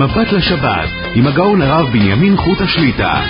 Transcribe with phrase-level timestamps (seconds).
[0.00, 3.22] מבט לשבת, עם הגאון הרב בנימין חוט השליטה.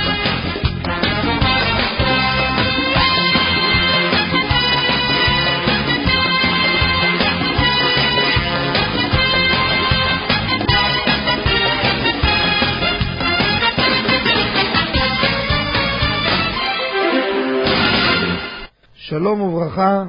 [18.95, 20.05] שלום וברכה,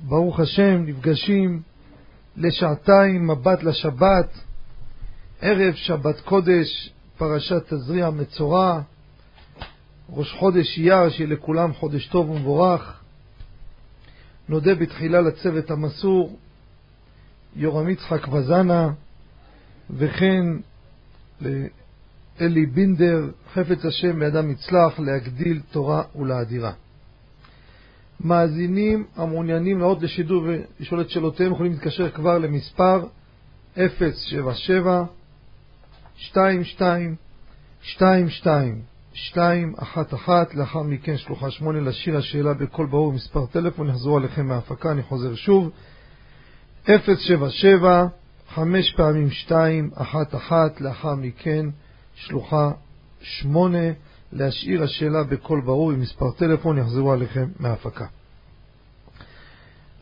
[0.00, 1.60] ברוך השם, נפגשים
[2.36, 4.45] לשעתיים מבט לשבת,
[5.40, 8.80] ערב שבת קודש, פרשת תזריע מצורע,
[10.10, 13.00] ראש חודש אייר, שיהיה לכולם חודש טוב ומבורך.
[14.48, 16.38] נודה בתחילה לצוות המסור,
[17.56, 18.88] יורם יצחק וזנה,
[19.90, 20.46] וכן
[21.40, 26.72] לאלי בינדר, חפץ השם בידם יצלח להגדיל תורה ולאדירה.
[28.20, 33.06] מאזינים המעוניינים לעוד לשידור ולשאול את שאלותיהם יכולים להתקשר כבר למספר
[33.76, 35.04] 077
[36.20, 37.16] 22
[37.84, 38.82] 22
[39.34, 45.02] 211 לאחר מכן שלוחה 8 לשיר השאלה בקול ברור מספר טלפון יחזרו עליכם מההפקה אני
[45.02, 45.70] חוזר שוב.
[46.86, 48.06] 077
[48.48, 51.66] 5 פעמים 2 1 1 לאחר מכן
[52.14, 52.70] שלוחה
[53.20, 53.78] 8
[54.32, 58.06] להשאיר השאלה בקול ברור עם מספר טלפון, יחזרו עליכם מההפקה.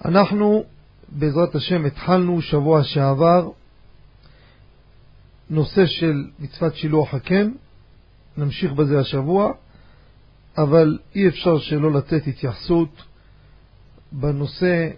[0.04, 0.64] אנחנו,
[1.08, 3.50] בעזרת השם, התחלנו שבוע שעבר
[5.54, 7.50] נושא של מצוות שילוח הקן,
[8.36, 9.52] נמשיך בזה השבוע,
[10.58, 13.02] אבל אי אפשר שלא לתת התייחסות
[14.12, 14.90] בנושא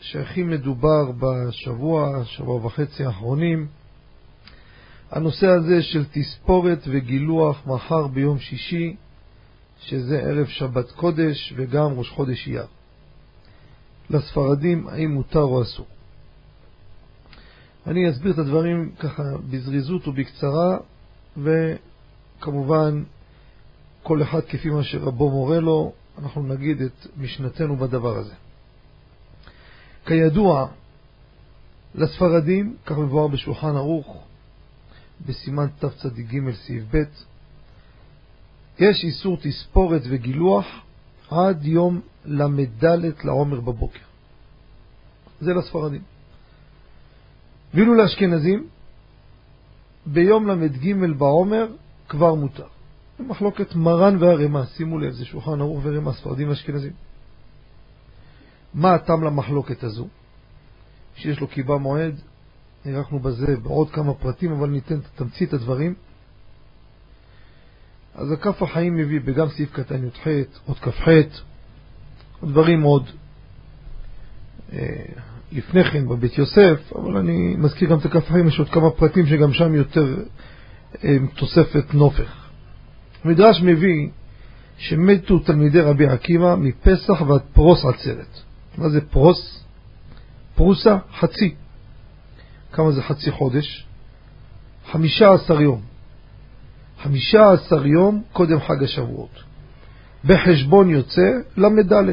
[0.00, 3.66] שהכי מדובר בשבוע, שבוע וחצי האחרונים,
[5.10, 8.96] הנושא הזה של תספורת וגילוח מחר ביום שישי,
[9.80, 12.66] שזה ערב שבת קודש וגם ראש חודש אייר.
[14.10, 15.86] לספרדים, האם מותר או אסור.
[17.86, 20.78] אני אסביר את הדברים ככה בזריזות ובקצרה,
[21.36, 23.02] וכמובן
[24.02, 28.34] כל אחד כפי מה שרבו מורה לו, אנחנו נגיד את משנתנו בדבר הזה.
[30.06, 30.68] כידוע,
[31.94, 34.24] לספרדים, כך מבואר בשולחן ערוך,
[35.26, 37.02] בסימן תצ"ג סעיף ב',
[38.78, 40.66] יש איסור תספורת וגילוח
[41.30, 42.84] עד יום ל"ד
[43.24, 44.04] לעומר בבוקר.
[45.40, 46.13] זה לספרדים.
[47.74, 48.68] ואילו לאשכנזים,
[50.06, 51.66] ביום ל"ג בעומר
[52.08, 52.66] כבר מותר.
[53.20, 56.92] מחלוקת מרן והרמ"א, שימו לב, זה שולחן ערוך ורמ"א, ספרדים ואשכנזים.
[58.74, 60.08] מה הטעם למחלוקת הזו?
[61.16, 62.20] שיש לו קיבה מועד,
[62.84, 65.94] הארכנו בזה בעוד כמה פרטים, אבל ניתן תמצית הדברים.
[68.14, 70.26] אז הכף החיים מביא בגם סעיף קטן י"ח,
[70.66, 71.08] עוד כ"ח,
[72.42, 73.10] דברים עוד
[74.72, 75.04] אה,
[75.54, 79.52] לפני כן בבית יוסף, אבל אני מזכיר גם את הכף יש עוד כמה פרטים שגם
[79.52, 80.16] שם יותר
[81.04, 82.48] אה, תוספת נופך.
[83.24, 84.08] המדרש מביא
[84.78, 88.40] שמתו תלמידי רבי עקיבא מפסח ועד פרוס עצרת.
[88.78, 89.64] מה זה פרוס?
[90.54, 91.54] פרוסה, חצי.
[92.72, 93.86] כמה זה חצי חודש?
[94.90, 95.80] חמישה עשר יום.
[97.02, 99.42] חמישה עשר יום קודם חג השבועות.
[100.24, 102.12] בחשבון יוצא ל"ד.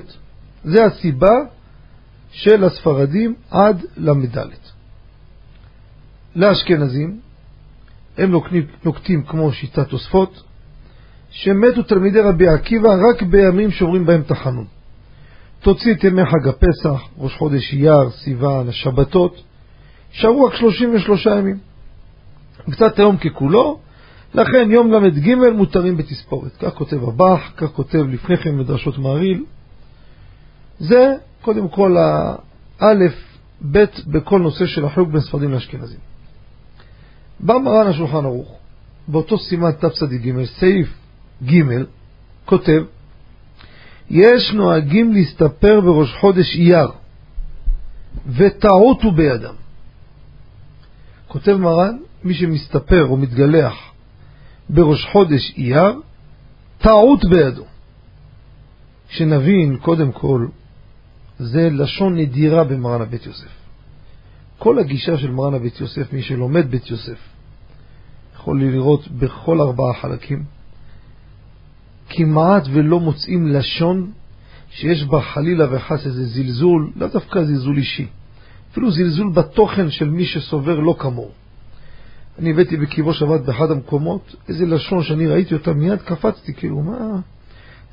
[0.63, 1.35] זה הסיבה
[2.31, 4.37] של הספרדים עד ל"ד.
[6.35, 7.19] לאשכנזים,
[8.17, 10.43] הם נוקטים, נוקטים כמו שיטת תוספות,
[11.29, 14.65] שמתו תלמידי רבי עקיבא רק בימים שאומרים בהם תחנון.
[15.61, 19.43] תוציא את ימי חג הפסח, ראש חודש אייר, סיוון, השבתות,
[20.11, 21.57] שרו רק 33 ימים.
[22.71, 23.79] קצת היום ככולו,
[24.33, 26.51] לכן יום ל"ג מותרים בתספורת.
[26.59, 29.43] כך כותב הבח, כך כותב לפני כן מדרשות מעריל.
[30.79, 31.95] זה קודם כל
[32.79, 33.13] האלף,
[33.61, 35.99] בית בכל נושא של החלוק בין ספרדים לאשכנזים.
[37.39, 38.57] בא מרן השולחן ערוך,
[39.07, 40.87] באותו סימן תצ"ג, סעיף
[41.45, 41.63] ג',
[42.45, 42.83] כותב,
[44.09, 46.91] יש נוהגים להסתפר בראש חודש אייר,
[48.27, 49.53] וטעות הוא בידם.
[51.27, 53.73] כותב מרן, מי שמסתפר או מתגלח
[54.69, 55.99] בראש חודש אייר,
[56.77, 57.65] טעות בידו.
[59.09, 60.47] שנבין, קודם כל,
[61.41, 63.51] זה לשון נדירה במרן הבית יוסף.
[64.57, 67.17] כל הגישה של מרן הבית יוסף, מי שלומד בית יוסף,
[68.35, 70.43] יכול לראות בכל ארבעה חלקים,
[72.09, 74.11] כמעט ולא מוצאים לשון
[74.69, 78.07] שיש בה חלילה וחס איזה זלזול, לא דווקא זלזול אישי,
[78.71, 81.31] אפילו זלזול בתוכן של מי שסובר לא כמוהו.
[82.39, 87.19] אני הבאתי בקיבו שבת באחד המקומות, איזה לשון שאני ראיתי אותה, מיד קפצתי, כאילו, מה...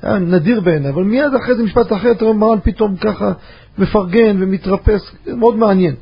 [0.01, 3.31] היה נדיר בעיניי, אבל מיד אחרי זה משפט אחר, אתה רואה מרן פתאום ככה
[3.77, 5.95] מפרגן ומתרפס, מאוד מעניין.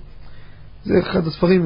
[0.83, 1.65] זה אחד הספרים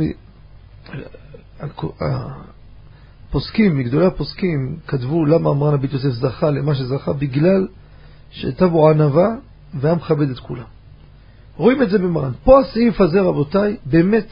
[3.29, 7.67] הפוסקים, מגדולי הפוסקים, כתבו למה מרן הבית יוסף זכה למה שזכה, בגלל
[8.31, 9.29] שהייתה בו ענווה
[9.73, 10.63] והיה מכבד את כולם.
[11.57, 12.31] רואים את זה במרן.
[12.43, 14.27] פה הסעיף הזה, רבותיי, באמת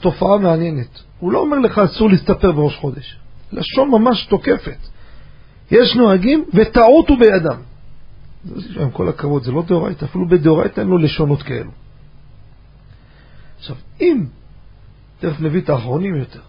[0.00, 0.98] תופעה מעניינת.
[1.18, 3.18] הוא לא אומר לך אסור להסתפר בראש חודש.
[3.52, 4.91] לשון ממש תוקפת.
[5.70, 7.60] יש נוהגים וטעות הוא בידם.
[8.80, 11.70] עם כל הכבוד, זה לא דאורייתא, אפילו בדאורייתא אין לו לשונות כאלו.
[13.58, 14.24] עכשיו, אם,
[15.18, 16.40] תכף נביא את האחרונים יותר,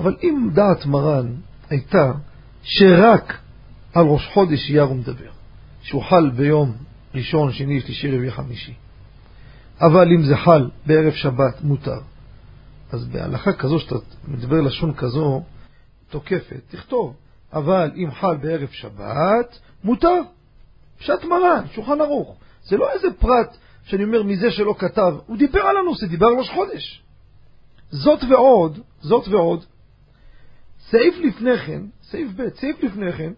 [0.00, 1.34] אבל אם דעת מרן
[1.70, 2.12] הייתה
[2.62, 3.38] שרק
[3.94, 5.30] על ראש חודש אייר הוא מדבר,
[5.82, 6.72] שהוא חל ביום
[7.14, 8.74] ראשון, שני, שלישי, רביעי, חמישי,
[9.80, 12.00] אבל אם זה חל בערב שבת, מותר.
[12.92, 13.94] אז בהלכה כזו, שאתה
[14.28, 15.42] מדבר לשון כזו
[16.10, 17.14] תוקפת, תכתוב,
[17.52, 20.20] אבל אם חל בערב שבת, מותר.
[20.98, 22.36] פשט מרן, שולחן ערוך.
[22.62, 26.34] זה לא איזה פרט שאני אומר מזה שלא כתב, הוא דיבר על הנושא, דיבר על
[26.34, 27.02] ראש חודש.
[27.90, 29.64] זאת ועוד, זאת ועוד,
[30.90, 33.32] סעיף לפני כן, סעיף ב', סעיף לפני כן,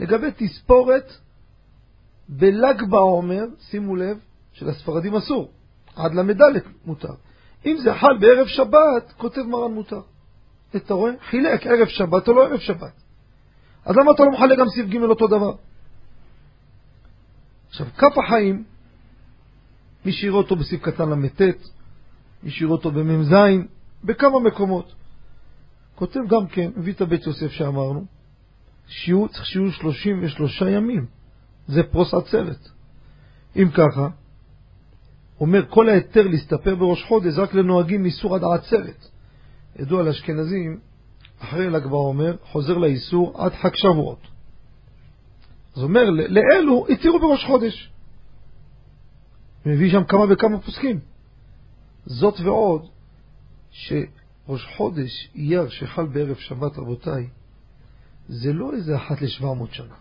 [0.00, 1.12] לגבי תספורת
[2.28, 4.18] בל"ג בעומר, שימו לב,
[4.52, 5.50] של הספרדים אסור,
[5.96, 6.40] עד ל"ד
[6.84, 7.14] מותר.
[7.66, 10.00] אם זה חל בערב שבת, כותב מרן מותר.
[10.76, 11.12] אתה רואה?
[11.30, 12.92] חילק ערב שבת או לא ערב שבת.
[13.84, 15.52] אז למה אתה לא מחלק גם סעיף ג' אותו דבר?
[17.68, 18.64] עכשיו, כף החיים,
[20.04, 21.42] מי שיראה אותו בסעיף קטן ל"ט,
[22.42, 23.34] מי שיראה אותו במ"ז,
[24.04, 24.94] בכמה מקומות.
[25.94, 28.04] כותב גם כן, מביא את הבית יוסף שאמרנו,
[28.86, 31.06] שיהיו, צריך שיהיו 33 ימים.
[31.68, 32.68] זה פרוס עצרת.
[33.56, 34.08] אם ככה,
[35.40, 39.08] אומר כל ההיתר להסתפר בראש חודש רק לנוהגים מאיסור עד העצרת.
[39.78, 40.80] ידוע לאשכנזים,
[41.38, 44.26] אחרי ל"ג בעומר, חוזר לאיסור עד חג שבועות.
[45.76, 47.90] אז אומר, לאלו התירו בראש חודש.
[49.66, 51.00] מביא שם כמה וכמה פוסקים.
[52.06, 52.86] זאת ועוד,
[53.70, 57.28] שראש חודש אייר שחל בערב שבת, רבותיי,
[58.28, 59.94] זה לא איזה אחת לשבע מאות שנה.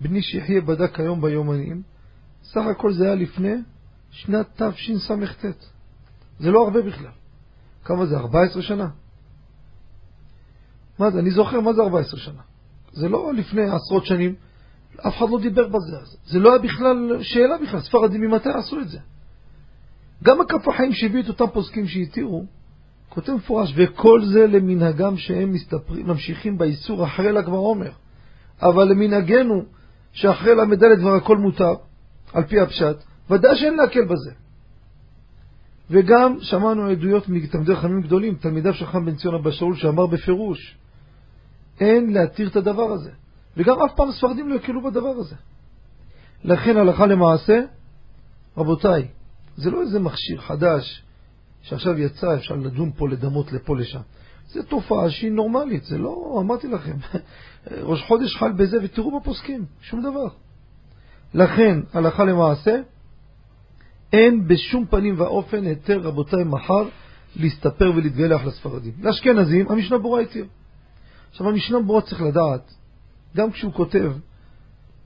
[0.00, 1.82] בני שיחיה בדק היום ביומנים,
[2.42, 3.54] סך הכל זה היה לפני
[4.10, 5.64] שנת תשס"ט.
[6.38, 7.21] זה לא הרבה בכלל.
[7.84, 8.18] כמה זה?
[8.18, 8.88] 14 שנה?
[10.98, 11.18] מה זה?
[11.18, 12.42] אני זוכר מה זה 14 שנה.
[12.92, 14.34] זה לא לפני עשרות שנים,
[15.08, 15.96] אף אחד לא דיבר בזה.
[16.26, 18.98] זה לא היה בכלל שאלה בכלל, ספרדים ממתי עשו את זה?
[20.24, 22.44] גם הכף החיים שהביאו את אותם פוסקים שהתירו,
[23.08, 27.90] כותב מפורש, וכל זה למנהגם שהם מסתפרים, ממשיכים באיסור אחרי ל"ג בעומר.
[28.62, 29.62] אבל למנהגנו,
[30.12, 31.74] שאחרי ל"ד כבר הכל מותר,
[32.32, 32.96] על פי הפשט,
[33.30, 34.41] ודאי שאין להקל בזה.
[35.92, 40.76] וגם שמענו עדויות מתלמידי חכמים גדולים, תלמידיו של חכם בן ציון אבא שאול, שאמר בפירוש,
[41.80, 43.10] אין להתיר את הדבר הזה.
[43.56, 45.36] וגם אף פעם ספרדים לא יקלו בדבר הזה.
[46.44, 47.60] לכן הלכה למעשה,
[48.56, 49.08] רבותיי,
[49.56, 51.02] זה לא איזה מכשיר חדש
[51.62, 54.00] שעכשיו יצא, אפשר לדון פה, לדמות לפה, לשם.
[54.48, 56.96] זו תופעה שהיא נורמלית, זה לא, אמרתי לכם,
[57.90, 60.28] ראש חודש חל בזה ותראו בפוסקים, שום דבר.
[61.34, 62.80] לכן, הלכה למעשה,
[64.12, 66.88] אין בשום פנים ואופן היתר, רבותיי, מחר
[67.36, 68.92] להסתפר ולהתגלח לספרדים.
[69.00, 70.46] לאשכנזים, המשנה ברורה התיר.
[71.30, 72.74] עכשיו, המשנה ברורה צריך לדעת,
[73.36, 74.12] גם כשהוא כותב,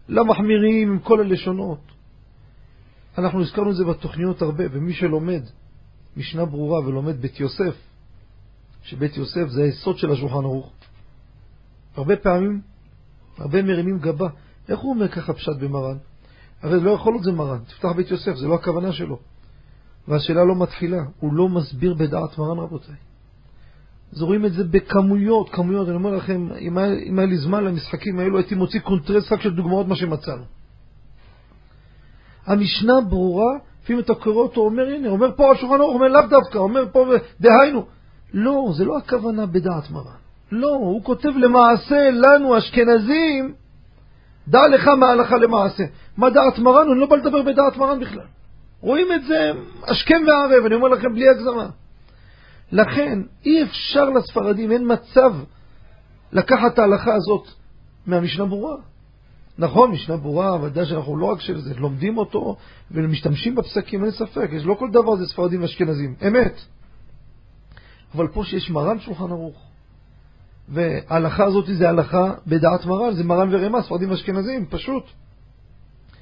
[0.08, 1.80] למחמירים עם כל הלשונות.
[3.18, 5.42] אנחנו הזכרנו את זה בתוכניות הרבה, ומי שלומד
[6.16, 7.74] משנה ברורה ולומד בית יוסף,
[8.82, 10.72] שבית יוסף זה היסוד של השולחן ערוך,
[11.96, 12.60] הרבה פעמים,
[13.38, 14.28] הרבה מרימים גבה.
[14.68, 15.96] איך הוא אומר ככה פשט במרן?
[16.62, 19.18] הרי לא יכול להיות זה מרן, תפתח בית יוסף, זה לא הכוונה שלו.
[20.08, 22.94] והשאלה לא מתחילה, הוא לא מסביר בדעת מרן רבותיי.
[24.12, 27.64] אז רואים את זה בכמויות, כמויות, אני אומר לכם, אם היה, אם היה לי זמן
[27.64, 30.44] למשחקים האלו, הייתי מוציא קונטרס רק של דוגמאות מה שמצאנו.
[32.46, 36.58] המשנה ברורה, לפעמים אתה קורא אותו, אומר, הנה, אומר פה השולחן ערוך, אומר לאו דווקא,
[36.58, 37.06] אומר פה,
[37.40, 37.86] דהיינו.
[38.32, 40.16] לא, זה לא הכוונה בדעת מרן.
[40.52, 43.54] לא, הוא כותב למעשה לנו, אשכנזים,
[44.48, 45.84] דע לך מהלכה למעשה.
[46.16, 46.90] מה דעת מרן?
[46.90, 48.26] אני לא בא לדבר בדעת מרן בכלל.
[48.80, 51.68] רואים את זה השכם והערב, אני אומר לכם בלי הגזמה.
[52.72, 55.34] לכן, אי אפשר לספרדים, אין מצב
[56.32, 57.48] לקחת את ההלכה הזאת
[58.06, 58.76] מהמשנה ברורה.
[59.58, 62.56] נכון, משנה ברורה, ודאי שאנחנו לא רק של זה, לומדים אותו
[62.90, 66.60] ומשתמשים בפסקים, אין ספק, יש לא כל דבר זה ספרדים ואשכנזים, אמת.
[68.14, 69.65] אבל פה שיש מרן שולחן ערוך,
[70.68, 75.04] וההלכה הזאת זה הלכה בדעת מרן, זה מרן ורמה, ספרדים ואשכנזים, פשוט.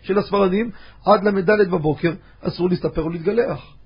[0.03, 0.71] של הספרדים,
[1.05, 3.77] עד ל"ד בבוקר אסור להסתפר ולהתגלח.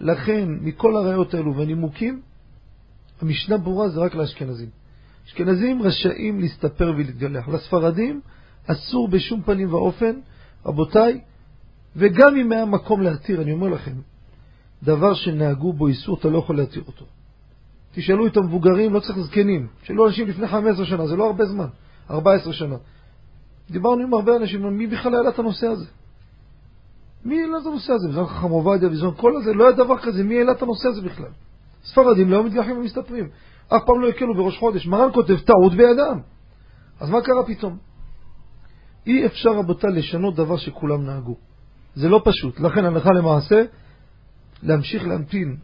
[0.00, 2.20] לכן, מכל הראיות האלו והנימוקים,
[3.20, 4.68] המשנה ברורה זה רק לאשכנזים.
[5.26, 7.48] אשכנזים רשאים להסתפר ולהתגלח.
[7.48, 8.20] לספרדים
[8.66, 10.16] אסור בשום פנים ואופן,
[10.66, 11.20] רבותיי,
[11.96, 13.94] וגם אם היה מקום להתיר, אני אומר לכם,
[14.82, 17.04] דבר שנהגו בו איסור, אתה לא יכול להתיר אותו.
[17.92, 19.66] תשאלו את המבוגרים, לא צריך זקנים.
[19.82, 21.66] תשאלו אנשים לפני 15 שנה, זה לא הרבה זמן,
[22.10, 22.76] 14 שנה.
[23.70, 25.86] דיברנו עם הרבה אנשים, מי בכלל העלה את הנושא הזה?
[27.24, 28.08] מי העלה את הנושא הזה?
[28.08, 31.02] בזמן חכם עובדיה, בזמן כל הזה, לא היה דבר כזה, מי העלה את הנושא הזה
[31.02, 31.30] בכלל?
[31.84, 33.28] ספרדים לא מתגחים ומסתפרים.
[33.68, 34.86] אף פעם לא הקלו בראש חודש.
[34.86, 36.20] מרן כותב טעות בידם.
[37.00, 37.78] אז מה קרה פתאום?
[39.06, 41.36] אי אפשר, רבותיי, לשנות דבר שכולם נהגו.
[41.94, 42.60] זה לא פשוט.
[42.60, 43.62] לכן הלכה למעשה,
[44.62, 45.56] להמשיך להמתין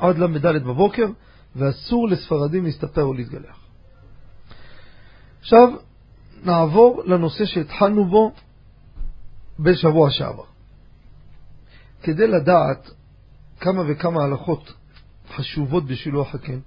[0.00, 1.06] עד ל"ד בבוקר,
[1.56, 3.58] ואסור לספרדים להסתפר או להתגלח.
[5.40, 5.68] עכשיו,
[6.44, 8.32] נעבור לנושא שהתחלנו בו
[9.58, 10.44] בשבוע שעבר.
[12.02, 12.90] כדי לדעת
[13.60, 14.72] כמה וכמה הלכות
[15.28, 16.60] חשובות בשילוח הקן,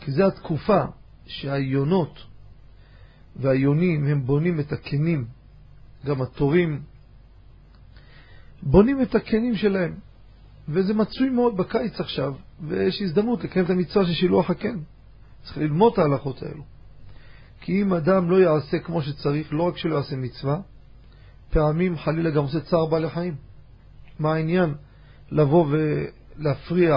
[0.00, 0.84] כי זו התקופה
[1.26, 2.24] שהיונות
[3.36, 5.26] והיונים הם בונים את הקנים,
[6.06, 6.82] גם התורים,
[8.62, 9.94] בונים את הקנים שלהם.
[10.68, 14.78] וזה מצוי מאוד בקיץ עכשיו, ויש הזדמנות לקיים את המצווה של שילוח הקן.
[15.42, 16.62] צריך ללמוד את ההלכות האלו.
[17.60, 20.60] כי אם אדם לא יעשה כמו שצריך, לא רק שלא יעשה מצווה,
[21.50, 23.34] פעמים חלילה גם עושה צער בעלי חיים.
[24.18, 24.74] מה העניין
[25.30, 26.96] לבוא ולהפריע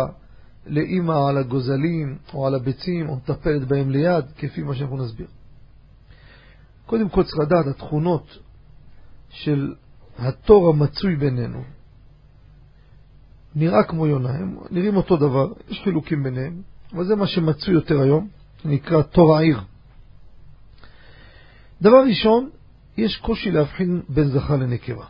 [0.66, 5.28] לאימא על הגוזלים או על הביצים או מטפלת בהם ליד, כפי מה שאנחנו נסביר.
[6.86, 8.38] קודם כל צריך לדעת התכונות
[9.30, 9.74] של
[10.18, 11.64] התור המצוי בינינו.
[13.56, 16.62] נראה כמו יונה, הם נראים אותו דבר, יש חילוקים ביניהם,
[16.94, 18.28] אבל זה מה שמצוי יותר היום,
[18.66, 19.60] נקרא תור העיר.
[21.82, 22.50] דבר ראשון,
[22.98, 25.06] יש קושי להבחין בין זכר לנקבה.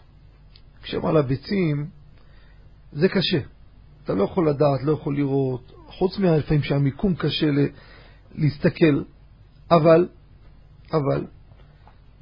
[0.83, 1.87] כשהם על הביצים,
[2.91, 3.39] זה קשה.
[4.03, 7.47] אתה לא יכול לדעת, לא יכול לראות, חוץ מהלפעמים שהמיקום קשה
[8.35, 9.03] להסתכל,
[9.71, 10.07] אבל,
[10.93, 11.25] אבל,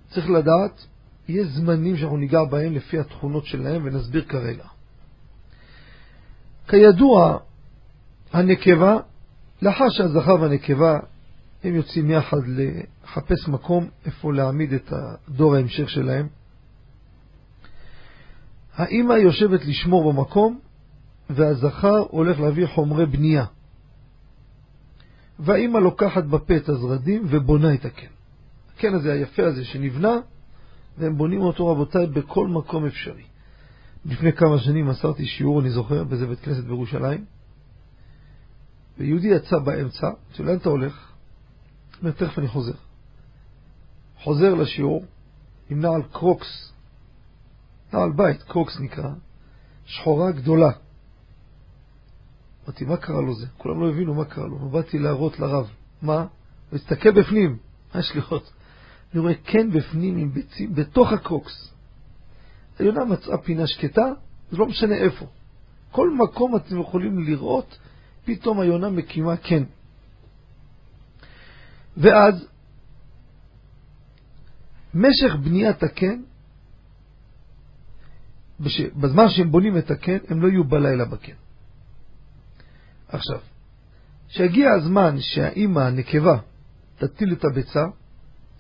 [0.10, 0.86] צריך לדעת,
[1.28, 4.64] יש זמנים שאנחנו ניגע בהם לפי התכונות שלהם ונסביר כרגע.
[6.68, 7.38] כידוע,
[8.34, 8.98] הנקבה,
[9.62, 11.00] לאחר שהזכר והנקבה
[11.64, 16.28] הם יוצאים יחד לחפש מקום איפה להעמיד את הדור ההמשך שלהם,
[18.74, 20.60] האמא יושבת לשמור במקום
[21.30, 23.46] והזכר הולך להביא חומרי בנייה.
[25.40, 28.08] והאימא לוקחת בפה את הזרדים ובונה את הקן.
[28.76, 30.20] הקן הזה היפה הזה שנבנה,
[30.98, 33.24] והם בונים אותו, רבותיי, בכל מקום אפשרי.
[34.08, 37.26] לפני כמה שנים מסרתי שיעור, אני זוכר, באיזה בית כנסת בירושלים,
[38.98, 41.12] ויהודי יצא באמצע, אמרתי לאן אתה הולך?
[42.00, 42.74] אומר, תכף אני חוזר.
[44.24, 45.06] חוזר לשיעור,
[45.70, 46.74] עם נעל קרוקס,
[47.94, 49.10] נעל בית, קרוקס נקרא,
[49.86, 50.72] שחורה גדולה.
[52.66, 53.48] אמרתי, מה קרה לו זה?
[53.58, 54.70] כולם לא הבינו מה קרה לו.
[54.70, 55.70] באתי להראות לרב.
[56.02, 56.26] מה?
[56.70, 57.58] הוא הסתכל בפנים,
[57.94, 58.52] מה יש לראות?
[59.14, 61.77] אני רואה כן בפנים עם ביצים, בתוך הקרוקס.
[62.80, 64.06] היונה מצאה פינה שקטה,
[64.52, 65.26] זה לא משנה איפה.
[65.92, 67.78] כל מקום אתם יכולים לראות,
[68.26, 69.64] פתאום היונה מקימה כן.
[71.98, 72.48] ואז,
[74.94, 76.22] משך בניית הקן,
[78.96, 81.34] בזמן שהם בונים את הקן, הם לא יהיו בלילה בקן.
[83.08, 83.40] עכשיו,
[84.30, 86.38] כשיגיע הזמן שהאימא הנקבה
[86.98, 87.86] תטיל את הביצה,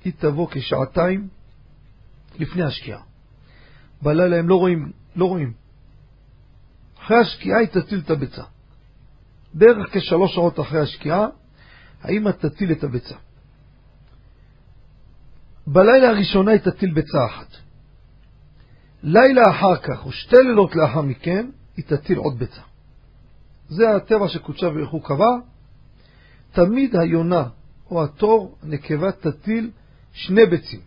[0.03, 1.27] היא תבוא כשעתיים
[2.39, 3.06] לפני השקיעה.
[4.01, 5.53] בלילה הם לא רואים, לא רואים.
[6.99, 8.43] אחרי השקיעה היא תטיל את הביצה.
[9.53, 11.27] בערך כשלוש שעות אחרי השקיעה,
[12.01, 13.15] האמא תטיל את הביצה.
[15.67, 17.47] בלילה הראשונה היא תטיל ביצה אחת.
[19.03, 22.61] לילה אחר כך, או שתי לילות לאחר מכן, היא תטיל עוד ביצה.
[23.69, 25.37] זה הטבע שקודשה ברכו קבע.
[26.51, 27.43] תמיד היונה
[27.91, 29.71] או התור, נקבה, תטיל
[30.13, 30.79] שני ביצים.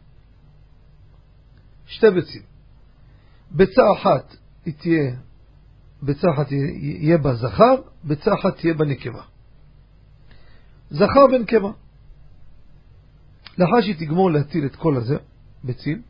[1.86, 2.49] שתי ביצים.
[3.50, 5.16] ביצה אחת היא תהיה,
[6.02, 9.22] ביצה אחת יהיה בה זכר, ביצה אחת תהיה בה נקבה.
[10.90, 11.70] זכר ונקבה.
[13.58, 15.16] לאחר שהיא תגמור להטיל את כל הזה,
[15.64, 16.02] ביצים,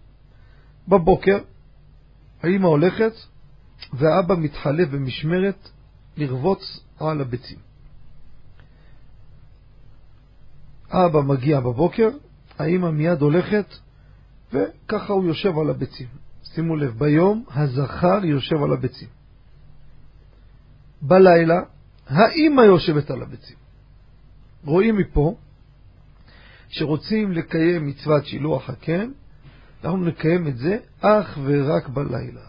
[0.88, 1.38] בבוקר
[2.42, 3.12] האמא הולכת
[3.92, 5.68] והאבא מתחלף במשמרת
[6.16, 7.58] לרבוץ על הביצים.
[10.90, 12.08] אבא מגיע בבוקר,
[12.58, 13.66] האמא מיד הולכת,
[14.52, 16.19] וככה הוא יושב על הביצים.
[16.54, 19.08] שימו לב, ביום הזכר יושב על הביצים.
[21.02, 21.60] בלילה
[22.06, 23.56] האמא יושבת על הביצים.
[24.64, 25.34] רואים מפה
[26.68, 29.10] שרוצים לקיים מצוות שילוח הקן,
[29.84, 32.40] אנחנו נקיים את זה אך ורק בלילה.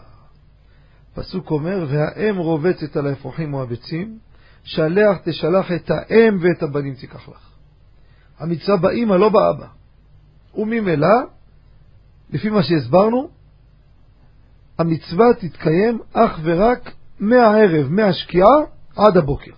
[1.13, 4.19] פסוק אומר, והאם רובצת על האפרוחים או הביצים,
[4.63, 7.49] שלח תשלח את האם ואת הבנים תיקח לך.
[8.39, 9.67] המצווה באמא, לא באבא.
[10.55, 11.07] וממילא,
[12.29, 13.40] לפי מה שהסברנו,
[14.81, 18.55] המצווה תתקיים אך ורק מהערב, מהשקיעה,
[18.95, 19.51] עד הבוקר.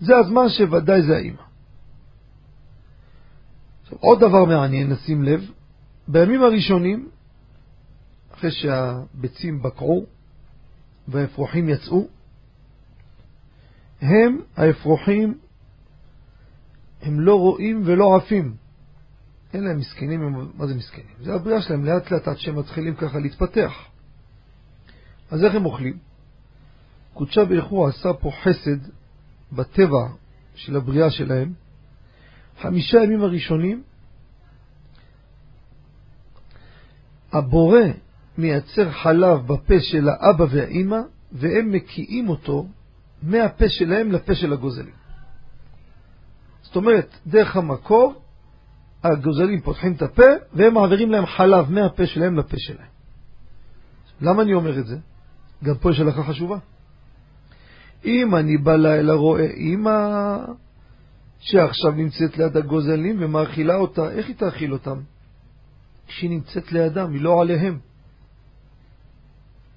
[0.00, 1.42] זה הזמן שוודאי זה האימא.
[3.82, 5.50] עכשיו, עוד דבר מעניין, נשים לב,
[6.08, 7.08] בימים הראשונים,
[8.34, 10.06] אחרי שהביצים בקעו
[11.08, 12.08] והאפרוחים יצאו,
[14.00, 15.38] הם, האפרוחים,
[17.02, 18.63] הם לא רואים ולא עפים.
[19.54, 21.06] אין להם מסכנים, מה זה מסכנים?
[21.20, 23.72] זה הבריאה שלהם לאט לאט עד שהם מתחילים ככה להתפתח.
[25.30, 25.98] אז איך הם אוכלים?
[27.14, 28.78] קודשה ברכו עשה פה חסד
[29.52, 30.08] בטבע
[30.54, 31.52] של הבריאה שלהם.
[32.60, 33.82] חמישה ימים הראשונים,
[37.32, 37.80] הבורא
[38.38, 41.00] מייצר חלב בפה של האבא והאימא,
[41.32, 42.66] והם מקיאים אותו
[43.22, 44.94] מהפה שלהם לפה של הגוזלים.
[46.62, 48.23] זאת אומרת, דרך המקור,
[49.04, 52.88] הגוזלים פותחים את הפה, והם מעבירים להם חלב מהפה שלהם לפה שלהם.
[54.20, 54.96] למה אני אומר את זה?
[55.64, 56.58] גם פה יש הלכה חשובה.
[58.04, 60.36] אם אני בלילה רואה אימא
[61.38, 65.00] שעכשיו נמצאת ליד הגוזלים ומאכילה אותה, איך היא תאכיל אותם?
[66.06, 67.78] כשהיא נמצאת לידם, היא לא עליהם.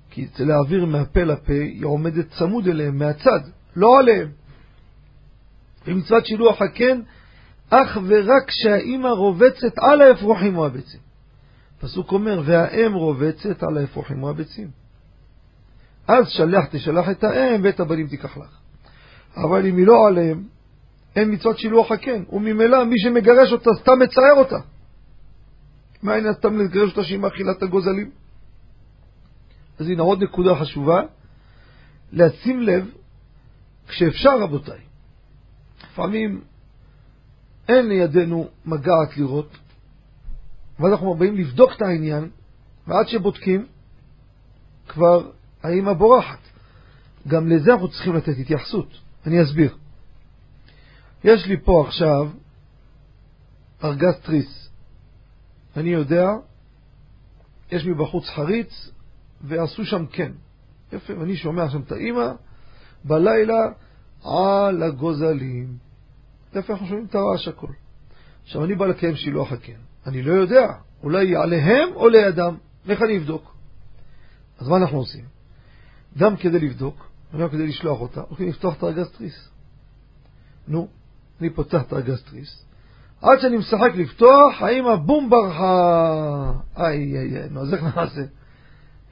[0.10, 3.40] כי זה להעביר מהפה לפה, היא עומדת צמוד אליהם, מהצד,
[3.76, 4.30] לא עליהם.
[5.88, 7.02] ומצוות שילוח הקן,
[7.70, 11.00] אך ורק כשהאימא רובצת על האפרוחים או הביצים.
[11.80, 14.68] פסוק אומר, והאם רובצת על האפרוחים או הביצים.
[16.08, 18.58] אז שלח תשלח את האם ואת הבנים תיקח לך.
[19.36, 20.44] אבל אם היא לא עליהם,
[21.16, 24.58] אין מצוות שילוח הקן, וממילא מי שמגרש אותה סתם מצער אותה.
[26.04, 28.12] מה העניין סתם לגרש אותה שהיא מאכילה את הגוזלים?
[29.80, 31.02] אז הנה עוד נקודה חשובה,
[32.14, 32.90] לשים לב,
[33.88, 34.80] כשאפשר רבותיי,
[35.84, 36.42] לפעמים
[37.70, 39.58] אין לידינו מגעת לראות,
[40.80, 42.30] ואז אנחנו באים לבדוק את העניין,
[42.88, 43.66] ועד שבודקים,
[44.88, 45.30] כבר
[45.64, 46.40] האמא בורחת.
[47.28, 48.88] גם לזה אנחנו צריכים לתת התייחסות.
[49.26, 49.76] אני אסביר.
[51.24, 52.30] יש לי פה עכשיו
[53.84, 54.70] ארגז תריס.
[55.78, 56.30] אני יודע,
[57.72, 58.92] יש לי בחוץ חריץ,
[59.42, 60.32] ועשו שם כן.
[60.94, 62.32] יפה, ואני שומע שם את האימא,
[63.04, 63.68] בלילה
[64.24, 65.87] על הגוזלים.
[66.54, 67.68] יפה, אנחנו שומעים את הרעש הכל.
[68.44, 69.74] עכשיו, אני בא לקיים שילוח הקן.
[70.06, 70.68] אני לא יודע,
[71.04, 72.56] אולי עליהם או לידם.
[72.90, 73.56] איך אני אבדוק?
[74.60, 75.24] אז מה אנחנו עושים?
[76.18, 79.50] גם כדי לבדוק, וגם כדי לשלוח אותה, הולכים לפתוח את הארגז תריס.
[80.68, 80.88] נו,
[81.42, 82.66] אני פותח את הארגז תריס,
[83.22, 86.52] עד שאני משחק לפתוח, האמא בום ברחה.
[86.78, 88.22] איי איי איי, נו, אז איך נעשה?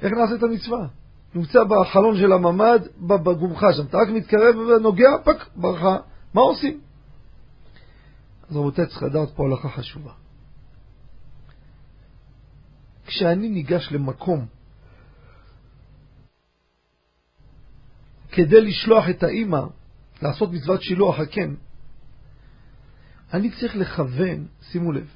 [0.01, 0.87] איך נעשה את המצווה?
[1.35, 5.97] נמצא בחלון של הממ"ד, בגומחה שם, אתה רק מתקרב ונוגע, פק, ברחה.
[6.33, 6.79] מה עושים?
[8.49, 10.11] אז רבותיי, צריך לדעת פה הלכה חשובה.
[13.05, 14.45] כשאני ניגש למקום
[18.31, 19.61] כדי לשלוח את האימא
[20.21, 21.55] לעשות מצוות שילוח הקן,
[23.33, 25.07] אני צריך לכוון, שימו לב,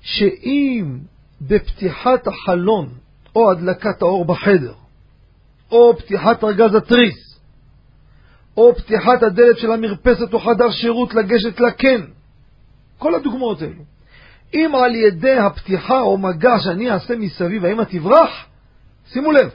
[0.00, 0.98] שאם
[1.40, 2.98] בפתיחת החלון
[3.36, 4.74] או הדלקת האור בחדר,
[5.70, 7.40] או פתיחת ארגז התריס,
[8.56, 12.17] או פתיחת הדלת של המרפסת או חדר שירות לגשת לקן,
[12.98, 13.82] כל הדוגמאות האלו.
[14.54, 18.30] אם על ידי הפתיחה או מגע שאני אעשה מסביב, האמא תברח,
[19.06, 19.50] שימו לב,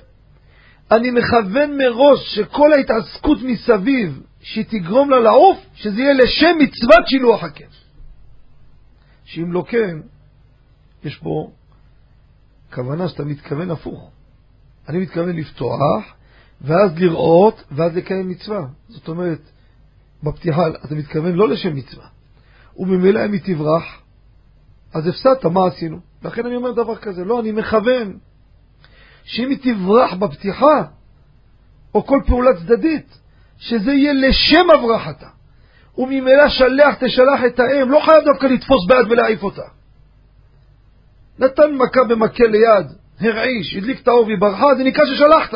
[0.91, 7.43] אני מכוון מראש שכל ההתעסקות מסביב, שהיא תגרום לה לעוף, שזה יהיה לשם מצוות שילוח
[7.43, 7.65] הקן.
[9.25, 9.97] שאם לא כן,
[11.03, 11.51] יש פה
[12.73, 14.11] כוונה שאתה מתכוון הפוך.
[14.89, 16.13] אני מתכוון לפתוח,
[16.61, 18.65] ואז לראות, ואז לקיים מצווה.
[18.89, 19.41] זאת אומרת,
[20.23, 22.12] בפתיחה אתה מתכוון לא לשם מצווה.
[22.77, 24.01] וממילא אם היא תברח,
[24.93, 25.99] אז הפסדת, מה עשינו?
[26.23, 28.17] לכן אני אומר דבר כזה, לא, אני מכוון
[29.23, 30.83] שאם היא תברח בפתיחה,
[31.95, 33.19] או כל פעולה צדדית,
[33.57, 35.27] שזה יהיה לשם הברחתה.
[35.97, 39.61] וממילא שלח תשלח את האם, לא חייב דווקא לתפוס ביד ולהעיף אותה.
[41.39, 42.87] נתן מכה במקל ליד,
[43.19, 45.53] הרעיש, הדליק את האור והיא ברחה, זה נקרא ששלחת.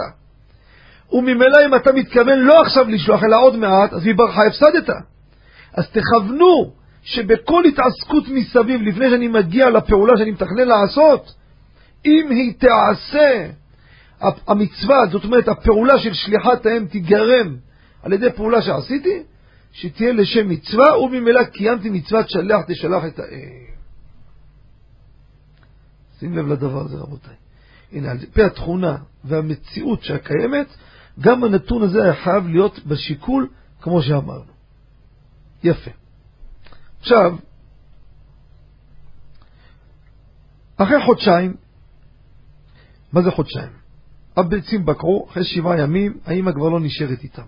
[1.11, 4.89] וממילא אם אתה מתכוון לא עכשיו לשלוח, אלא עוד מעט, אז היא ברחה, הפסדת.
[5.73, 6.73] אז תכוונו
[7.07, 11.33] שבכל התעסקות מסביב, לפני שאני מגיע לפעולה שאני מתכנן לעשות,
[12.05, 13.49] אם היא תעשה,
[14.47, 17.55] המצווה, זאת אומרת, הפעולה של שליחת האם תיגרם
[18.03, 19.23] על ידי פעולה שעשיתי,
[19.71, 23.67] שתהיה לשם מצווה, וממילא קיימתי מצוות שלח תשלח את האם.
[26.19, 27.35] שים לב לדבר הזה, רבותיי.
[27.91, 30.67] הנה, על פי התכונה והמציאות שהקיימת,
[31.19, 33.47] גם הנתון הזה היה חייב להיות בשיקול,
[33.81, 34.51] כמו שאמרנו.
[35.63, 35.91] יפה.
[36.99, 37.35] עכשיו,
[40.77, 41.55] אחרי חודשיים,
[43.13, 43.69] מה זה חודשיים?
[44.37, 47.45] הביצים בקעו, אחרי שבעה ימים האמא כבר לא נשארת איתם.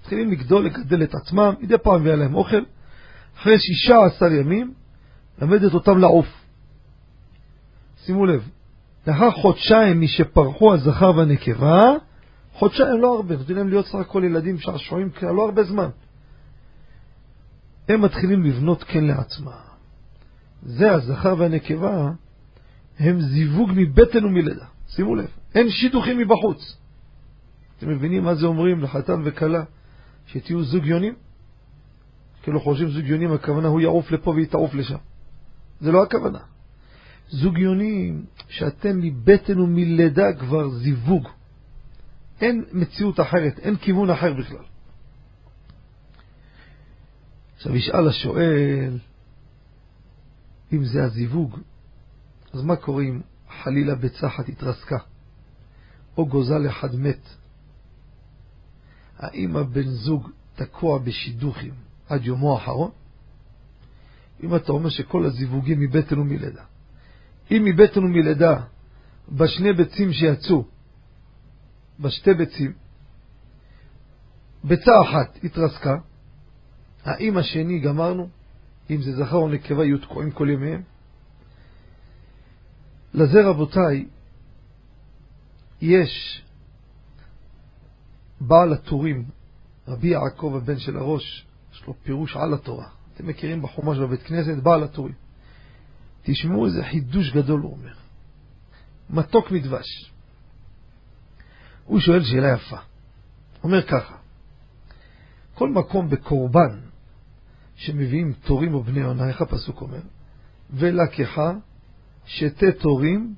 [0.00, 2.62] מתחילים לגדול, לגדל את עצמם, מדי פעם מביאה להם אוכל.
[3.38, 4.74] אחרי שישה עשר ימים,
[5.42, 6.26] למדת אותם לעוף.
[8.04, 8.48] שימו לב,
[9.06, 11.92] לאחר חודשיים משפרחו הזכר והנקבה,
[12.52, 15.88] חודשיים לא הרבה, נותנים להם להיות סך הכל ילדים שעשועים, לא הרבה זמן.
[17.88, 19.52] הם מתחילים לבנות כן לעצמם.
[20.62, 22.10] זה הזכר והנקבה,
[22.98, 24.64] הם זיווג מבטן ומלידה.
[24.88, 26.76] שימו לב, אין שידוכים מבחוץ.
[27.78, 29.64] אתם מבינים מה זה אומרים לחתן וכלה?
[30.26, 31.14] שתהיו זוג יונים?
[32.42, 34.98] כאילו חושבים זוג יונים, הכוונה הוא יעוף לפה והיא תעוף לשם.
[35.80, 36.38] זה לא הכוונה.
[37.28, 41.28] זוג יונים שאתם מבטן ומלידה כבר זיווג.
[42.40, 44.64] אין מציאות אחרת, אין כיוון אחר בכלל.
[47.58, 48.98] עכשיו ישאל השואל,
[50.72, 51.58] אם זה הזיווג,
[52.52, 53.20] אז מה קורה אם
[53.62, 54.98] חלילה ביצה אחת התרסקה,
[56.16, 57.28] או גוזל אחד מת?
[59.18, 61.74] האם הבן זוג תקוע בשידוכים
[62.08, 62.90] עד יומו האחרון?
[64.42, 66.64] אם אתה אומר שכל הזיווגים מבטן ומלידה,
[67.50, 68.60] אם מבטן ומלידה,
[69.28, 70.64] בשני ביצים שיצאו,
[72.00, 72.72] בשתי ביצים,
[74.64, 75.96] ביצה אחת התרסקה,
[77.08, 78.28] האם השני גמרנו?
[78.90, 80.82] אם זה זכר או נקבה יהיו תקועים כל ימיהם?
[83.14, 84.06] לזה רבותיי,
[85.80, 86.42] יש
[88.40, 89.24] בעל הטורים,
[89.88, 92.88] רבי יעקב הבן של הראש, יש לו פירוש על התורה.
[93.14, 95.14] אתם מכירים בחומש בבית כנסת, בעל הטורים.
[96.22, 97.94] תשמעו איזה חידוש גדול הוא אומר.
[99.10, 100.12] מתוק מדבש.
[101.84, 102.76] הוא שואל שאלה יפה.
[103.64, 104.16] אומר ככה,
[105.54, 106.87] כל מקום בקורבן
[107.78, 110.00] שמביאים תורים או בני עונה, איך הפסוק אומר?
[110.70, 111.52] ולקחה
[112.24, 113.34] שתי תורים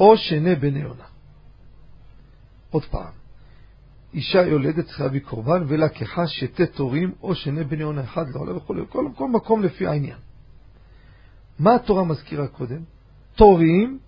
[0.00, 1.04] או שני בני עונה.
[2.70, 3.12] עוד פעם,
[4.14, 8.74] אישה יולדת צריכה להביא קורבן ולקחה שתי תורים או שני בני עונה אחד לעולה וכו',
[8.88, 10.18] כל, כל מקום לפי העניין.
[11.58, 12.82] מה התורה מזכירה קודם?
[13.34, 13.98] תורים,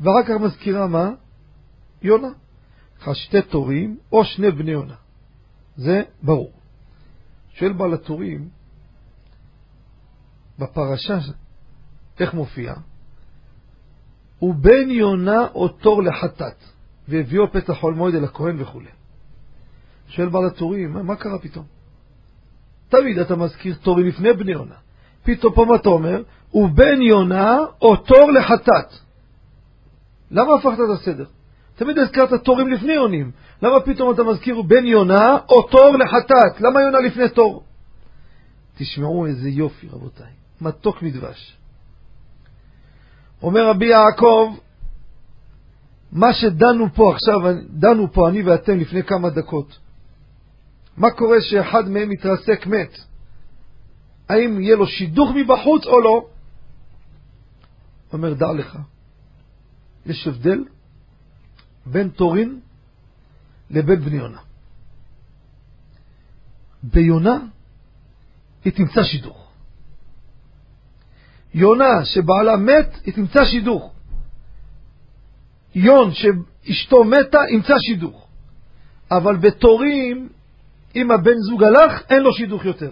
[0.00, 1.10] ואחר כך מזכירה מה?
[2.02, 2.28] יונה.
[3.12, 4.94] שתי תורים או שני בני יונה.
[5.76, 6.52] זה ברור.
[7.54, 8.48] שואל בעל התורים,
[10.58, 11.18] בפרשה,
[12.20, 12.74] איך מופיע?
[14.42, 16.64] ובן יונה או תור לחטאת,
[17.08, 18.80] והביאו פתח חול מועד אל הכהן וכו'.
[20.08, 21.64] שואל בעל התורים, מה, מה קרה פתאום?
[22.88, 24.74] תמיד אתה מזכיר תורים לפני בני יונה.
[25.24, 26.22] פתאום פה מה אתה אומר?
[26.54, 28.92] ובן יונה או תור לחטאת.
[30.30, 31.24] למה הפכת את הסדר?
[31.76, 33.30] תמיד הזכרת תורים לפני יונים.
[33.62, 36.60] למה פתאום אתה מזכיר בן יונה או תור לחטאת?
[36.60, 37.64] למה יונה לפני תור?
[38.78, 40.37] תשמעו איזה יופי, רבותיי.
[40.60, 41.56] מתוק מדבש.
[43.42, 44.56] אומר רבי יעקב,
[46.12, 47.40] מה שדנו פה עכשיו,
[47.70, 49.78] דנו פה אני ואתם לפני כמה דקות.
[50.96, 52.98] מה קורה שאחד מהם מתרסק מת?
[54.28, 56.26] האם יהיה לו שידוך מבחוץ או לא?
[58.12, 58.78] אומר, דע לך,
[60.06, 60.64] יש הבדל
[61.86, 62.60] בין תורין
[63.70, 64.40] לבין בני יונה.
[66.82, 67.38] ביונה
[68.64, 69.47] היא תמצא שידוך.
[71.58, 73.92] יונה שבעלה מת, היא תמצא שידוך.
[75.74, 78.28] יון שאשתו מתה, ימצא שידוך.
[79.10, 80.28] אבל בתורים,
[80.96, 82.90] אם הבן זוג הלך, אין לו שידוך יותר.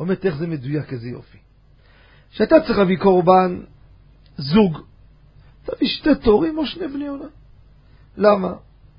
[0.00, 1.38] אומרת, איך זה מדויק, איזה יופי.
[2.32, 3.60] כשאתה צריך להביא קורבן,
[4.36, 4.78] זוג,
[5.64, 7.28] תביא שתי תורים או שני בני יונה.
[8.16, 8.52] למה?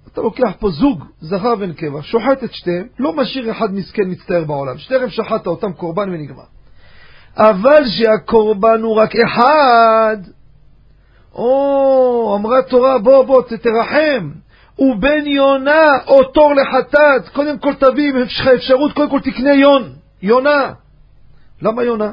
[0.08, 4.78] אתה לוקח פה זוג, זכר ונקבה, שוחט את שתיהם, לא משאיר אחד מסכן מצטער בעולם.
[4.78, 6.53] שתיכם שחטת אותם קורבן ונגמר.
[7.38, 10.18] אבל שהקורבן הוא רק אחד,
[11.34, 14.30] או, אמרה תורה, בוא, בוא, תרחם.
[14.80, 19.54] ובן יונה או תור לחטאת, קודם כל תביא, אם יש לך אפשרות, קודם כל תקנה
[19.54, 20.74] יון, יונה.
[21.62, 22.12] למה יונה?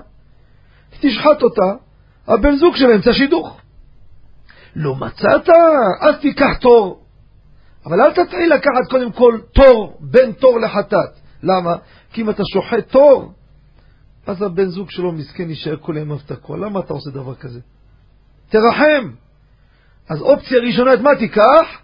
[1.01, 1.73] תשחט אותה,
[2.29, 3.61] הבן זוג שלה ימצא שידוך.
[4.77, 5.49] לא מצאת,
[6.01, 7.01] אז תיקח תור.
[7.87, 11.11] אבל אל תתחיל לקחת קודם כל תור, בין תור לחטאת.
[11.43, 11.77] למה?
[12.13, 13.33] כי אם אתה שוחט תור,
[14.31, 16.57] אז הבן זוג שלו מסכן יישאר כל ימיו תקוע.
[16.57, 17.61] למה אתה עושה דבר כזה?
[18.49, 19.11] תרחם.
[20.09, 21.81] אז אופציה ראשונה, את מה תיקח?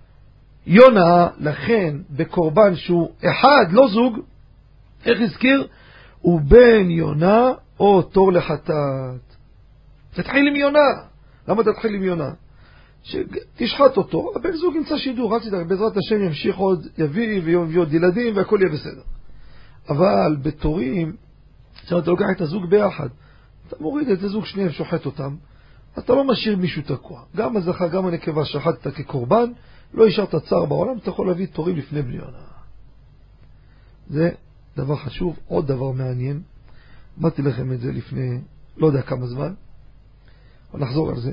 [0.67, 4.19] יונה, לכן, בקורבן שהוא אחד, לא זוג,
[5.05, 5.69] איך הזכיר?
[6.21, 9.35] הוא בן יונה או תור לחטאת.
[10.15, 10.89] תתחיל עם יונה.
[11.49, 12.31] למה תתחיל עם יונה?
[13.03, 17.93] שתשחט אותו, הבן זוג ימצא שידור, אל תדאג, בעזרת השם ימשיך עוד, יביא ויביא עוד
[17.93, 19.03] ילדים והכל יהיה בסדר.
[19.89, 21.17] אבל בתורים,
[21.87, 23.09] עכשיו אתה לוקח את הזוג ביחד,
[23.69, 25.37] אתה מוריד את הזוג שניהם, שוחט אותם,
[25.99, 27.23] אתה לא משאיר מישהו תקוע.
[27.37, 29.53] גם הזכר, גם הנקבה שחטת כקורבן,
[29.95, 32.39] לא השארת צער בעולם, אתה יכול להביא תורים לפני בלי עונה.
[34.11, 34.31] זה
[34.77, 35.39] דבר חשוב.
[35.47, 36.43] עוד דבר מעניין,
[37.21, 38.41] אמרתי לכם את זה לפני
[38.77, 39.55] לא יודע כמה זמן,
[40.73, 41.33] אבל נחזור על זה.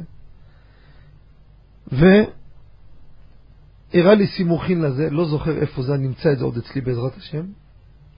[1.91, 2.25] והראה
[4.15, 7.45] לי סימוכין לזה, לא זוכר איפה זה, אני אמצא את זה עוד אצלי בעזרת השם.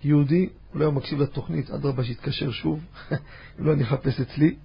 [0.04, 2.80] יהודי, אולי הוא מקשיב לתוכנית, אדרבה שיתקשר שוב,
[3.60, 4.56] אם לא אני אחפש אצלי.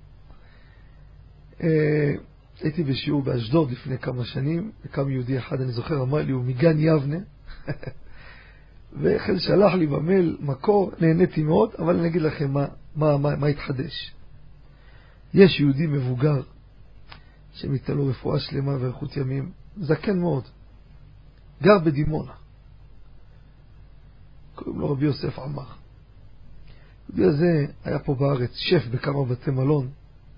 [1.62, 2.14] אה,
[2.60, 6.78] הייתי בשיעור באשדוד לפני כמה שנים, וקם יהודי אחד, אני זוכר, אמר לי, הוא מגן
[6.78, 7.18] יבנה,
[9.00, 12.66] ואחרי זה שלח לי במייל מקור, נהניתי מאוד, אבל אני אגיד לכם מה,
[12.96, 14.12] מה, מה, מה התחדש.
[15.34, 16.42] יש יהודי מבוגר,
[17.52, 20.44] שמיתן לו רפואה שלמה ואיכות ימים, זקן מאוד,
[21.62, 22.32] גר בדימונה.
[24.64, 25.64] קוראים לו רבי יוסף עמר.
[27.08, 29.88] היהודי הזה היה פה בארץ שף בכמה בתי מלון,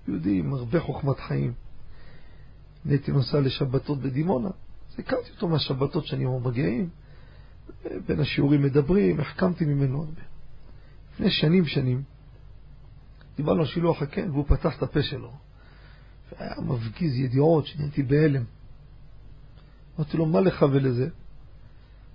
[0.07, 1.53] יהודי עם הרבה חוכמת חיים.
[2.85, 6.89] אני הייתי נוסע לשבתות בדימונה, אז הכרתי אותו מהשבתות שאני מגיעים,
[8.07, 10.21] בין השיעורים מדברים, החכמתי ממנו הרבה.
[11.13, 12.03] לפני שנים שנים,
[13.37, 15.31] דיברנו על שילוח הקן, והוא פתח את הפה שלו,
[16.31, 18.43] והיה מפגיז ידיעות שנהייתי בהלם.
[19.97, 21.09] אמרתי לו, מה לך ולזה?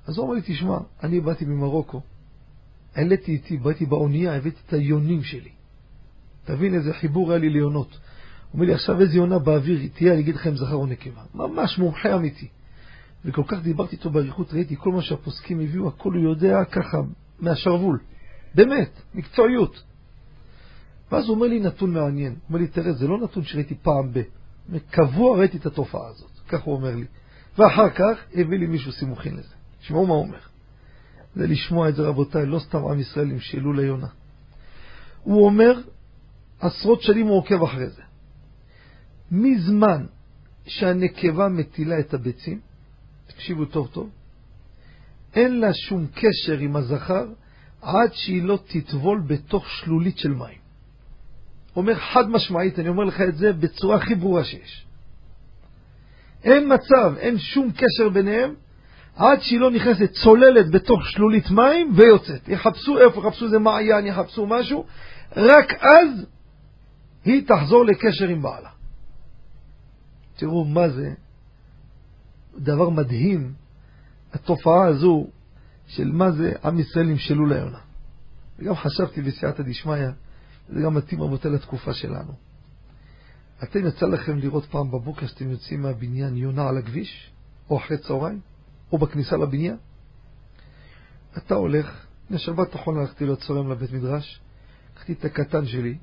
[0.09, 2.01] אז הוא אמר לי, תשמע, אני באתי ממרוקו,
[2.95, 5.51] העליתי איתי, באתי באונייה, הבאתי את היונים שלי.
[6.45, 7.91] תבין איזה חיבור היה לי ליונות.
[7.91, 7.99] הוא
[8.55, 11.23] אומר לי, עכשיו איזה יונה באוויר תהיה, אני אגיד לכם זכר או נקבה.
[11.35, 12.49] ממש מומחה אמיתי.
[13.25, 16.99] וכל כך דיברתי איתו באריכות, ראיתי כל מה שהפוסקים הביאו, הכל הוא יודע ככה,
[17.39, 17.99] מהשרוול.
[18.55, 19.83] באמת, מקצועיות.
[21.13, 22.33] ואז הוא אומר לי נתון מעניין.
[22.33, 24.23] הוא אומר לי, תראה, זה לא נתון שראיתי פעם ב...
[24.91, 26.31] קבוע ראיתי את התופעה הזאת.
[26.49, 27.07] כך הוא אומר לי.
[27.59, 29.58] ואחר כך הביא לי מישהו סימוכין לזה.
[29.89, 30.39] תשמעו מה הוא אומר.
[31.35, 34.07] זה לשמוע את זה, רבותיי, לא סתם עם ישראל ימשלו ליונה.
[35.23, 35.81] הוא אומר,
[36.61, 38.03] עשרות שנים הוא עוקב אחרי זה.
[39.31, 40.07] מזמן
[40.67, 42.61] שהנקבה מטילה את הביצים,
[43.27, 44.11] תקשיבו טוב טוב,
[45.35, 47.27] אין לה שום קשר עם הזכר
[47.83, 50.59] עד שהיא לא תטבול בתוך שלולית של מים.
[51.77, 54.87] אומר חד משמעית, אני אומר לך את זה בצורה הכי ברורה שיש.
[56.45, 58.55] אין מצב, אין שום קשר ביניהם
[59.19, 62.49] עד שהיא לא נכנסת צוללת בתוך שלולית מים ויוצאת.
[62.49, 64.87] יחפשו איפה, יחפשו איזה מעיין, יחפשו משהו,
[65.37, 66.27] רק אז
[67.25, 68.71] היא תחזור לקשר עם בעלה.
[70.37, 71.15] תראו מה זה,
[72.59, 73.53] דבר מדהים,
[74.33, 75.27] התופעה הזו
[75.87, 77.79] של מה זה עם ישראל נמשלו ליונה.
[78.59, 80.09] וגם חשבתי בסייעתא דשמיא,
[80.69, 82.33] זה גם מתאים רבותיי לתקופה שלנו.
[83.63, 87.31] אתם יצא לכם לראות פעם בבוקר שאתם יוצאים מהבניין יונה על הכביש,
[87.71, 88.41] או אחרי צהריים?
[88.93, 89.77] או בכניסה לבניין.
[91.37, 94.41] אתה הולך, לשבת האחרונה הלכתי לצורם לבית מדרש,
[94.93, 95.99] לקחתי את הקטן שלי,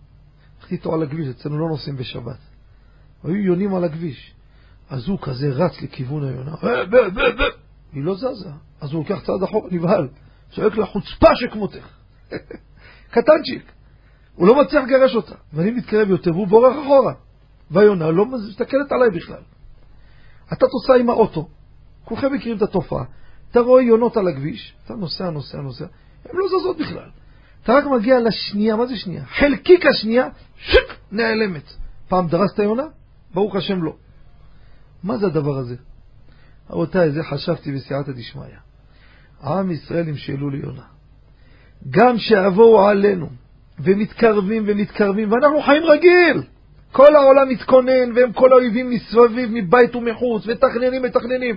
[0.57, 2.39] הלכתי איתו על הכביש, אצלנו לא נוסעים בשבת.
[3.23, 4.35] היו יונים על הכביש.
[4.89, 6.81] אז הוא כזה רץ לכיוון היונה, אה,
[7.93, 8.49] היא לא זזה.
[8.81, 10.07] אז הוא לוקח צעד אחורה, נבהל,
[10.55, 11.87] צועק לה חוצפה שכמותך.
[13.13, 13.71] קטנצ'יק.
[14.35, 15.35] הוא לא מצליח לגרש אותה.
[15.53, 17.13] ואני מתקרב יותר והוא בורח אחורה.
[17.71, 19.41] והיונה לא מסתכלת עליי בכלל.
[20.53, 21.49] אתה תוסע עם האוטו,
[22.05, 23.03] כולכם מכירים את התופעה.
[23.51, 25.85] אתה רואה יונות על הכביש, אתה נוסע, נוסע, נוסע,
[26.25, 27.09] הן לא זזות בכלל.
[27.63, 29.25] אתה רק מגיע לשנייה, מה זה שנייה?
[29.25, 31.73] חלקיק השנייה, שיק, נעלמת.
[32.07, 32.83] פעם דרסת יונה?
[33.33, 33.95] ברוך השם לא.
[35.03, 35.75] מה זה הדבר הזה?
[36.69, 38.45] רבותיי, זה חשבתי בסייעתא דשמיא.
[39.43, 40.83] עם ישראל נמשלו ליונה.
[41.89, 43.29] גם שיבואו עלינו,
[43.79, 46.43] ומתקרבים ומתקרבים, ואנחנו חיים רגיל.
[46.91, 51.55] כל העולם מתכונן, והם כל האויבים מסביב, מבית ומחוץ, מתכננים, מתכננים.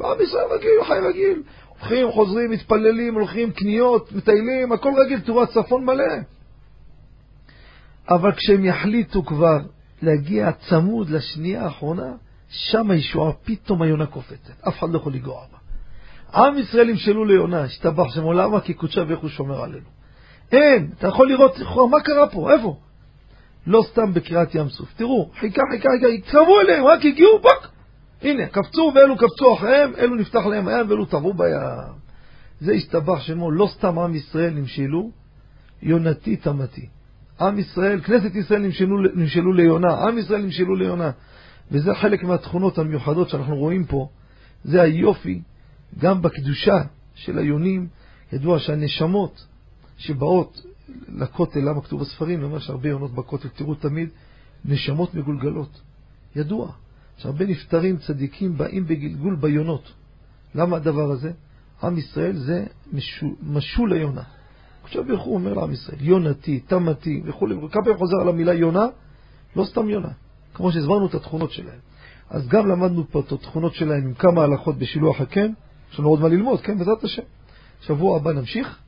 [0.00, 1.42] ועם ישראל רגיל, חי רגיל.
[1.68, 6.14] הולכים, חוזרים, מתפללים, הולכים, קניות, מטיילים, הכל רגיל, תראו, הצפון מלא.
[8.08, 9.58] אבל כשהם יחליטו כבר
[10.02, 12.12] להגיע צמוד לשנייה האחרונה,
[12.48, 14.66] שם הישועה, פתאום היונה קופצת.
[14.68, 15.58] אף אחד לא יכול לגרוע בה.
[16.42, 19.86] עם ישראל ימשלו ליונה, השתבח שם עולמה כי קודשה ואיך הוא שומר עלינו.
[20.52, 21.56] אין, אתה יכול לראות,
[21.90, 22.52] מה קרה פה?
[22.52, 22.76] איפה?
[23.66, 24.88] לא סתם בקריאת ים סוף.
[24.96, 27.77] תראו, חיכה, חיכה, חיכה, התקרבו אליהם, רק הגיעו, פק!
[28.22, 31.98] הנה, קפצו ואלו קפצו אחריהם, אלו נפתח להם הים ואלו טבעו בים.
[32.60, 35.10] זה השתבח שמו, לא סתם עם ישראל נמשלו,
[35.82, 36.86] יונתי תמתי.
[37.40, 41.10] עם ישראל, כנסת ישראל נמשלו, נמשלו ליונה, עם ישראל נמשלו ליונה.
[41.70, 44.08] וזה חלק מהתכונות המיוחדות שאנחנו רואים פה.
[44.64, 45.40] זה היופי,
[45.98, 46.76] גם בקדושה
[47.14, 47.88] של היונים,
[48.32, 49.46] ידוע שהנשמות
[49.98, 50.62] שבאות
[51.08, 54.08] לכותל, למה כתוב בספרים, אומר שהרבה יונות בכותל, תראו תמיד,
[54.64, 55.80] נשמות מגולגלות.
[56.36, 56.72] ידוע.
[57.18, 59.92] שהרבה נפטרים צדיקים באים בגלגול ביונות.
[60.54, 61.32] למה הדבר הזה?
[61.82, 64.22] עם ישראל זה משול, משול ליונה.
[64.84, 68.86] עכשיו ברוך הוא אומר לעם ישראל, יונתי, תמתי וכולי, כמה פעמים חוזר על המילה יונה?
[69.56, 70.08] לא סתם יונה.
[70.54, 71.78] כמו שהסברנו את התכונות שלהם.
[72.30, 75.52] אז גם למדנו פה את התכונות שלהם עם כמה הלכות בשילוח הקן,
[75.92, 77.22] יש לנו עוד מה ללמוד, כן, בעזרת השם.
[77.80, 78.78] שבוע הבא נמשיך,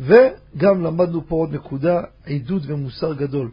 [0.00, 3.50] וגם למדנו פה עוד נקודה, עידוד ומוסר גדול.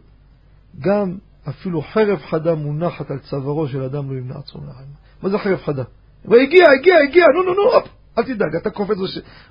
[0.80, 1.16] גם
[1.48, 4.88] אפילו חרב חדה מונחת על צווארו של אדם לא ימנע עצמו מהחיים.
[5.22, 5.82] מה זה חרב חדה?
[6.24, 7.70] והגיע, הגיע, הגיע, נו, נו, נו,
[8.18, 8.96] אל תדאג, אתה קופץ,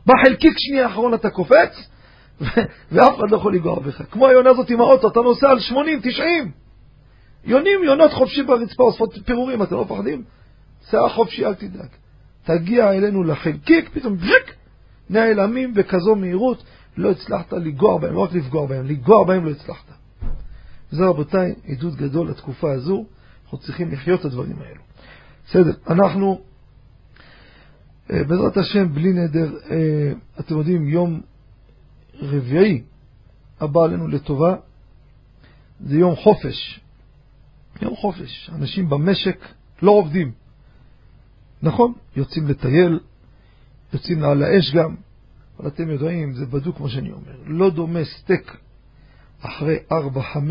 [0.06, 1.88] בחלקיק שנייה האחרון אתה קופץ,
[2.91, 4.02] ואף אחד לא יכול לגוע בך.
[4.12, 6.52] כמו היונה הזאת עם האוטו, אתה נוסע על 80, 90.
[7.45, 10.23] יונים, יונות חופשי ברצפה, אוספות פירורים, אתם לא מפחדים?
[10.89, 11.89] שיער חופשי, אל תדאג.
[12.43, 14.54] תגיע אלינו לחלקיק, פתאום בזק,
[15.10, 16.63] נעלמים בכזו מהירות,
[16.97, 19.98] לא הצלחת לגוע בהם, לא רק לפגוע בהם, לגוע בהם לא הצלחת.
[20.91, 23.06] זה רבותיי, עדות גדול לתקופה הזו,
[23.43, 24.82] אנחנו צריכים לחיות את הדברים האלו.
[25.47, 26.41] בסדר, אנחנו,
[28.12, 31.21] אה, בעזרת השם, בלי נדר, אה, אתם יודעים, יום
[32.19, 32.84] רביעי
[33.60, 34.56] הבא עלינו לטובה,
[35.80, 36.80] זה יום חופש.
[37.82, 38.49] יום חופש.
[38.54, 39.45] אנשים במשק
[39.82, 40.32] לא עובדים.
[41.62, 42.99] נכון, יוצאים לטייל,
[43.93, 44.95] יוצאים על האש גם,
[45.60, 47.36] אבל אתם יודעים, זה בדוק כמו שאני אומר.
[47.45, 48.58] לא דומה סטייק
[49.41, 49.95] אחרי 4-5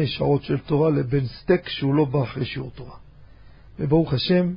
[0.06, 2.96] שעות של תורה לבין סטייק שהוא לא בא אחרי שיעור תורה.
[3.78, 4.54] וברוך השם,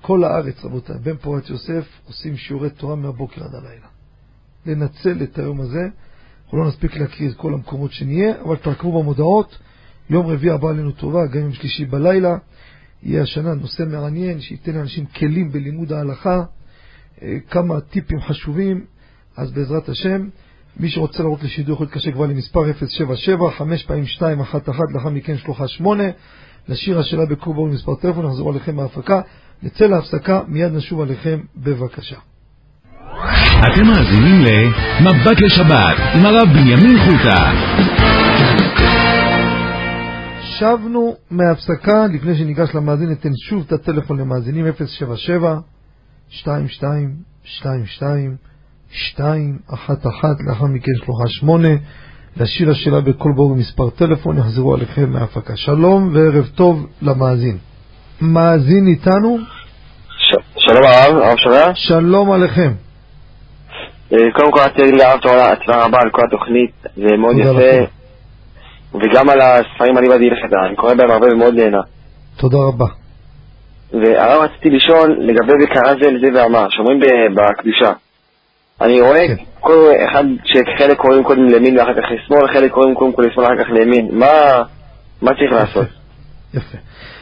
[0.00, 3.86] כל הארץ, רבותיי, בן פורת יוסף, עושים שיעורי תורה מהבוקר עד הלילה.
[4.66, 5.88] לנצל את היום הזה.
[6.44, 9.58] אנחנו לא נספיק להקריא את כל המקומות שנהיה, אבל תעקבו במודעות.
[10.10, 12.36] יום רביעי הבא עלינו טובה, גם יום שלישי בלילה.
[13.02, 16.44] יהיה השנה נושא מעניין, שייתן לאנשים כלים בלימוד ההלכה,
[17.22, 18.84] אה, כמה טיפים חשובים,
[19.36, 20.28] אז בעזרת השם,
[20.76, 25.08] מי שרוצה לראות לשידור יכול להתקשר כבר למספר 077, 5 פעמים 2, 1, 1, לאחר
[25.08, 26.04] מכן שלוחה 8,
[26.68, 29.20] לשיר השאלה בקור מספר טלפון, נחזור עליכם מההפקה,
[29.62, 32.16] נצא להפסקה, מיד נשוב עליכם, בבקשה.
[33.74, 37.52] אתם מאזינים ל"מבט לשבת" עם הרב בנימין חוטה.
[40.42, 45.58] שבנו מהפסקה, לפני שניגש למאזין, ניתן שוב את הטלפון למאזינים 077
[46.32, 47.14] 22
[47.56, 48.36] 22
[48.92, 51.68] 211 לאחר מכן שלוחה 8
[52.36, 55.56] לשיר השאלה בכל ברור מספר טלפון, יחזרו עליכם מההפקה.
[55.56, 57.58] שלום וערב טוב למאזין.
[58.20, 59.38] מאזין איתנו?
[60.18, 60.36] ש...
[60.56, 61.74] שלום הרב, הרב שומע?
[61.74, 62.72] שלום עליכם.
[64.12, 65.18] אה, קודם כל רציתי להגיד לרב
[65.66, 67.92] תודה רבה על כל התוכנית, זה מאוד יפה.
[68.94, 71.80] וגם על הספרים אני באתי לחדה, אני קורא בהם הרבה ומאוד נהנה.
[72.36, 72.86] תודה רבה.
[73.92, 77.00] והרב רציתי לשאול לגבי וקרא זה לזה ואמר, שאומרים
[77.34, 77.92] בקדושה.
[78.82, 79.44] אני רואה כן.
[79.60, 83.64] כל אחד שחלק קוראים קודם לימין ואחר כך לשמאל, חלק קוראים קודם כל לשמאל ואחר
[83.64, 84.08] כך לימין.
[84.18, 84.62] מה,
[85.22, 85.86] מה צריך לעשות?
[86.54, 86.78] יפה.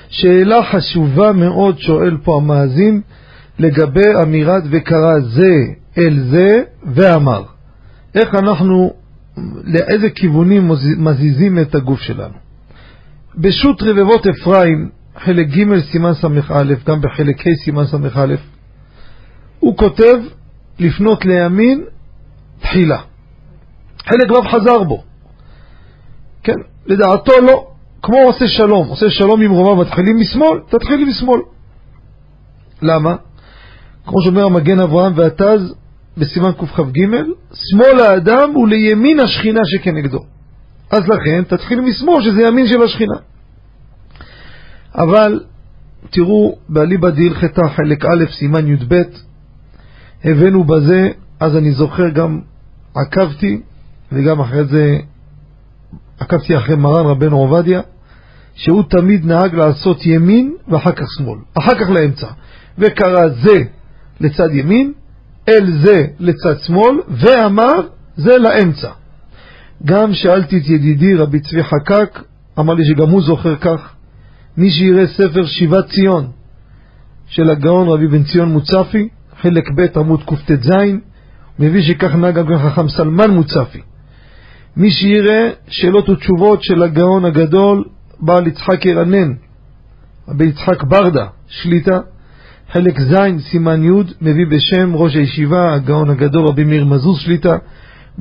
[0.09, 3.01] שאלה חשובה מאוד שואל פה המאזין
[3.59, 5.55] לגבי אמירת וקרא זה
[5.99, 7.43] אל זה ואמר.
[8.15, 8.93] איך אנחנו,
[9.65, 12.35] לאיזה כיוונים מזיזים את הגוף שלנו.
[13.39, 18.35] בשו"ת רבבות אפרים, חלק ג' סימן ס"א, גם בחלק ה' סימן ס"א,
[19.61, 20.17] הוא כותב
[20.81, 21.85] לפנות לימין
[22.61, 23.01] תחילה.
[24.09, 25.03] חלק ו' חזר בו.
[26.43, 27.67] כן, לדעתו לא.
[28.03, 31.41] כמו עושה שלום, עושה שלום עם רומה מתחילים משמאל, תתחיל משמאל.
[32.83, 33.17] למה?
[34.07, 35.75] כמו שאומר המגן אברהם והתז,
[36.17, 37.01] בסימן קכ"ג,
[37.53, 40.19] שמאל האדם הוא לימין השכינה שכנגדו.
[40.91, 43.17] אז לכן תתחיל משמאל שזה ימין של השכינה.
[44.95, 45.41] אבל
[46.11, 48.95] תראו באליבא דהלכתה חלק א' סימן י"ב
[50.25, 51.09] הבאנו בזה,
[51.41, 52.41] אז אני זוכר גם
[52.95, 53.61] עקבתי
[54.13, 54.99] וגם אחרי זה
[56.19, 57.81] עקבתי אחרי מרן רבנו עובדיה
[58.55, 62.27] שהוא תמיד נהג לעשות ימין ואחר כך שמאל, אחר כך לאמצע
[62.79, 63.59] וקרא זה
[64.21, 64.93] לצד ימין
[65.49, 67.81] אל זה לצד שמאל, ואמר
[68.17, 68.91] זה לאמצע.
[69.85, 72.23] גם שאלתי את ידידי רבי צבי חקק,
[72.59, 73.95] אמר לי שגם הוא זוכר כך.
[74.57, 76.31] מי שיראה ספר שיבת ציון
[77.27, 79.09] של הגאון רבי בן ציון מוצפי,
[79.43, 80.71] חלק ב' עמוד קט"ז,
[81.59, 83.81] מביא שכך נהג גם חכם סלמן מוצפי.
[84.77, 87.85] מי שיראה שאלות ותשובות של הגאון הגדול,
[88.21, 89.33] בעל יצחק ירנן,
[90.29, 92.01] רבי יצחק ברדה, שליטה,
[92.73, 93.17] חלק ז',
[93.51, 97.57] סימן י', מביא בשם ראש הישיבה, הגאון הגדול רבי מאיר מזוז שליטה,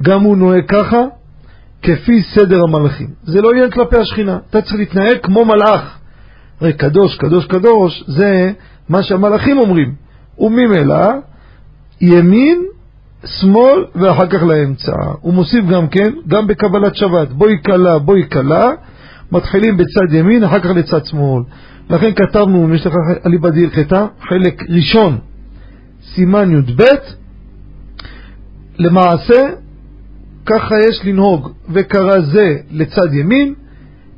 [0.02, 1.02] גם הוא נוהג ככה,
[1.82, 3.08] כפי סדר המלאכים.
[3.24, 5.98] זה לא עניין כלפי השכינה, אתה צריך להתנהג כמו מלאך.
[6.62, 8.52] הרי קדוש, קדוש, קדוש, זה
[8.89, 10.09] מה שהמלאכים אומרים.
[10.40, 11.12] וממילא,
[12.02, 12.66] ימין,
[13.26, 14.96] שמאל ואחר כך לאמצע.
[15.22, 18.70] הוא מוסיף גם כן, גם בקבלת שבת, בואי קלה, בואי קלה,
[19.32, 21.44] מתחילים בצד ימין, אחר כך לצד שמאל.
[21.90, 22.94] לכן כתבנו, אם יש לך
[23.26, 25.18] אליבא דהלכתה, חלק ראשון,
[26.16, 26.84] סימן י"ב,
[28.78, 29.50] למעשה,
[30.46, 33.54] ככה יש לנהוג, וקרא זה לצד ימין,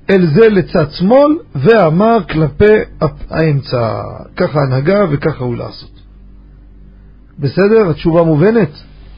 [0.10, 2.74] אל זה לצד שמאל, ואמר כלפי
[3.30, 4.02] האמצע.
[4.38, 6.01] ככה הנהגה וככה הוא לעשות.
[7.42, 7.90] בסדר?
[7.90, 8.70] התשובה מובנת?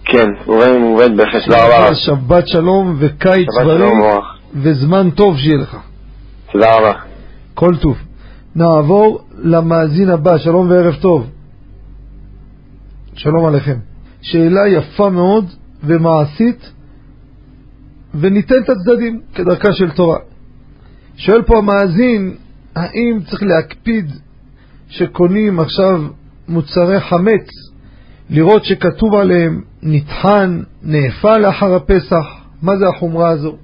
[0.05, 1.95] כן, מובן מובן בהחלט, תודה רבה.
[1.95, 4.19] שבת שלום וקיץ בריא.
[4.53, 5.77] וזמן טוב שיהיה לך.
[6.51, 6.93] תודה רבה.
[7.53, 7.97] כל טוב.
[8.55, 11.29] נעבור למאזין הבא, שלום וערב טוב.
[13.15, 13.77] שלום עליכם.
[14.21, 15.45] שאלה יפה מאוד
[15.83, 16.71] ומעשית,
[18.15, 20.17] וניתן את הצדדים כדרכה של תורה.
[21.15, 22.35] שואל פה המאזין,
[22.75, 24.11] האם צריך להקפיד
[24.89, 26.01] שקונים עכשיו
[26.47, 27.47] מוצרי חמץ,
[28.29, 32.25] לראות שכתוב עליהם נטחן, נאפה לאחר הפסח,
[32.61, 33.55] מה זה החומרה הזו?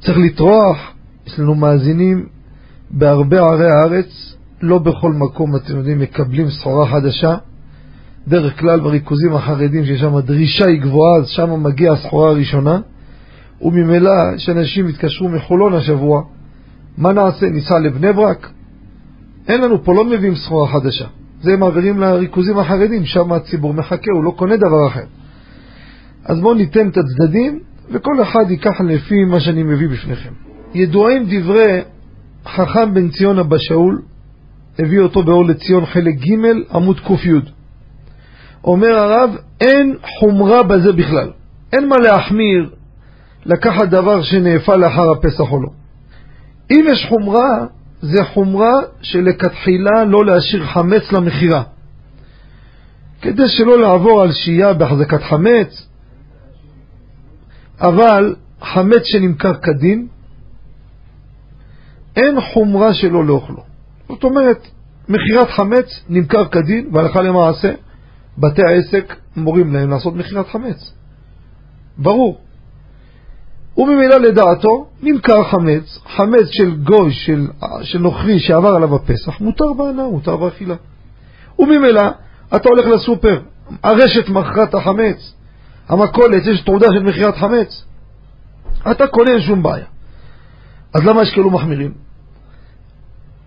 [0.00, 0.92] צריך לטרוח,
[1.26, 2.26] יש לנו מאזינים
[2.90, 7.36] בהרבה ערי הארץ, לא בכל מקום, אתם יודעים, מקבלים סחורה חדשה.
[8.28, 12.80] דרך כלל בריכוזים החרדים ששם הדרישה היא גבוהה, אז שם מגיעה הסחורה הראשונה,
[13.62, 16.22] וממילא שאנשים יתקשרו מחולון השבוע,
[16.98, 17.46] מה נעשה?
[17.46, 18.50] ניסע לבני ברק?
[19.48, 21.06] אין לנו פה, לא מביאים סחורה חדשה.
[21.40, 25.04] זה מעבירים לריכוזים החרדים, שם הציבור מחכה, הוא לא קונה דבר אחר.
[26.24, 27.60] אז בואו ניתן את הצדדים,
[27.90, 30.32] וכל אחד ייקח לפי מה שאני מביא בפניכם.
[30.74, 31.80] ידועים דברי
[32.46, 34.02] חכם בן ציון אבא שאול,
[34.78, 37.30] הביא אותו באור לציון חלק ג' עמוד ק"י.
[38.64, 39.30] אומר הרב,
[39.60, 41.30] אין חומרה בזה בכלל.
[41.72, 42.70] אין מה להחמיר
[43.46, 45.68] לקחת דבר שנאפה לאחר הפסח או לא.
[46.70, 47.66] אם יש חומרה,
[48.00, 51.62] זה חומרה שלכתחילה לא להשאיר חמץ למכירה.
[53.22, 55.86] כדי שלא לעבור על שהייה בהחזקת חמץ,
[57.80, 60.06] אבל חמץ שנמכר כדין,
[62.16, 63.62] אין חומרה שלא לאוכלו.
[64.08, 64.66] זאת אומרת,
[65.08, 67.72] מכירת חמץ נמכר כדין, והלכה למעשה,
[68.38, 70.92] בתי העסק מורים להם לעשות מכירת חמץ.
[71.98, 72.45] ברור.
[73.78, 77.46] וממילא לדעתו נמכר חמץ, חמץ של גוי, של,
[77.82, 80.74] של נוכרי שעבר עליו הפסח, מותר בהנאה, מותר באכילה.
[81.58, 82.02] וממילא
[82.56, 83.40] אתה הולך לסופר,
[83.82, 85.34] הרשת מכרה את החמץ,
[85.88, 87.84] המכולת, יש תעודה של מכירת חמץ,
[88.90, 89.84] אתה קונה אין שום בעיה.
[90.94, 91.92] אז למה יש כאלו מחמירים?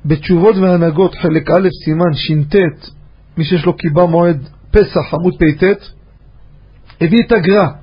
[0.06, 2.56] בתשובות והנהגות חלק א' סימן ש"ט,
[3.38, 5.64] מי שיש לו קיבה מועד פסח עמוד פ"ט,
[7.02, 7.79] הביא את הגר"א.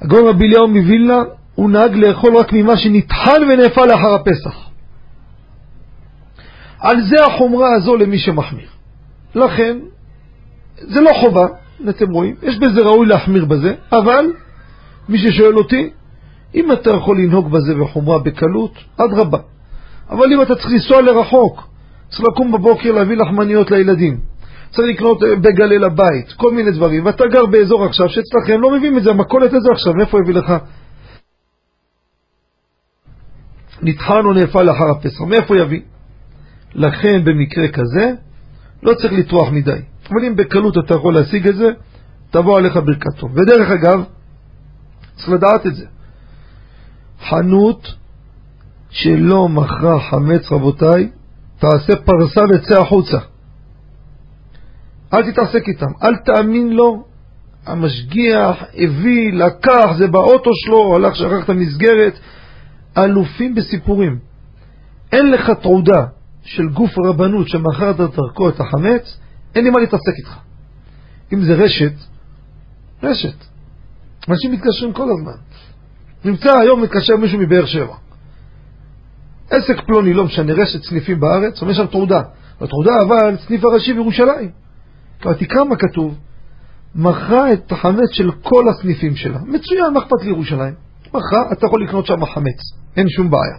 [0.00, 1.22] הגאון רבי אליהו מווילנה,
[1.54, 4.66] הוא נהג לאכול רק ממה שנטחן ונאפה לאחר הפסח.
[6.80, 8.68] על זה החומרה הזו למי שמחמיר.
[9.34, 9.78] לכן,
[10.76, 11.46] זה לא חובה,
[11.88, 14.32] אתם רואים, יש בזה ראוי להחמיר בזה, אבל
[15.08, 15.90] מי ששואל אותי,
[16.54, 19.38] אם אתה יכול לנהוג בזה בחומרה בקלות, אדרבה.
[20.10, 21.68] אבל אם אתה צריך לנסוע לרחוק,
[22.08, 24.20] צריך לקום בבוקר להביא לחמניות לילדים,
[24.70, 28.98] צריך לקנות אה, בגלה לבית, כל מיני דברים, ואתה גר באזור עכשיו שאצלכם לא מביאים
[28.98, 30.52] את זה, המכולת הזה עכשיו, מאיפה יביא לך?
[33.82, 35.80] נטחן או נאפה לאחר הפסח, מאיפה יביא?
[36.74, 38.12] לכן במקרה כזה
[38.82, 41.70] לא צריך לטרוח מדי, אבל אם בקלות אתה יכול להשיג את זה,
[42.30, 43.30] תבוא עליך ברכת טוב.
[43.38, 44.04] ודרך אגב,
[45.16, 45.86] צריך לדעת את זה.
[47.20, 47.94] חנות
[48.90, 51.10] שלא מכרה חמץ, רבותיי,
[51.58, 53.18] תעשה פרסה וצא החוצה.
[55.14, 57.04] אל תתעסק איתם, אל תאמין לו.
[57.66, 62.18] המשגיח הביא, לקח, זה באוטו שלו, הלך, שכח את המסגרת.
[62.98, 64.18] אלופים בסיפורים.
[65.12, 66.06] אין לך תעודה
[66.42, 69.18] של גוף רבנות שמכרת דרכו את החמץ,
[69.54, 70.36] אין לי מה להתעסק איתך.
[71.32, 71.92] אם זה רשת,
[73.02, 73.44] רשת.
[74.28, 75.38] אנשים מתקשרים כל הזמן.
[76.24, 77.94] נמצא היום מתקשר מישהו מבאר שבע.
[79.50, 82.20] עסק פלוני, לא משנה, רשת סניפים בארץ, אומר שם תעודה.
[82.60, 84.65] התעודה אבל סניף הראשי בירושלים.
[85.18, 86.18] תקרא מה כתוב,
[86.94, 89.38] מכרה את החמץ של כל הסניפים שלה.
[89.38, 90.74] מצוין, מה אכפת לירושלים?
[91.08, 92.60] מכרה, אתה יכול לקנות שם חמץ,
[92.96, 93.56] אין שום בעיה.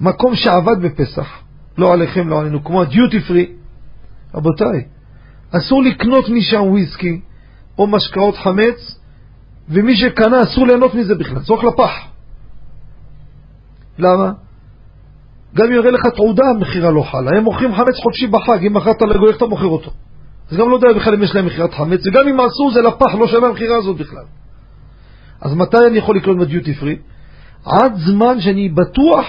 [0.00, 1.28] מקום שעבד בפסח,
[1.78, 3.52] לא עליכם, לא עלינו, כמו הדיוטי פרי,
[4.34, 4.84] רבותיי,
[5.50, 7.20] אסור לקנות משם וויסקי
[7.78, 8.98] או משקאות חמץ,
[9.68, 11.92] ומי שקנה אסור ליהנות מזה בכלל, צורך לפח.
[13.98, 14.32] למה?
[15.54, 17.30] גם אם יראה לך תעודה, המכירה לא חלה.
[17.36, 19.90] הם מוכרים חמץ חודשי בחג, אם מכרת לגוי, איך אתה מוכר אותו?
[20.50, 23.14] אז גם לא יודע בכלל אם יש להם מכירת חמץ, וגם אם עשו זה לפח,
[23.14, 24.24] לא שווה המכירה הזאת בכלל.
[25.40, 26.96] אז מתי אני יכול לקנות בדיוטי פרי?
[27.64, 29.26] עד זמן שאני בטוח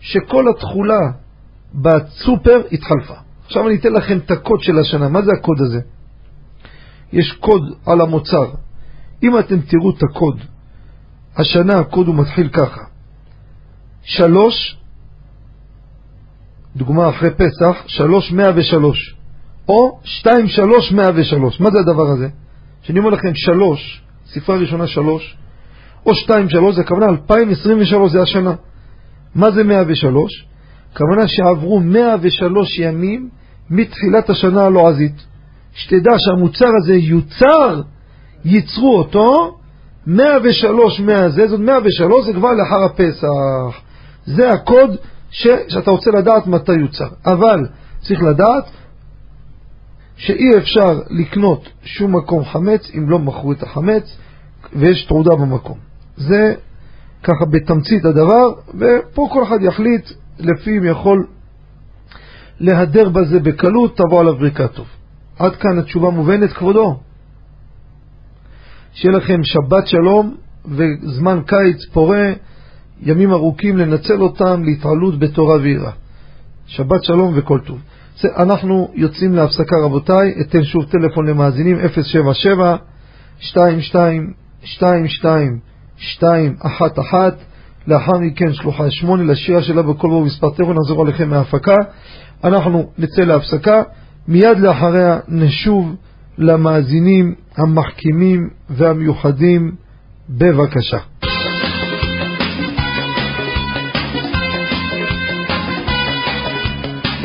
[0.00, 1.10] שכל התכולה
[1.74, 3.14] בסופר התחלפה.
[3.46, 5.08] עכשיו אני אתן לכם את הקוד של השנה.
[5.08, 5.80] מה זה הקוד הזה?
[7.12, 8.50] יש קוד על המוצר.
[9.22, 10.40] אם אתם תראו את הקוד,
[11.36, 12.80] השנה הקוד הוא מתחיל ככה:
[14.02, 14.76] שלוש,
[16.76, 19.16] דוגמה אחרי פסח, שלוש מאה ושלוש.
[19.68, 21.60] או 23103.
[21.60, 22.28] מה זה הדבר הזה?
[22.82, 25.36] שאני אומר לכם 3, ספרה ראשונה 3,
[26.06, 28.54] או 2, 3, זה הכוונה 2023, זה השנה.
[29.34, 30.46] מה זה 103?
[30.96, 33.28] כוונה שעברו 103 ימים
[33.70, 35.26] מתחילת השנה הלועזית.
[35.72, 37.82] שתדע שהמוצר הזה יוצר,
[38.44, 39.56] ייצרו אותו,
[40.06, 43.80] 103 מהזה, זאת 103 זה כבר לאחר הפסח.
[44.26, 44.96] זה הקוד
[45.30, 47.08] ש, שאתה רוצה לדעת מתי יוצר.
[47.26, 47.60] אבל
[48.00, 48.64] צריך לדעת
[50.20, 54.16] שאי אפשר לקנות שום מקום חמץ אם לא מכרו את החמץ
[54.72, 55.78] ויש תעודה במקום.
[56.16, 56.54] זה
[57.22, 61.26] ככה בתמצית הדבר, ופה כל אחד יחליט לפי אם יכול
[62.60, 64.86] להדר בזה בקלות, תבוא עליו ברכת טוב.
[65.38, 67.00] עד כאן התשובה מובנת, כבודו.
[68.92, 72.32] שיהיה לכם שבת שלום וזמן קיץ פורה,
[73.02, 75.92] ימים ארוכים לנצל אותם להתעלות בתורה ויראה.
[76.66, 77.78] שבת שלום וכל טוב.
[78.24, 82.76] אנחנו יוצאים להפסקה רבותיי, אתן שוב טלפון למאזינים 077
[83.42, 84.32] 22
[84.62, 85.58] 22
[86.22, 87.30] 211
[87.86, 91.76] לאחר מכן שלוחה 8 לשירה שלה בכל בו מספר טלפון, נחזור עליכם מההפקה.
[92.44, 93.82] אנחנו נצא להפסקה,
[94.28, 95.96] מיד לאחריה נשוב
[96.38, 99.72] למאזינים המחכימים והמיוחדים.
[100.30, 101.29] בבקשה.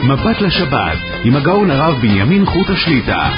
[0.07, 3.29] מבט לשבת עם הגאון הרב בנימין חוט השליטה.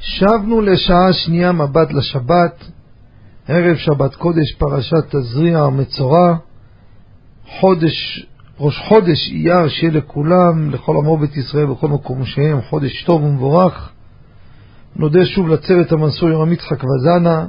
[0.00, 2.64] שבנו לשעה שנייה מבט לשבת,
[3.48, 6.36] ערב שבת קודש פרשת תזריע המצורע,
[7.46, 8.26] חודש,
[8.60, 13.92] ראש חודש אייר שיהיה לכולם, לכל עמו בית ישראל בכל מקום שהם, חודש טוב ומבורך.
[14.96, 17.46] נודה שוב לצוות המסור יורם יצחק וזנה,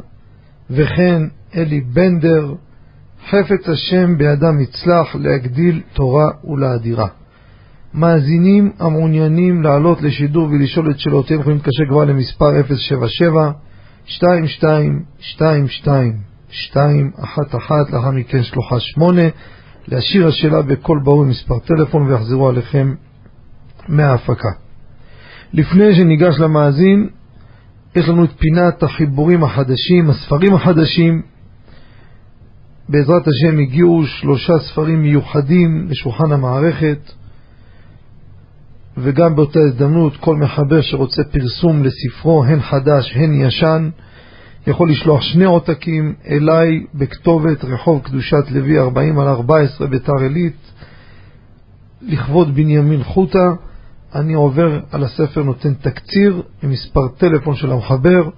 [0.70, 1.22] וכן
[1.56, 2.54] אלי בנדר,
[3.30, 7.08] חפץ השם בידם יצלח להגדיל תורה ולאדירה.
[7.94, 13.52] מאזינים המעוניינים לעלות לשידור ולשאול את שאלותיהם יכולים להתקשר כבר למספר 077
[14.08, 16.18] 22 22
[16.76, 19.22] 211 לאחר מכן שלוחה 8
[19.88, 22.94] להשאיר השאלה בקול ברור מספר טלפון ויחזרו עליכם
[23.88, 24.50] מההפקה.
[25.54, 27.10] לפני שניגש למאזין,
[27.96, 31.22] יש לנו את פינת החיבורים החדשים, הספרים החדשים.
[32.90, 37.12] בעזרת השם הגיעו שלושה ספרים מיוחדים לשולחן המערכת.
[38.98, 43.90] וגם באותה הזדמנות כל מחבר שרוצה פרסום לספרו, הן חדש הן ישן,
[44.68, 50.72] יכול לשלוח שני עותקים אליי בכתובת רחוב קדושת לוי 40 על 14 ביתר עילית,
[52.02, 53.52] לכבוד בנימין חוטה.
[54.16, 58.30] אני עובר על הספר, נותן תקציר עם מספר טלפון של המחבר,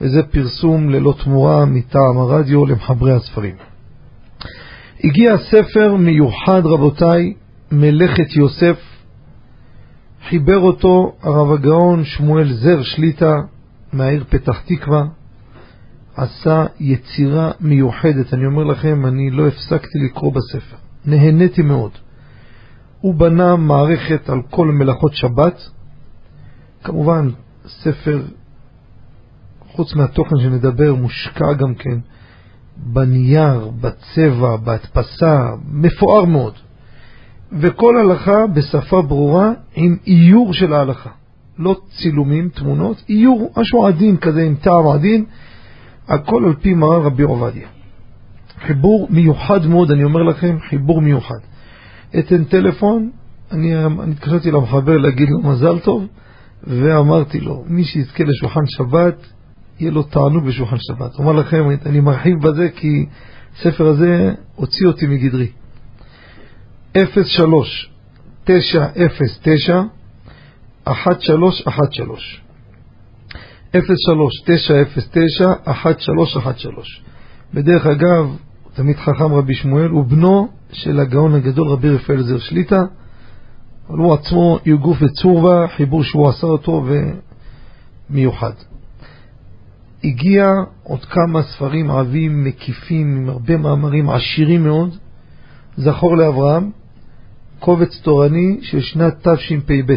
[0.00, 3.54] וזה פרסום ללא תמורה מטעם הרדיו למחברי הספרים.
[5.04, 7.32] הגיע ספר מיוחד, רבותיי,
[7.72, 8.76] מלאכת יוסף,
[10.28, 13.34] חיבר אותו הרב הגאון שמואל זר שליטה
[13.92, 15.02] מהעיר פתח תקווה,
[16.16, 18.34] עשה יצירה מיוחדת.
[18.34, 20.76] אני אומר לכם, אני לא הפסקתי לקרוא בספר.
[21.04, 21.90] נהניתי מאוד.
[23.00, 25.60] הוא בנה מערכת על כל מלאכות שבת.
[26.84, 27.28] כמובן,
[27.66, 28.22] ספר,
[29.68, 31.98] חוץ מהתוכן שנדבר, מושקע גם כן
[32.76, 36.54] בנייר, בצבע, בהדפסה, מפואר מאוד.
[37.52, 41.10] וכל הלכה בשפה ברורה עם איור של ההלכה.
[41.58, 45.24] לא צילומים, תמונות, איור, משהו עדין כזה עם טעם עדין,
[46.08, 47.68] הכל על פי מרן רבי עובדיה.
[48.60, 51.38] חיבור מיוחד מאוד, אני אומר לכם, חיבור מיוחד.
[52.18, 53.10] אתן טלפון,
[53.52, 53.74] אני,
[54.12, 56.06] התקשרתי למחבר להגיד לו מזל טוב,
[56.64, 59.26] ואמרתי לו, מי שיזכה לשולחן שבת,
[59.80, 61.18] יהיה לו תענוג בשולחן שבת.
[61.18, 63.06] אומר לכם, אני מרחיב בזה כי
[63.56, 65.48] הספר הזה הוציא אותי מגדרי.
[66.94, 67.90] 03
[68.44, 69.82] 909
[70.86, 72.45] 1313
[73.74, 73.78] 03-909-1313.
[77.54, 78.36] בדרך אגב,
[78.74, 82.80] תמיד חכם רבי שמואל, הוא בנו של הגאון הגדול רבי רפאל זר שליטא,
[83.88, 86.84] אבל הוא עצמו יגוף וצורבה, חיבור שהוא עשה אותו
[88.10, 88.52] ומיוחד.
[90.04, 90.46] הגיע
[90.82, 94.96] עוד כמה ספרים עבים, מקיפים, עם הרבה מאמרים עשירים מאוד,
[95.76, 96.70] זכור לאברהם,
[97.58, 99.94] קובץ תורני של שנת תשפ"ב.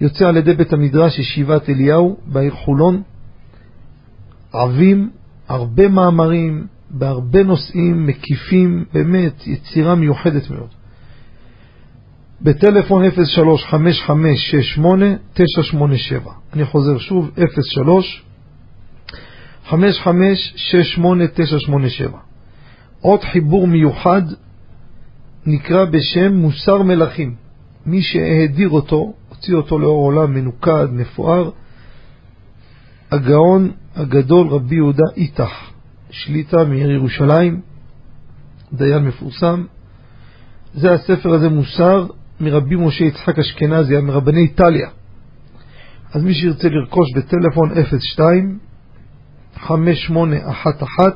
[0.00, 3.02] יוצא על ידי בית המדרש ישיבת אליהו בעיר חולון,
[4.52, 5.10] עבים,
[5.48, 10.68] הרבה מאמרים, בהרבה נושאים מקיפים, באמת יצירה מיוחדת מאוד.
[12.42, 13.10] בטלפון 03-5568-987.
[16.52, 17.30] אני חוזר שוב,
[17.74, 18.22] 03
[19.64, 22.18] 556897.
[23.00, 24.22] עוד חיבור מיוחד
[25.46, 27.34] נקרא בשם מוסר מלכים.
[27.86, 31.50] מי שהאדיר אותו, הוציא אותו לאור עולם מנוקד, מפואר,
[33.10, 35.70] הגאון הגדול רבי יהודה איתך,
[36.10, 37.60] שליטה מעיר ירושלים,
[38.72, 39.64] דיין מפורסם.
[40.74, 42.06] זה הספר הזה מוסר
[42.40, 44.88] מרבי משה יצחק אשכנזי, מרבני איטליה.
[46.12, 47.70] אז מי שירצה לרכוש בטלפון
[48.14, 48.58] 02
[49.54, 51.10] 5811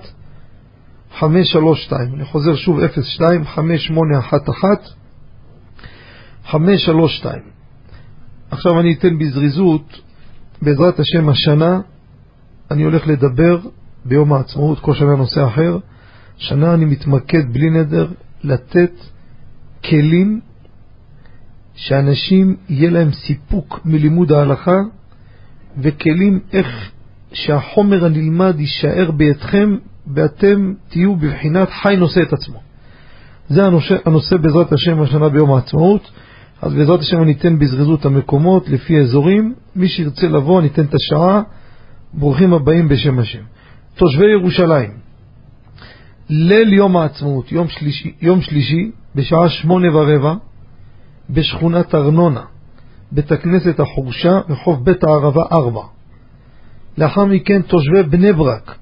[1.19, 4.95] 532, אני חוזר שוב 02 5811
[6.45, 7.54] 532.
[8.51, 10.01] עכשיו אני אתן בזריזות,
[10.63, 11.81] בעזרת השם השנה
[12.71, 13.59] אני הולך לדבר
[14.05, 15.79] ביום העצמאות, כל שנה נושא אחר.
[16.37, 18.09] שנה אני מתמקד בלי נדר
[18.45, 18.93] לתת
[19.85, 20.41] כלים
[21.75, 24.81] שאנשים יהיה להם סיפוק מלימוד ההלכה
[25.79, 26.91] וכלים איך
[27.33, 29.77] שהחומר הנלמד יישאר בידכם
[30.15, 32.61] ואתם תהיו בבחינת חי נושא את עצמו.
[33.49, 36.11] זה הנושא, הנושא בעזרת השם השנה ביום העצמאות.
[36.63, 39.55] אז בעזרת השם אני אתן בזריזות המקומות לפי אזורים.
[39.77, 41.43] מי שירצה לבוא, אני אתן את השעה.
[42.15, 43.43] ברוכים הבאים בשם השם.
[43.97, 44.91] תושבי ירושלים,
[46.31, 50.35] ליל יום העצמאות, יום שלישי, יום שלישי בשעה שמונה ורבע,
[51.31, 52.43] בשכונת ארנונה,
[53.13, 55.83] בית הכנסת החורשה, רחוב בית הערבה ארבע.
[56.99, 58.79] לאחר מכן תושבי בני ברק,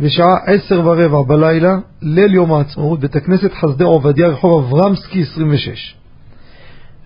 [0.00, 5.97] בשעה עשר ורבע בלילה, ליל יום העצמאות, בית הכנסת חסדי עובדיה, רחוב אברמסקי 26.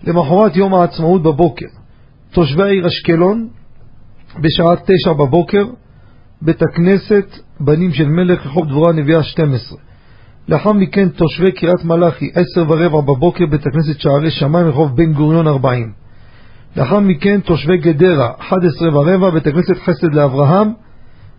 [0.03, 1.65] למחרת יום העצמאות בבוקר,
[2.31, 3.47] תושבי העיר אשקלון,
[4.41, 5.65] בשעה תשע בבוקר,
[6.41, 7.25] בית הכנסת
[7.59, 9.77] בנים של מלך, רחוב דבורה נביאה 12.
[10.47, 15.47] לאחר מכן תושבי קריית מלאכי, עשר ורבע בבוקר, בית הכנסת שערי שמיים, רחוב בן גוריון
[15.47, 15.91] 40.
[16.77, 20.67] לאחר מכן תושבי גדרה, 11 ורבע, בית הכנסת חסד לאברהם,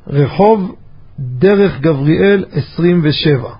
[0.07, 0.75] רחוב
[1.19, 3.51] דרך גבריאל 27.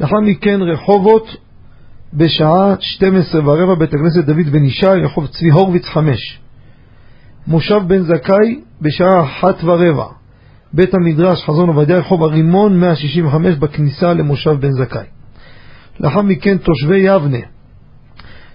[0.00, 1.36] לאחר מכן רחובות
[2.16, 6.38] בשעה 12 ורבע, בית הכנסת דוד בן ישי, רחוב צבי הורוביץ 5.
[7.46, 10.06] מושב בן זכאי בשעה אחת ורבע,
[10.72, 15.06] בית המדרש חזון עובדיה, רחוב הרימון 165 בכניסה למושב בן זכאי.
[16.00, 17.38] לאחר מכן תושבי יבנה,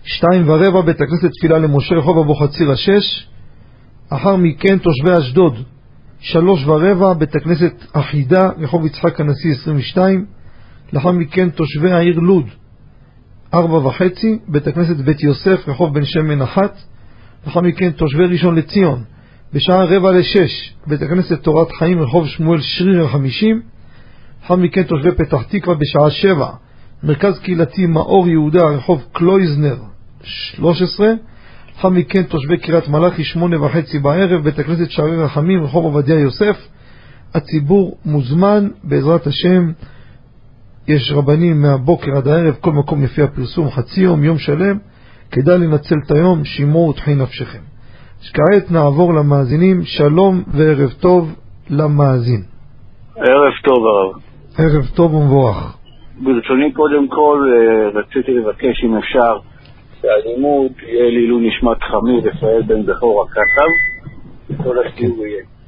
[0.04, 3.28] שתיים ורבע, בית הכנסת תפילה למשה, רחוב אבוחצירא 6.
[4.12, 5.56] לאחר מכן תושבי אשדוד,
[6.20, 10.26] שלוש ורבע, בית הכנסת אחידה, רחוב יצחק הנשיא 22.
[10.94, 12.46] לאחר מכן תושבי העיר לוד,
[13.54, 16.78] ארבע וחצי, בית הכנסת בית יוסף, רחוב בן שמן אחת.
[17.48, 19.04] לאחר מכן תושבי ראשון לציון,
[19.54, 23.62] בשעה רבע לשש, בית הכנסת תורת חיים, רחוב שמואל שריר החמישים.
[24.42, 26.50] לאחר מכן תושבי פתח תקווה בשעה שבע,
[27.04, 29.78] מרכז קהילתי מאור יהודה, רחוב קלויזנר
[30.24, 31.08] 13.
[31.76, 36.68] לאחר מכן תושבי קריית מלאכי, שמונה וחצי בערב, בית הכנסת שערי רחמים, רחוב עובדיה יוסף.
[37.34, 39.72] הציבור מוזמן, בעזרת השם.
[40.90, 44.78] יש רבנים מהבוקר עד הערב, כל מקום לפי הפרסום, חצי יום, יום שלם.
[45.32, 47.60] כדאי לנצל את היום, שימור ותחי נפשכם.
[48.34, 51.36] כעת נעבור למאזינים, שלום וערב טוב
[51.70, 52.42] למאזין.
[53.16, 54.22] ערב טוב הרב.
[54.58, 55.78] ערב טוב ומבורך.
[56.24, 59.38] ברצוני קודם כל אה, רציתי לבקש אם אפשר
[60.02, 63.72] שהלימוד יהיה לעילוי נשמת חמי רפאל בן בכור הקטב,
[64.50, 65.59] וכל השיעור יהיה.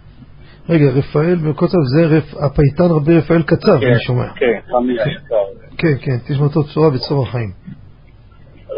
[0.69, 2.33] רגע, רפאל בן קוצב זה רפ...
[2.45, 4.27] הפייטן רבי רפאל קצב, כן, אני שומע.
[4.35, 5.35] כן, חמי היקר.
[5.77, 7.51] כן, כן, תשמעתו צורה בצור החיים.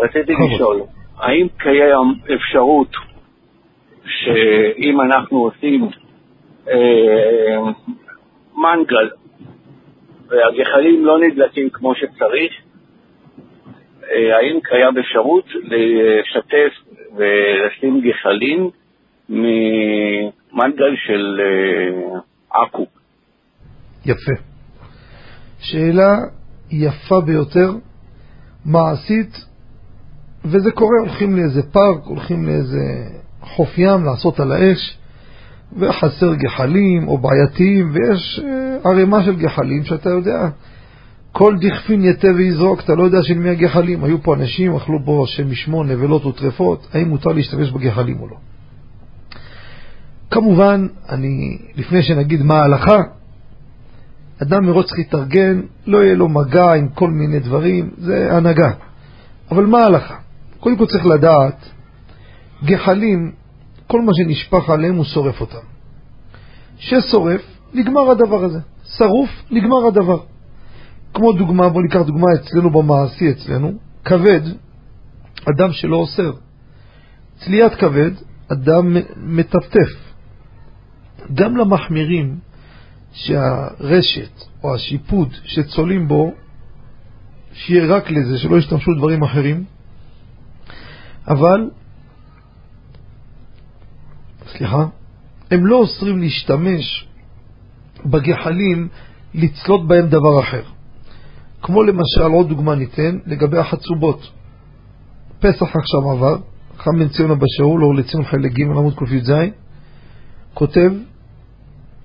[0.03, 0.33] רציתי.
[0.55, 0.81] לשאול,
[1.17, 2.91] האם קיים אפשרות
[4.05, 5.89] שאם אנחנו עושים
[6.69, 7.59] אה,
[8.57, 9.09] מנגל
[10.27, 12.53] והגחלים לא נדלקים כמו שצריך,
[14.11, 16.73] אה, האם קיים אפשרות לשתף
[17.15, 18.69] ולשים גחלים
[19.29, 22.19] ממנגל של אה,
[22.63, 22.85] עכו?
[24.05, 24.31] יפה.
[25.59, 26.17] שאלה
[26.71, 27.71] יפה ביותר,
[28.65, 29.45] מעשית,
[30.45, 32.79] וזה קורה, הולכים לאיזה פארק, הולכים לאיזה
[33.41, 34.97] חוף ים לעשות על האש,
[35.77, 40.49] וחסר גחלים או בעייתיים, ויש אה, ערימה של גחלים שאתה יודע,
[41.31, 44.03] כל דכפין יתה ויזרוק, אתה לא יודע של מי הגחלים.
[44.03, 48.35] היו פה אנשים, אכלו בו שם משמון, נבלות וטרפות, האם מותר להשתמש בגחלים או לא.
[50.33, 52.97] כמובן, אני, לפני שנגיד מה ההלכה,
[54.41, 58.71] אדם מראש צריך להתארגן, לא יהיה לו מגע עם כל מיני דברים, זה הנהגה.
[59.51, 60.15] אבל מה ההלכה?
[60.59, 61.69] קודם כל צריך לדעת,
[62.65, 63.31] גחלים,
[63.87, 65.65] כל מה שנשפך עליהם הוא שורף אותם.
[66.77, 67.41] ששורף,
[67.73, 68.59] נגמר הדבר הזה.
[68.97, 70.19] שרוף, נגמר הדבר.
[71.13, 73.71] כמו דוגמה, בואו ניקח דוגמה אצלנו במעשי אצלנו,
[74.05, 74.41] כבד,
[75.55, 76.31] אדם שלא אוסר.
[77.39, 78.11] צליית כבד,
[78.47, 80.12] אדם מטפטף.
[81.33, 82.39] גם למחמירים
[83.13, 86.33] שהרשת או השיפוד שצולים בו,
[87.53, 89.63] שיהיה רק לזה, שלא ישתמשו דברים אחרים,
[91.27, 91.69] אבל,
[94.51, 94.85] סליחה,
[95.51, 97.07] הם לא אוסרים להשתמש
[98.05, 98.87] בגחלים,
[99.33, 100.63] לצלות בהם דבר אחר.
[101.61, 104.29] כמו למשל, עוד דוגמה ניתן, לגבי החצובות.
[105.39, 106.35] פסח עכשיו עבר,
[106.77, 109.31] חם בן ציון אבא שאול, אור לציון חלק ג' עמוד קי"ז,
[110.53, 110.91] כותב,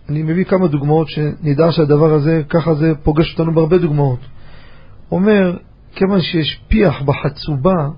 [0.09, 4.19] אני מביא כמה דוגמאות שנדע שהדבר הזה, ככה זה פוגש אותנו בהרבה דוגמאות.
[5.13, 5.57] אומר,
[5.95, 7.89] כיוון שיש פיח בחצובה,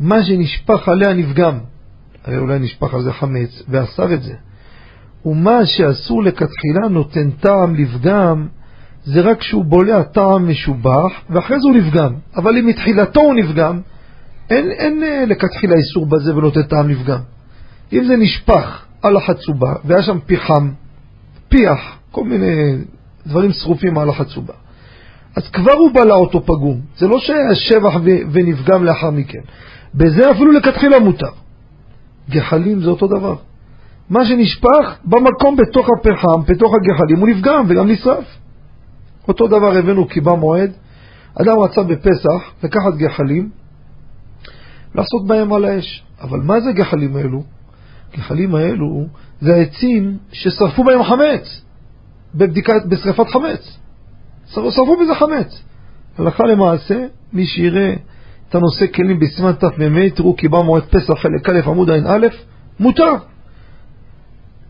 [0.00, 1.58] מה שנשפך עליה נפגם.
[2.24, 4.34] הרי אולי נשפך על זה חמץ, ואסר את זה.
[5.26, 8.46] ומה שאסור לכתחילה נותן טעם לפגם,
[9.04, 12.14] זה רק כשהוא בולע טעם משובח, ואחרי זה הוא נפגם.
[12.36, 13.80] אבל אם מתחילתו הוא נפגם,
[14.50, 17.20] אין, אין אה, לכתחילה איסור בזה ונותן טעם לפגם.
[17.92, 20.70] אם זה נשפך על החצובה, והיה שם פיחם,
[21.48, 22.76] פיח, כל מיני
[23.26, 24.54] דברים שרופים על החצובה,
[25.36, 26.80] אז כבר הוא בלע אותו פגום.
[26.98, 27.94] זה לא שהיה שבח
[28.32, 29.40] ונפגם לאחר מכן.
[29.94, 31.30] בזה אפילו לכתחילה מותר.
[32.30, 33.36] גחלים זה אותו דבר.
[34.10, 38.24] מה שנשפך במקום בתוך הפחם, בתוך הגחלים, הוא נפגם וגם נשרף.
[39.28, 40.72] אותו דבר הבאנו קיבה מועד.
[41.42, 43.50] אדם רצה בפסח לקחת גחלים,
[44.94, 46.04] לעשות בהם על האש.
[46.20, 47.42] אבל מה זה גחלים האלו?
[48.14, 49.06] גחלים האלו
[49.40, 51.62] זה העצים ששרפו בהם חמץ,
[52.34, 53.78] בבדיקת, בשרפת חמץ.
[54.46, 55.62] שרפו בזה חמץ.
[56.18, 57.94] הלכה למעשה, מי שיראה
[58.48, 62.26] את הנושא כלים בסימן תמ"ה, תראו קיבה מועד פסח חלק א' עמוד ע"א,
[62.80, 63.12] מותר.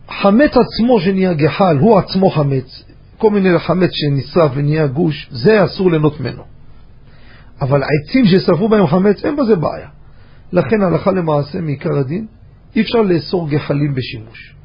[0.09, 2.83] חמץ עצמו שנהיה גחל, הוא עצמו חמץ,
[3.17, 6.43] כל מיני חמץ שנשרף ונהיה גוש, זה אסור ליהנות ממנו.
[7.61, 9.87] אבל העצים ששרפו בהם חמץ, אין בזה בעיה.
[10.51, 12.27] לכן הלכה למעשה מעיקר הדין,
[12.75, 14.55] אי אפשר לאסור גחלים בשימוש.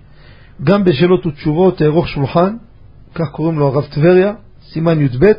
[0.65, 2.57] גם בשאלות ותשובות אערוך שולחן,
[3.15, 4.33] כך קוראים לו הרב טבריה,
[4.73, 5.33] סימן י"ב,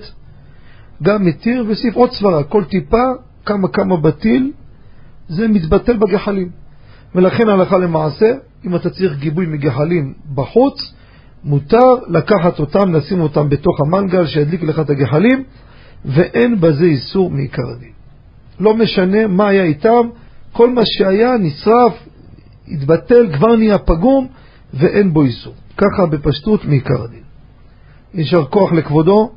[1.04, 3.04] גם מתיר וסיף עוד סברה, כל טיפה,
[3.46, 4.52] כמה כמה בטיל,
[5.28, 6.50] זה מתבטל בגחלים.
[7.16, 8.26] ולכן הלכה למעשה,
[8.66, 10.94] אם אתה צריך גיבוי מגחלים בחוץ,
[11.44, 15.44] מותר לקחת אותם, לשים אותם בתוך המנגל שידליק לך את הגחלים,
[16.06, 17.92] ואין בזה איסור מעיקר הדין.
[18.60, 20.10] לא משנה מה היה איתם,
[20.52, 21.94] כל מה שהיה נשרף,
[22.68, 24.28] התבטל, כבר נהיה פגום,
[24.74, 25.54] ואין בו איסור.
[25.78, 27.24] ככה בפשטות מעיקר הדין.
[28.14, 29.32] יישר כוח לכבודו,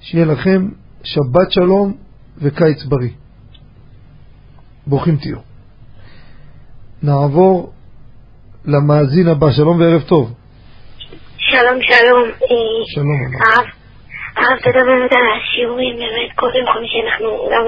[0.00, 0.68] שיהיה לכם
[1.02, 1.94] שבת שלום
[2.38, 3.10] וקיץ בריא.
[4.86, 5.38] ברוכים תהיו.
[7.02, 7.72] נעבור
[8.64, 10.34] למאזין הבא, שלום וערב טוב.
[11.38, 12.28] שלום, שלום.
[12.94, 13.16] שלום.
[13.34, 13.66] הרב,
[14.36, 17.64] הרב, תודה באמת על השיעורים, באמת כל יום חמישי אנחנו גם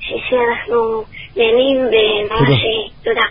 [0.00, 1.04] שישי אנחנו
[1.36, 2.60] נהנים וממש
[3.04, 3.26] תודה.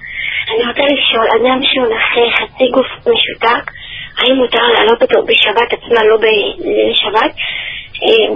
[0.49, 3.71] אני רוצה לשאול, אדם שהוא נעשה חצי גוף משותק,
[4.17, 7.35] האם מותר להעלות אותו בשבת עצמה, לא בליל שבת,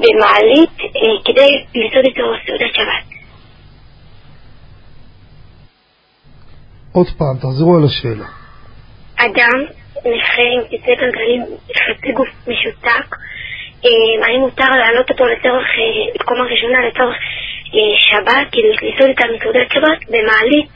[0.01, 0.77] במעלית,
[1.25, 3.17] כדי לסעוד איתו סעודת שבת?
[6.91, 8.27] עוד פעם, תחזרו על השאלה.
[9.17, 9.59] אדם
[9.99, 13.15] נכה עם כיסא גלגלים, חצי גוף משותק,
[14.23, 15.67] האם מותר להעלות אותו לצורך,
[16.19, 17.15] בקומה ראשונה לצורך
[17.97, 20.71] שבת, כאילו לסעוד איתם מסעודת שבת, במעלית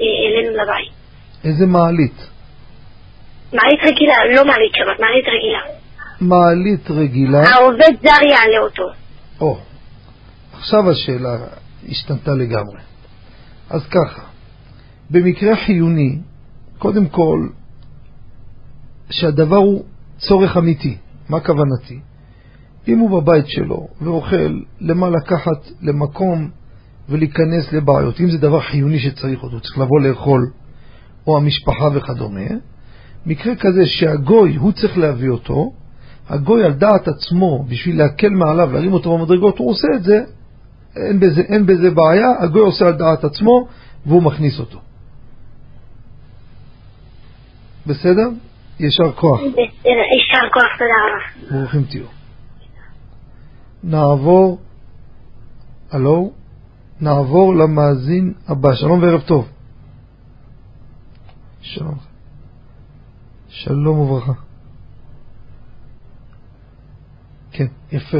[0.00, 0.92] אלינו לבית.
[1.44, 2.28] איזה מעלית?
[3.52, 5.60] מעלית רגילה, לא מעלית שבת, מעלית רגילה.
[6.20, 7.38] מעלית רגילה.
[7.48, 8.88] העובד זר יעלה אותו.
[9.40, 9.58] או,
[10.52, 11.36] עכשיו השאלה
[11.88, 12.80] השתנתה לגמרי.
[13.70, 14.22] אז ככה,
[15.10, 16.18] במקרה חיוני,
[16.78, 17.38] קודם כל,
[19.10, 19.84] שהדבר הוא
[20.18, 20.96] צורך אמיתי.
[21.28, 22.00] מה כוונתי?
[22.88, 26.50] אם הוא בבית שלו ואוכל, למה לקחת למקום
[27.08, 28.20] ולהיכנס לבעיות?
[28.20, 30.50] אם זה דבר חיוני שצריך אותו, צריך לבוא לאכול,
[31.26, 32.40] או המשפחה וכדומה,
[33.26, 35.72] מקרה כזה שהגוי, הוא צריך להביא אותו,
[36.28, 40.24] הגוי על דעת עצמו, בשביל להקל מעליו, להרים אותו במדרגות, הוא עושה את זה,
[40.96, 43.68] אין בזה, אין בזה בעיה, הגוי עושה על דעת עצמו,
[44.06, 44.78] והוא מכניס אותו.
[47.86, 48.28] בסדר?
[48.80, 49.40] יישר כוח.
[49.40, 51.58] יישר כוח, תודה רבה.
[51.58, 52.15] ברוכים תהיו.
[53.86, 54.58] נעבור,
[55.90, 56.32] הלו,
[57.00, 58.74] נעבור למאזין הבא.
[58.74, 59.48] שלום וערב טוב.
[61.60, 61.98] שלום.
[63.48, 64.32] שלום וברכה.
[67.50, 68.18] כן, יפה.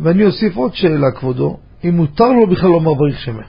[0.00, 3.42] ואני אוסיף עוד שאלה, כבודו, אם מותר לו בכלל לומר בריך שמה.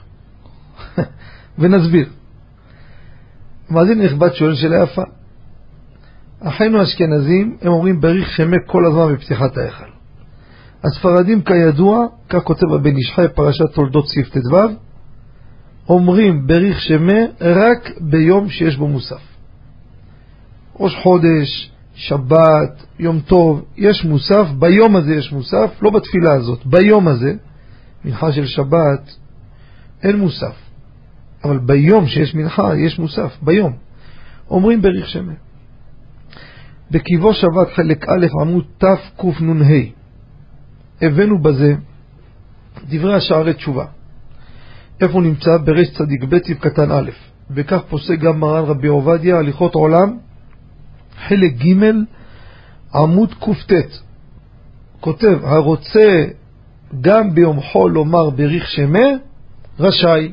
[1.58, 2.10] ונסביר.
[3.70, 5.02] מאזין נכבד שואל שאלה יפה.
[6.42, 9.84] אחינו האשכנזים, הם אומרים בריך שמה כל הזמן בפתיחת ההיכל.
[10.84, 14.56] הספרדים כידוע, כך כותב הבן איש חי פרשת תולדות סעיף ט"ו,
[15.88, 19.20] אומרים בריך שמה רק ביום שיש בו מוסף.
[20.80, 27.08] ראש חודש, שבת, יום טוב, יש מוסף, ביום הזה יש מוסף, לא בתפילה הזאת, ביום
[27.08, 27.34] הזה,
[28.04, 29.16] מנחה של שבת,
[30.02, 30.54] אין מוסף.
[31.44, 33.72] אבל ביום שיש מנחה, יש מוסף, ביום.
[34.50, 35.34] אומרים בריך שמן.
[36.90, 39.76] בקיבו שבת חלק א' עמוד תקנ"ה.
[41.02, 41.74] הבאנו בזה
[42.88, 43.84] דברי השערי תשובה.
[45.00, 45.56] איפה נמצא?
[45.56, 47.10] ברש צדיק ב' סעיף קטן א',
[47.50, 50.18] וכך פוסק גם מרן רבי עובדיה, הליכות עולם,
[51.28, 51.74] חלק ג'
[52.94, 53.34] עמוד
[53.66, 54.06] קט.
[55.00, 56.24] כותב, הרוצה
[57.00, 59.06] גם ביום חול לומר בריך שמה,
[59.80, 60.32] רשאי.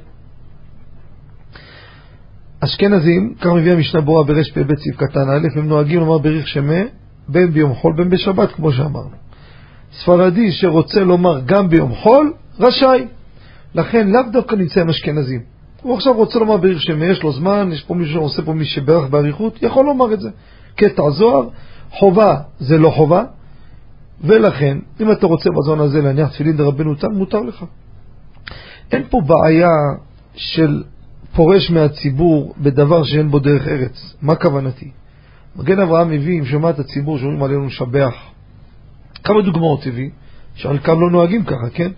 [2.64, 6.82] אשכנזים, כך מביא המשנה ברורה ברש פ"ב סעיף קטן א', הם נוהגים לומר בריך שמה,
[7.28, 9.16] בין ביום חול בין בשבת, כמו שאמרנו.
[9.93, 13.05] ספרדי שרוצה לומר גם ביום חול, רשאי.
[13.76, 15.41] לכן לאו דווקא נמצא עם אשכנזים.
[15.82, 18.66] הוא עכשיו רוצה לומר בריך שמה, יש לו זמן, יש פה מישהו שעושה פה מי
[18.66, 20.30] שברך באריכות, יכול לומר את זה.
[20.76, 21.47] קטע זוהר,
[21.89, 23.24] חובה זה לא חובה,
[24.22, 27.66] ולכן, אם אתה רוצה בזמן הזה להניח תפילין דרבנו תם, מותר לך.
[28.91, 29.70] אין פה בעיה
[30.36, 30.84] של
[31.36, 34.15] פורש מהציבור בדבר שאין בו דרך ארץ.
[34.21, 34.91] מה כוונתי?
[35.55, 38.15] מגן אברהם מביא, אם שומע את הציבור שאומרים עלינו לשבח.
[39.23, 40.09] כמה דוגמאות הביא,
[40.55, 41.91] שחלקם לא נוהגים ככה, כן?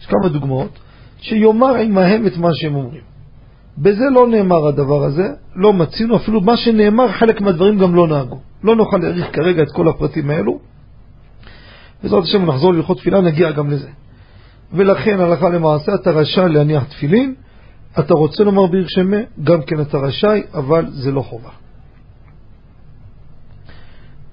[0.00, 0.78] יש כמה דוגמאות,
[1.20, 3.02] שיאמר עמהם את מה שהם אומרים.
[3.78, 8.38] בזה לא נאמר הדבר הזה, לא מצינו, אפילו מה שנאמר, חלק מהדברים גם לא נהגו.
[8.64, 10.58] לא נוכל להעריך כרגע את כל הפרטים האלו.
[12.02, 13.88] בעזרת השם נחזור ללכות תפילה, נגיע גם לזה.
[14.72, 17.34] ולכן הלכה למעשה אתה רשאי להניח תפילין,
[17.92, 21.50] אתה רוצה לומר בעיר שמה, גם כן אתה רשאי, אבל זה לא חובה.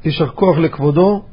[0.06, 1.26] יישר כוח לכבודו,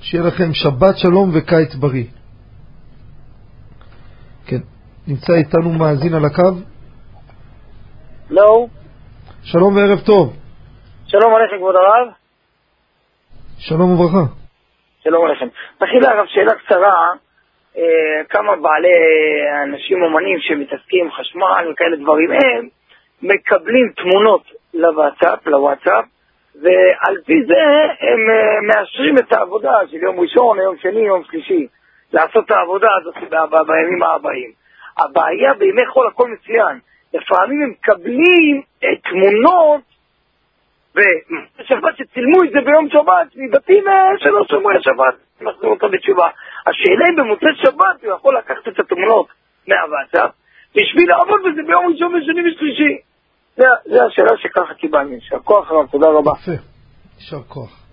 [0.00, 2.04] שיהיה לכם שבת שלום וקיץ בריא.
[4.46, 4.60] כן,
[5.06, 6.58] נמצא איתנו מאזין על הקו?
[8.30, 8.66] לא.
[9.42, 10.36] שלום וערב טוב.
[11.06, 12.14] שלום עליכם כבוד הרב.
[13.58, 14.32] שלום וברכה.
[15.04, 15.46] שלום עליכם.
[15.78, 17.12] תחילה הרב, שאלה קצרה,
[18.28, 18.88] כמה בעלי
[19.62, 22.68] אנשים אומנים שמתעסקים חשמל וכאלה דברים הם
[23.22, 24.42] מקבלים תמונות
[24.74, 26.04] לוואטסאפ, לוואטסאפ,
[26.62, 27.62] ועל פי זה
[28.00, 31.66] הם אה, מאשרים את העבודה של יום ראשון, יום שני, יום שלישי,
[32.12, 33.14] לעשות את העבודה הזאת
[33.66, 34.50] בימים הבאים.
[34.98, 36.78] הבעיה בימי חול הכל מצוין.
[37.14, 39.80] לפעמים הם מקבלים אה, תמונות
[41.58, 46.28] ושבת שצילמו את זה ביום שבת מבתים אה, שלא שומרי השבת, מחזירים אותם בתשובה.
[46.66, 49.26] השאלה אם במוצאי שבת הוא יכול לקחת את התמונות
[49.68, 50.30] מהוואטסאפ
[50.76, 52.94] בשביל לעבוד בזה ביום ראשון ושני ושלישי.
[53.56, 55.12] זו השאלה שככה קיבלנו.
[55.12, 56.32] יישר כוח רב, תודה רבה.
[56.42, 56.62] יפה,
[57.18, 57.86] יישר כוח.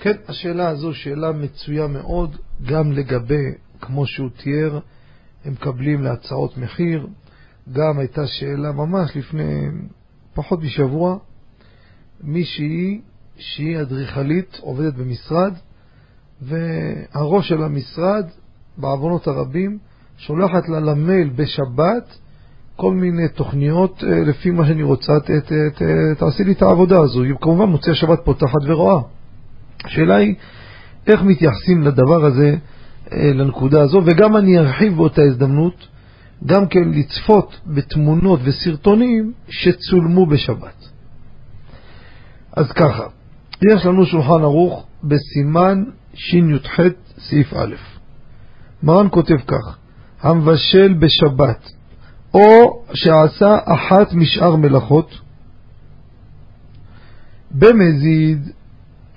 [0.00, 2.30] כן, השאלה הזו שאלה מצויה מאוד,
[2.70, 3.46] גם לגבי,
[3.80, 4.78] כמו שהוא תיאר,
[5.44, 7.06] הם מקבלים להצעות מחיר.
[7.72, 9.68] גם הייתה שאלה ממש לפני
[10.34, 11.16] פחות משבוע,
[12.24, 13.00] מישהי
[13.36, 15.52] שהיא אדריכלית, עובדת במשרד,
[16.42, 18.24] והראש של המשרד,
[18.76, 19.78] בעוונות הרבים,
[20.16, 22.18] שולחת לה למייל בשבת
[22.76, 25.82] כל מיני תוכניות אה, לפי מה שאני רוצה, ת, ת, ת,
[26.18, 27.22] תעשי לי את העבודה הזו.
[27.22, 29.00] היא כמובן מוצאי שבת פותחת ורואה.
[29.84, 30.34] השאלה היא
[31.06, 32.56] איך מתייחסים לדבר הזה,
[33.12, 35.88] אה, לנקודה הזו, וגם אני ארחיב באותה הזדמנות,
[36.46, 40.93] גם כן לצפות בתמונות וסרטונים שצולמו בשבת.
[42.56, 43.06] אז ככה,
[43.72, 45.84] יש לנו שולחן ערוך בסימן
[46.14, 46.80] שי"ח
[47.18, 47.74] סעיף א'.
[48.82, 49.78] מרן כותב כך:
[50.22, 51.68] המבשל בשבת,
[52.34, 55.20] או שעשה אחת משאר מלאכות,
[57.50, 58.48] במזיד,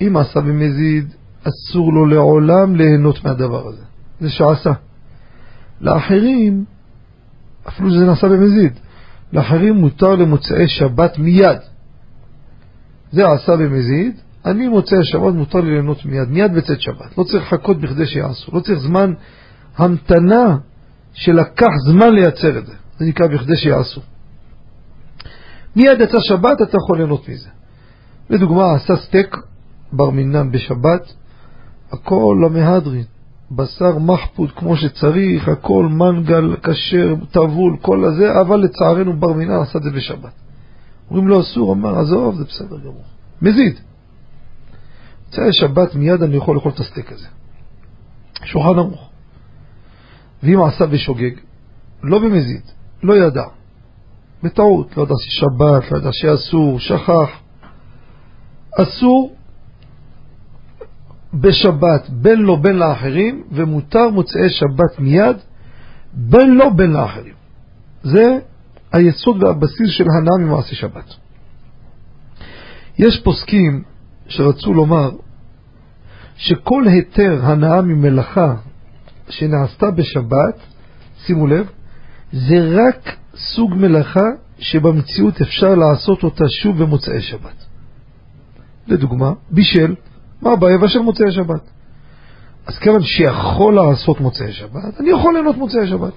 [0.02, 1.14] אם עשה במזיד,
[1.44, 3.84] אסור לו לעולם ליהנות מהדבר הזה.
[4.20, 4.72] זה שעשה.
[5.82, 6.66] לאחרים,
[7.68, 8.74] אפילו שזה נעשה במזיד,
[9.34, 11.60] לאחרים מותר למוצאי שבת מיד.
[13.12, 17.18] זה עשה במזיד, אני מוצאי שבת מותר לי ליהנות מיד, מיד בצאת שבת.
[17.18, 19.14] לא צריך לחכות בכדי שיעשו, לא צריך זמן
[19.78, 20.58] המתנה
[21.14, 22.74] שלקח זמן לייצר את זה.
[23.00, 24.02] זה נקרא בכדי שיעשו.
[25.76, 27.50] מיד יצא שבת, אתה יכול ליהנות מזה.
[28.30, 29.38] לדוגמה, עשה סטייק
[29.94, 31.14] בר מינן בשבת,
[31.92, 33.04] הכל למהדרין,
[33.52, 39.78] בשר מחפוד כמו שצריך, הכל מנגל, כשר, טבול, כל הזה, אבל לצערנו בר מינן עשה
[39.80, 40.47] את זה בשבת.
[41.10, 43.04] אומרים לו אסור, אמר עזוב, זה בסדר גמור.
[43.42, 43.80] מזיד.
[45.26, 47.28] מוצאי שבת מיד אני יכול לאכול את הסטייק הזה.
[48.44, 49.10] שולחן ערוך.
[50.44, 51.32] ואם עשה בשוגג,
[52.04, 52.62] לא במזיד,
[53.04, 53.44] לא ידע,
[54.44, 57.30] בטעות, לא ידע ששבת, לא ידע שאסור, שכח.
[58.82, 59.36] אסור
[61.34, 65.38] בשבת בין לו בין לאחרים, ומותר מוצאי שבת מיד
[66.14, 67.34] בין לו בין לאחרים.
[68.04, 68.40] זה
[68.92, 71.14] היסוד והבסיס של הנאה ממעשה שבת.
[72.98, 73.84] יש פוסקים
[74.28, 75.10] שרצו לומר
[76.36, 78.56] שכל היתר הנאה ממלאכה
[79.30, 80.60] שנעשתה בשבת,
[81.26, 81.70] שימו לב,
[82.32, 84.26] זה רק סוג מלאכה
[84.60, 87.66] שבמציאות אפשר לעשות אותה שוב במוצאי שבת.
[88.88, 89.96] לדוגמה, בישל,
[90.42, 91.62] מה הבעיה של מוצאי שבת?
[92.68, 96.14] אז כיוון שיכול לעשות מוצאי שבת, אני יכול ליהנות מוצאי שבת.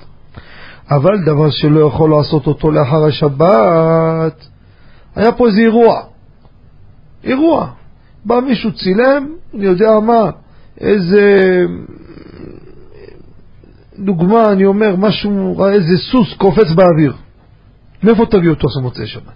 [0.91, 4.47] אבל דבר שלא יכול לעשות אותו לאחר השבת,
[5.16, 6.03] היה פה איזה אירוע.
[7.24, 7.70] אירוע.
[8.24, 10.30] בא מישהו צילם, אני יודע מה,
[10.80, 11.30] איזה...
[13.99, 17.14] דוגמה, אני אומר, משהו, איזה סוס קופץ באוויר.
[18.03, 19.32] מאיפה תביא אותו עכשיו מוצאי שבת?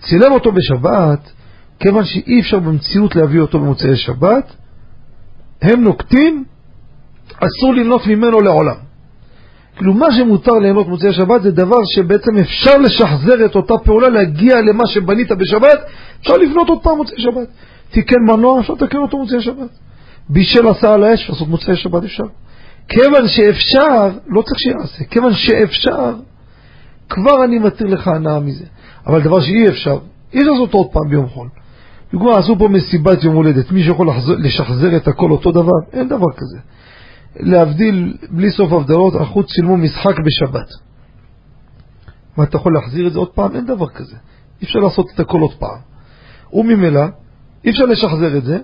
[0.00, 1.32] צילם אותו בשבת,
[1.80, 4.52] כיוון שאי אפשר במציאות להביא אותו במוצאי שבת,
[5.62, 6.44] הם נוקטים,
[7.28, 8.91] אסור למנות ממנו לעולם.
[9.76, 14.60] כאילו מה שמותר ליהנות מוצאי שבת זה דבר שבעצם אפשר לשחזר את אותה פעולה, להגיע
[14.60, 15.78] למה שבנית בשבת,
[16.20, 17.48] אפשר לבנות עוד פעם מוצאי שבת.
[17.90, 19.70] תיקן מנוע, אפשר לתקן אותו מוצאי שבת.
[20.28, 22.24] בישל עשה על האש, לעשות מוצאי שבת אפשר.
[22.88, 26.14] כיוון שאפשר, לא צריך שיעשה, כיוון שאפשר,
[27.08, 28.64] כבר אני מתיר לך הנאה מזה.
[29.06, 29.98] אבל דבר שאי אפשר,
[30.32, 31.48] אי אפשר לעשות עוד פעם ביום חול.
[32.12, 34.08] דוגמה, עשו פה מסיבת יום הולדת, מישהו יכול
[34.38, 35.78] לשחזר את הכל אותו דבר?
[35.92, 36.58] אין דבר כזה.
[37.40, 40.68] להבדיל, בלי סוף הבדלות, החוץ צילמו משחק בשבת.
[42.36, 43.56] מה, אתה יכול להחזיר את זה עוד פעם?
[43.56, 44.16] אין דבר כזה.
[44.60, 45.78] אי אפשר לעשות את הכל עוד פעם.
[46.52, 47.04] וממילא,
[47.64, 48.58] אי אפשר לשחזר את זה.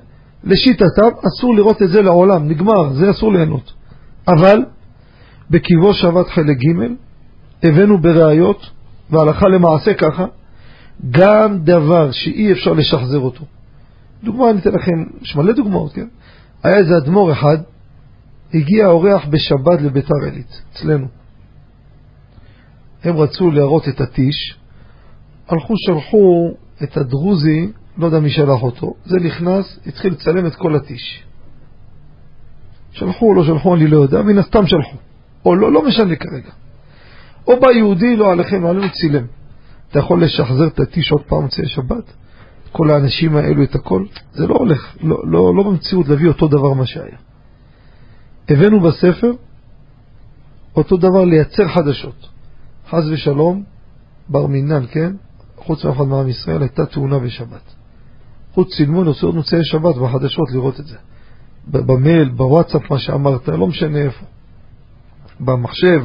[0.45, 3.73] לשיטתם, אסור לראות את זה לעולם, נגמר, זה אסור ליהנות.
[4.29, 4.65] אבל,
[5.51, 6.95] בקיבו שבת חלק ג'
[7.63, 8.71] הבאנו בראיות,
[9.11, 10.25] והלכה למעשה ככה,
[11.11, 13.45] גם דבר שאי אפשר לשחזר אותו.
[14.25, 16.07] דוגמה, אני אתן לכם, יש מלא דוגמאות, כן?
[16.63, 17.59] היה איזה אדמו"ר אחד,
[18.55, 21.07] הגיע אורח בשבת לביתר עילית, אצלנו.
[23.05, 24.59] הם רצו להראות את הטיש,
[25.49, 26.51] הלכו, שלחו
[26.83, 31.25] את הדרוזי, לא יודע מי שלח אותו, זה נכנס, התחיל לצלם את כל הטיש.
[32.93, 34.97] שלחו או לא שלחו, אני לא יודע, מן הסתם שלחו.
[35.45, 36.51] או לא, לא משנה כרגע.
[37.47, 39.25] או בא יהודי, לא עליכם, לא עלינו, צילם.
[39.91, 42.13] אתה יכול לשחזר את הטיש עוד פעם מוצאי שבת?
[42.73, 44.05] כל האנשים האלו, את הכל?
[44.33, 47.28] זה לא הולך, לא, לא, לא במציאות להביא אותו דבר מה שהיה.
[48.49, 49.31] הבאנו בספר
[50.77, 52.29] אותו דבר לייצר חדשות.
[52.91, 53.65] חס ושלום,
[54.29, 55.13] בר מינן, כן?
[55.57, 57.75] חוץ מאף אחד מעם ישראל, הייתה תאונה בשבת.
[58.53, 60.97] חוץ צילמו נושא מוצאי שבת בחדשות לראות את זה.
[61.67, 64.27] במייל, בוואטסאפ, מה שאמרת, לא משנה איפה.
[65.41, 66.05] במחשב,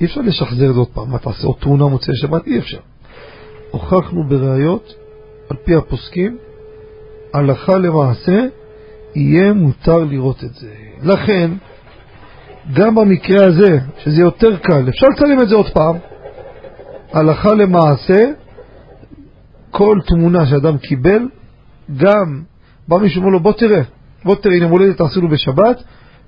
[0.00, 1.10] אי אפשר לשחזר את זה עוד פעם.
[1.10, 2.46] מה תעשה עוד תאונה מוצאי שבת?
[2.46, 2.80] אי אפשר.
[3.70, 4.94] הוכחנו בראיות,
[5.50, 6.38] על פי הפוסקים,
[7.34, 8.40] הלכה למעשה,
[9.14, 10.74] יהיה מותר לראות את זה.
[11.02, 11.50] לכן,
[12.72, 15.96] גם במקרה הזה, שזה יותר קל, אפשר לצלם את זה עוד פעם.
[17.12, 18.24] הלכה למעשה,
[19.70, 21.28] כל תמונה שאדם קיבל,
[21.96, 22.42] גם
[22.88, 23.82] בא מישהו ואומר לו, בוא תראה,
[24.24, 25.82] בוא תראה, הנה מולדת תעשו לו בשבת,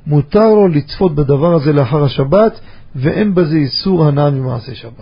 [0.06, 2.60] מותר לו לצפות בדבר הזה לאחר השבת,
[2.96, 4.92] ואין בזה איסור הנאה ממעשה שבת.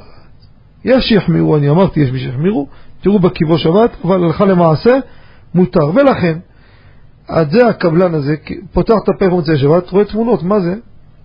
[0.85, 2.69] יש שיחמירו, אני אמרתי, יש מי שיחמירו,
[3.01, 4.99] תראו בקיבו שבת, אבל הלכה למעשה,
[5.55, 5.87] מותר.
[5.95, 6.39] ולכן,
[7.31, 8.37] עד זה הקבלן הזה,
[8.73, 10.75] פותח את הפה במוצאי שבת, רואה תמונות, מה זה?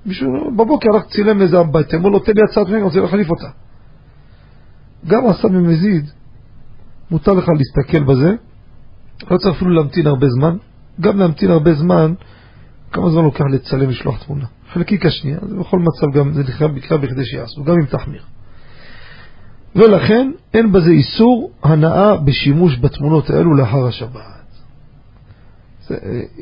[0.05, 3.29] מישהו בבוקר הלך צילם איזה אמבטיה, אמר לו, תן לי הצעת מחיר, אני רוצה להחליף
[3.29, 3.47] אותה.
[5.07, 6.05] גם עשה במזיד,
[7.11, 8.35] מותר לך להסתכל בזה,
[9.31, 10.57] לא צריך אפילו להמתין הרבה זמן,
[11.01, 12.13] גם להמתין הרבה זמן,
[12.91, 14.45] כמה זמן לוקח לצלם ולשלוח תמונה.
[14.73, 18.21] חלקיק השנייה, זה בכל מצב גם, זה נקרא בכלל בכדי שיעשו, גם אם תחמיר.
[19.75, 24.34] ולכן אין בזה איסור הנאה בשימוש בתמונות האלו לאחר השבת.
[25.87, 25.95] זה,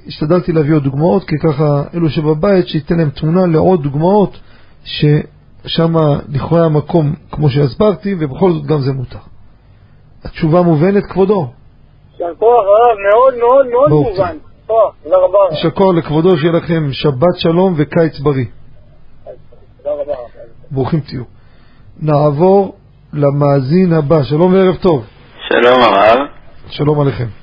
[0.07, 4.39] השתדלתי להביא עוד דוגמאות, כי ככה אלו שבבית, שייתן להם תמונה לעוד דוגמאות,
[4.83, 5.93] ששם
[6.29, 9.19] לכאורה המקום, כמו שהסברתי, ובכל זאת גם זה מותר.
[10.23, 11.47] התשובה מובנת, כבודו?
[12.11, 14.37] יישר כוח הרב, מאוד מאוד מאוד מובן.
[14.67, 15.39] תודה רבה.
[15.51, 18.45] יישר כוח לכבודו, שיהיה לכם שבת שלום וקיץ בריא.
[19.77, 20.13] תודה רבה.
[20.71, 21.23] ברוכים תהיו.
[21.99, 22.75] נעבור
[23.13, 24.23] למאזין הבא.
[24.23, 25.05] שלום וערב טוב.
[25.49, 26.17] שלום הרב,
[26.69, 27.42] שלום עליכם.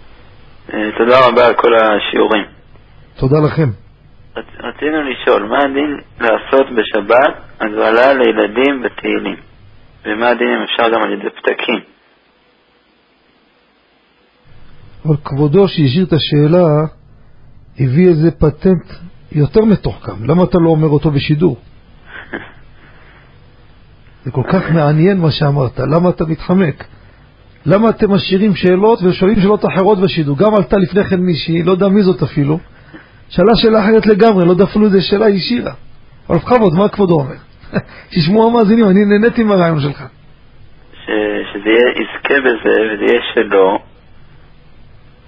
[0.74, 2.44] אה, תודה רבה על כל השיעורים.
[3.16, 3.68] תודה לכם.
[4.36, 5.90] רצ- רצינו לשאול, מה הדין
[6.20, 9.36] לעשות בשבת הגרלה לילדים ותהילים?
[10.06, 11.80] ומה הדין אם אפשר גם על ידי פתקים?
[15.06, 16.66] אבל כבודו שהשאיר את השאלה,
[17.80, 18.84] הביא איזה פטנט
[19.32, 20.24] יותר מתוחכם.
[20.24, 21.56] למה אתה לא אומר אותו בשידור?
[24.24, 26.84] זה כל כך מעניין מה שאמרת, למה אתה מתחמק?
[27.66, 30.38] למה אתם משאירים שאלות ושואלים שאלות אחרות בשידור?
[30.38, 32.58] גם עלתה לפני כן מישהי, לא יודע מי זאת אפילו,
[33.28, 35.72] שאלה שאלה אחרת לגמרי, לא יודע אפילו איזה שאלה היא השאירה.
[36.28, 37.34] אבל בכבוד, מה כבודו אומר?
[38.10, 40.02] שישמעו המאזינים, אני נהניתי מהרעיון שלך.
[40.92, 41.06] ש...
[41.52, 43.78] שזה יהיה, יזכה בזה וזה יהיה שלו,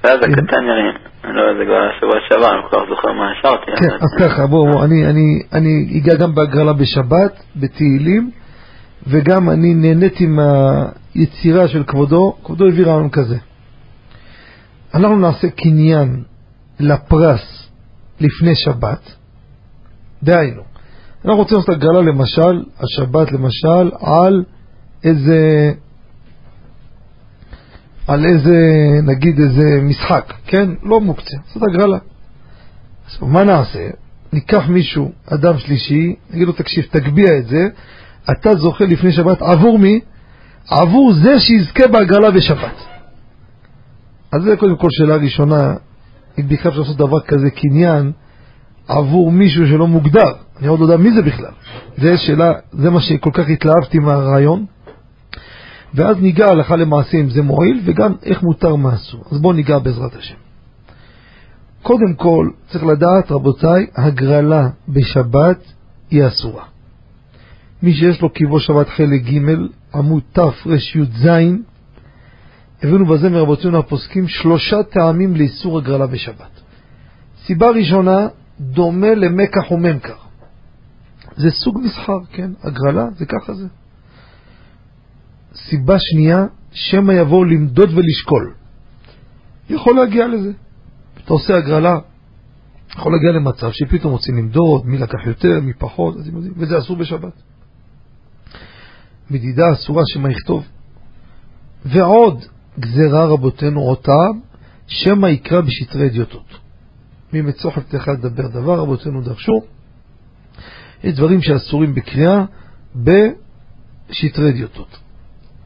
[0.05, 0.95] ואז הקטן ירים.
[1.25, 3.65] לא זה כבר שבוע שעבר, אני כבר זוכר מה השארתי.
[3.67, 8.31] כן, אז ככה, בואו, בוא, אני, אגע גם בהגרלה בשבת, בתהילים,
[9.07, 10.27] וגם אני נהניתי
[11.15, 12.37] מהיצירה של כבודו.
[12.45, 13.39] כבודו הביא רעיון כזה.
[14.95, 16.23] אנחנו נעשה קניין
[16.81, 17.69] לפרס
[18.21, 19.11] לפני שבת,
[20.23, 20.63] דהיינו,
[21.25, 24.45] אנחנו רוצים לעשות הגרלה למשל, השבת למשל, על
[25.05, 25.73] איזה,
[28.07, 28.57] על איזה,
[29.03, 30.71] נגיד איזה משחק, כן?
[30.83, 31.99] לא מוקצה, זאת הגרלה.
[33.07, 33.89] אז מה נעשה?
[34.33, 37.69] ניקח מישהו, אדם שלישי, נגיד לו, תקשיב, תגביה את זה,
[38.31, 40.01] אתה זוכה לפני שבת עבור מי?
[40.69, 42.77] עבור זה שיזכה בהגרלה בשבת.
[44.33, 45.75] אז זה קודם כל שאלה ראשונה,
[46.39, 48.13] אם בכלל אפשר לעשות דבר כזה קניין
[48.89, 51.53] עבור מישהו שלא מוגדר, אני עוד לא יודע מי זה בכלל.
[51.97, 54.67] זה שאלה, זה מה שכל כך התלהבתי מהרעיון.
[55.95, 59.25] ואז ניגע הלכה למעשה אם זה מועיל, וגם איך מותר מה אסור.
[59.31, 60.35] אז בואו ניגע בעזרת השם.
[61.83, 65.73] קודם כל, צריך לדעת, רבותיי, הגרלה בשבת
[66.11, 66.65] היא אסורה.
[67.83, 69.39] מי שיש לו קיבו שבת חלק ג'
[69.95, 71.29] עמוד תרי"ז,
[72.83, 76.61] הבאנו בזה מרבותינו הפוסקים שלושה טעמים לאיסור הגרלה בשבת.
[77.47, 78.29] סיבה ראשונה,
[78.61, 80.17] דומה למקח וממכר.
[81.37, 82.51] זה סוג מסחר, כן?
[82.63, 83.67] הגרלה זה ככה זה.
[85.55, 88.55] סיבה שנייה, שמא יבואו למדוד ולשקול.
[89.71, 90.53] יכול להגיע לזה.
[91.25, 91.99] אתה עושה הגרלה,
[92.91, 96.15] יכול להגיע למצב שפתאום רוצים למדוד, מי לקח יותר, מי פחות,
[96.57, 97.33] וזה אסור בשבת.
[99.33, 100.67] מדידה אסורה שמא יכתוב.
[101.85, 102.45] ועוד
[102.81, 104.41] גזרה רבותינו אותם,
[104.87, 106.59] שמא יקרא בשטרי אדיוטות.
[107.33, 109.63] מצוחק לך לדבר דבר, רבותינו דרשו.
[111.05, 112.45] יש דברים שאסורים בקריאה
[112.95, 114.99] בשטרי אדיוטות.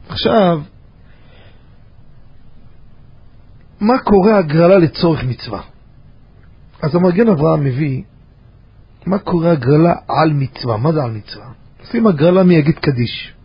[0.09, 0.61] עכשיו,
[3.79, 5.61] מה קורה הגרלה לצורך מצווה?
[6.81, 8.03] אז המגן אברהם מביא,
[9.05, 10.77] מה קורה הגרלה על מצווה?
[10.77, 11.47] מה זה על מצווה?
[11.79, 13.36] עושים הגרלה מי יגיד קדיש.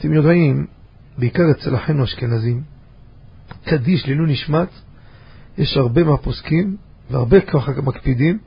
[0.00, 0.66] אתם יודעים,
[1.18, 2.62] בעיקר אצל אחינו האשכנזים,
[3.64, 4.68] קדיש לעילוי נשמת,
[5.58, 6.76] יש הרבה מהפוסקים,
[7.10, 8.38] והרבה ככה מקפידים,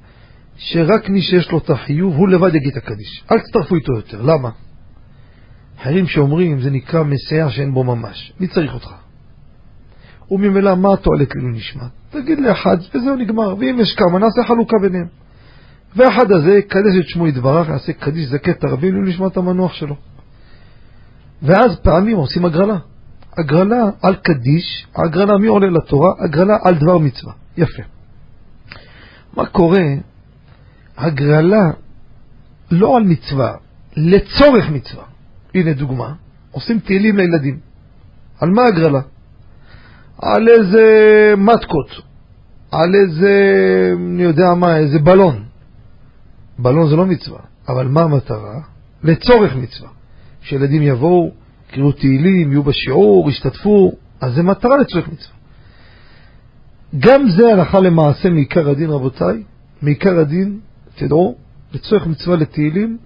[0.58, 3.24] שרק מי שיש לו את החיוב, הוא לבד יגיד את הקדיש.
[3.32, 4.22] אל תצטרפו איתו יותר.
[4.22, 4.50] למה?
[5.80, 8.34] אחרים שאומרים, זה נקרא מסייע שאין בו ממש.
[8.40, 8.94] מי צריך אותך?
[10.32, 11.92] וממילא, מה התועלת לעילוי נשמת?
[12.10, 13.56] תגיד לאחד, וזהו נגמר.
[13.60, 15.08] ואם יש כמה, נעשה חלוקה ביניהם.
[15.96, 19.96] והאחד הזה יקדש את שמו יתברך, יעשה קדיש זכה תרבים לעילוי נשמת המנוח שלו.
[21.42, 22.78] ואז פעמים עושים הגרלה.
[23.38, 26.10] הגרלה על קדיש, הגרלה מי עולה לתורה?
[26.20, 27.34] הגרלה על דבר מצווה.
[27.58, 27.84] יפה.
[29.38, 29.84] מה קורה?
[30.98, 31.72] הגרלה
[32.72, 33.54] לא על מצווה,
[33.98, 35.04] לצורך מצווה.
[35.56, 36.14] הנה דוגמה,
[36.52, 37.60] עושים תהילים לילדים.
[38.40, 39.02] על מה הגרלה?
[40.22, 40.84] על איזה
[41.38, 41.90] מתקות,
[42.72, 43.34] על איזה,
[43.96, 45.44] אני יודע מה, איזה בלון.
[46.60, 48.60] בלון זה לא מצווה, אבל מה המטרה?
[49.04, 49.90] לצורך מצווה.
[50.44, 51.32] שילדים יבואו,
[51.70, 53.92] יקראו תהילים, יהיו בשיעור, ישתתפו,
[54.22, 55.36] אז זה מטרה לצורך מצווה.
[57.00, 59.44] גם זה הלכה למעשה מעיקר הדין, רבותיי.
[59.82, 60.60] מעיקר הדין,
[60.96, 61.36] תדעו,
[61.74, 62.98] לצורך מצווה לתהילים,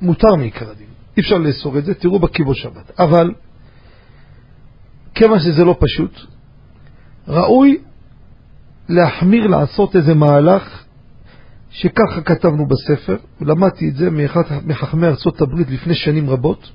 [0.00, 0.86] מותר מעיקר הדין.
[1.16, 3.00] אי אפשר לאסור את זה, תראו בקיבו שבת.
[3.00, 3.34] אבל,
[5.14, 6.20] כיוון שזה לא פשוט,
[7.28, 7.78] ראוי
[8.88, 10.84] להחמיר לעשות איזה מהלך
[11.76, 16.70] שככה כתבנו בספר, ולמדתי את זה מאחד מחכמי ארצות הברית לפני שנים רבות,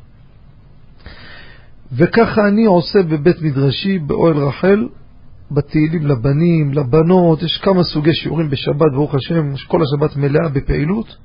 [1.91, 4.87] וככה אני עושה בבית מדרשי, באוהל רחל,
[5.51, 11.17] בתהילים לבנים, לבנות, יש כמה סוגי שיעורים בשבת, ברוך השם, כל השבת מלאה בפעילות,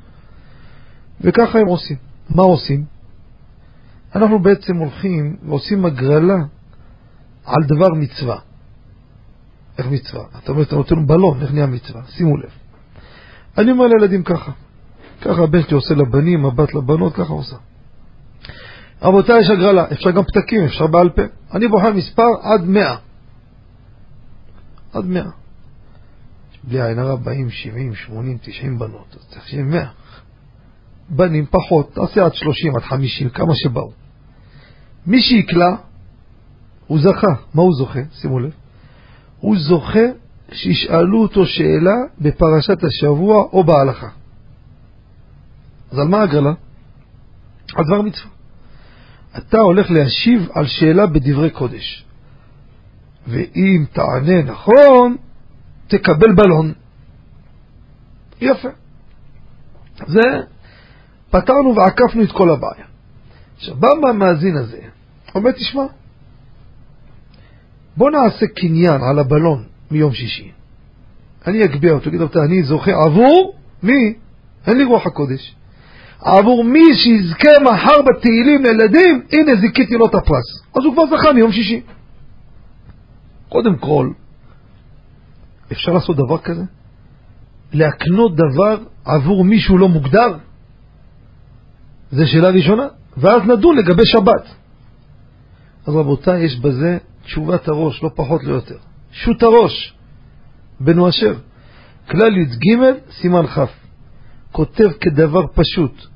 [1.20, 1.96] וככה הם עושים.
[2.30, 2.84] מה עושים?
[4.14, 6.36] אנחנו בעצם הולכים ועושים הגרלה
[7.44, 8.38] על דבר מצווה.
[9.78, 10.24] איך מצווה?
[10.38, 12.02] אתה אומר, אתה נותן בלון, איך נהיה מצווה?
[12.08, 12.50] שימו לב.
[13.58, 14.52] אני אומר לילדים ככה,
[15.20, 17.56] ככה הבן שלי עושה לבנים, הבת לבנות, ככה עושה.
[19.02, 21.22] רבותיי, יש הגרלה, אפשר גם פתקים, אפשר בעל פה.
[21.54, 22.96] אני בוחר מספר עד מאה.
[24.92, 25.30] עד מאה.
[26.64, 29.88] בלי עין הרע באים 70, 80, 90 בנות, אז צריך שיהיה 100.
[31.08, 33.92] בנים פחות, תעשה עד 30, עד 50, כמה שבאו.
[35.06, 35.76] מי שיקלע,
[36.86, 37.34] הוא זכה.
[37.54, 38.00] מה הוא זוכה?
[38.12, 38.52] שימו לב.
[39.40, 40.06] הוא זוכה
[40.52, 44.08] שישאלו אותו שאלה בפרשת השבוע או בהלכה.
[45.92, 46.52] אז על מה הגרלה?
[47.74, 48.30] על דבר מצווה.
[49.38, 52.04] אתה הולך להשיב על שאלה בדברי קודש.
[53.26, 55.16] ואם תענה נכון,
[55.88, 56.72] תקבל בלון.
[58.40, 58.68] יפה.
[60.06, 60.20] זה,
[61.30, 62.86] פתרנו ועקפנו את כל הבעיה.
[63.56, 64.80] עכשיו, בא מהמאזין הזה,
[65.34, 65.82] אומר, תשמע,
[67.96, 70.52] בוא נעשה קניין על הבלון מיום שישי.
[71.46, 74.14] אני אגביה אותו, תגיד, רבותיי, אני זוכה עבור מי?
[74.66, 75.54] אין לי רוח הקודש.
[76.20, 80.62] עבור מי שיזכה מחר בתהילים לילדים, הנה זיכיתי לו את הפרס.
[80.76, 81.82] אז הוא כבר זכה מיום שישי.
[83.48, 84.10] קודם כל,
[85.72, 86.62] אפשר לעשות דבר כזה?
[87.72, 90.36] להקנות דבר עבור מישהו לא מוגדר?
[92.10, 92.86] זו שאלה ראשונה,
[93.16, 94.54] ואז נדון לגבי שבת.
[95.86, 98.78] אז רבותיי, יש בזה תשובת הראש, לא פחות לא יותר.
[99.16, 99.94] שו"ת הראש,
[100.80, 101.34] בנו אשר.
[102.10, 102.76] כלל י"ג,
[103.20, 103.58] סימן כ',
[104.52, 106.06] כותב כדבר פשוט,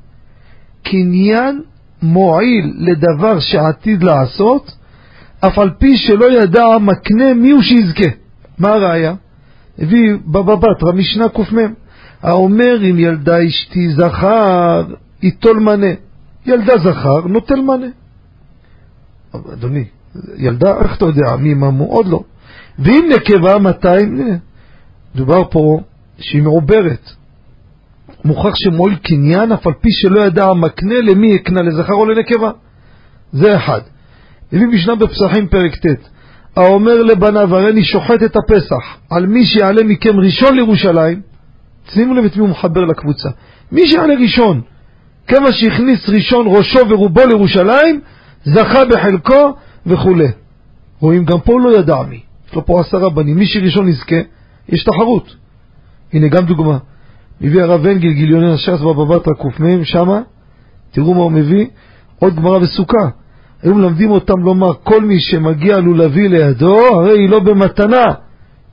[0.82, 1.62] קניין
[2.02, 4.72] מועיל לדבר שעתיד לעשות,
[5.40, 8.16] אף על פי שלא ידע מקנה מיהו שיזכה.
[8.58, 9.14] מה הראיה?
[9.78, 11.56] הביא בבא בתרא, משנה קמ,
[12.22, 14.84] האומר אם ילדה אשתי זכר,
[15.22, 15.94] ייטול מנה.
[16.46, 17.86] ילדה זכר, נוטל מנה.
[19.52, 19.84] אדוני,
[20.36, 21.84] ילדה, איך אתה יודע, מי ממו?
[21.84, 22.22] עוד לא.
[22.80, 23.88] ואם נקבה, מתי?
[25.14, 25.80] דובר פה
[26.18, 27.10] שהיא מעוברת.
[28.24, 32.50] מוכרח שמועיל קניין, אף על פי שלא ידע המקנה למי יקנה, לזכר או לנקבה.
[33.32, 33.80] זה אחד.
[34.52, 36.08] הביא משנה בפסחים פרק ט',
[36.56, 41.20] האומר לבניו, הרי אני שוחט את הפסח על מי שיעלה מכם ראשון לירושלים,
[41.88, 43.28] שימו לב את מי הוא מחבר לקבוצה,
[43.72, 44.60] מי שיעלה ראשון,
[45.26, 48.00] כמה שהכניס ראשון ראשו ורובו לירושלים,
[48.44, 49.52] זכה בחלקו
[49.86, 50.28] וכולי.
[51.00, 52.20] רואים, גם פה הוא לא ידע מי,
[52.50, 54.16] יש לו פה עשרה בנים, מי שראשון יזכה,
[54.68, 55.36] יש תחרות.
[56.12, 56.78] הנה גם דוגמה,
[57.40, 60.20] מביא הרב אנגל גיליוני הש"ס בבא בתרא קמ, שמה,
[60.90, 61.66] תראו מה הוא מביא,
[62.18, 63.08] עוד גמרא בסוכה.
[63.62, 68.04] היו מלמדים אותם לומר, כל מי שמגיע לולבי לידו, הרי היא לא במתנה.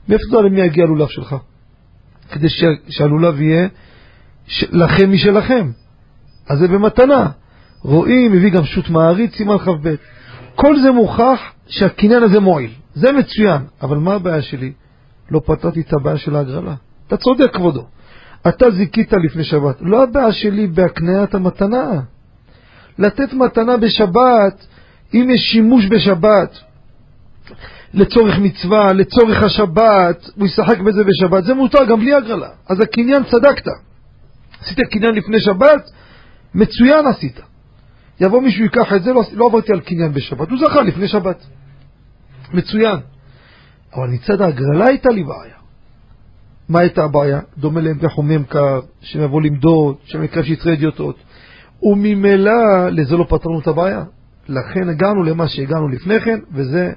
[0.08, 1.36] מאיפה אתה יודע למי יגיע הלולב שלך?
[2.30, 2.46] כדי
[2.88, 3.68] שהלולב יהיה
[4.72, 5.70] לכם משלכם.
[6.48, 7.26] אז זה במתנה.
[7.82, 9.94] רואים, מביא גם שו"ת מעריץ, סימן כ"ב.
[10.54, 12.70] כל זה מוכח שהקניין הזה מועיל.
[12.98, 13.62] זה מצוין.
[13.82, 14.72] אבל מה הבעיה שלי?
[15.30, 16.74] לא פתרתי את הבעיה של ההגרלה.
[17.06, 17.86] אתה צודק, כבודו.
[18.48, 19.76] אתה זיכית לפני שבת.
[19.80, 22.00] לא הבעיה שלי בהקניית המתנה.
[22.98, 24.66] לתת מתנה בשבת,
[25.14, 26.58] אם יש שימוש בשבת,
[27.94, 32.48] לצורך מצווה, לצורך השבת, הוא ישחק בזה בשבת, זה מותר גם בלי הגרלה.
[32.68, 33.66] אז הקניין צדקת.
[34.60, 35.90] עשית קניין לפני שבת,
[36.54, 37.40] מצוין עשית.
[38.20, 41.46] יבוא מישהו ייקח את זה, לא, לא עברתי על קניין בשבת, הוא זכה לפני שבת.
[42.54, 42.96] מצוין.
[43.94, 45.58] אבל מצד ההגרלה הייתה לי בעיה.
[46.68, 47.40] מה הייתה הבעיה?
[47.58, 51.16] דומה להם פחומם קר, שהם יבואו למדוד, שהם יקרא שיצרי אדיוטות.
[51.82, 54.02] וממילא לזה לא פתרנו את הבעיה.
[54.48, 56.92] לכן הגענו למה שהגענו לפני כן, וזה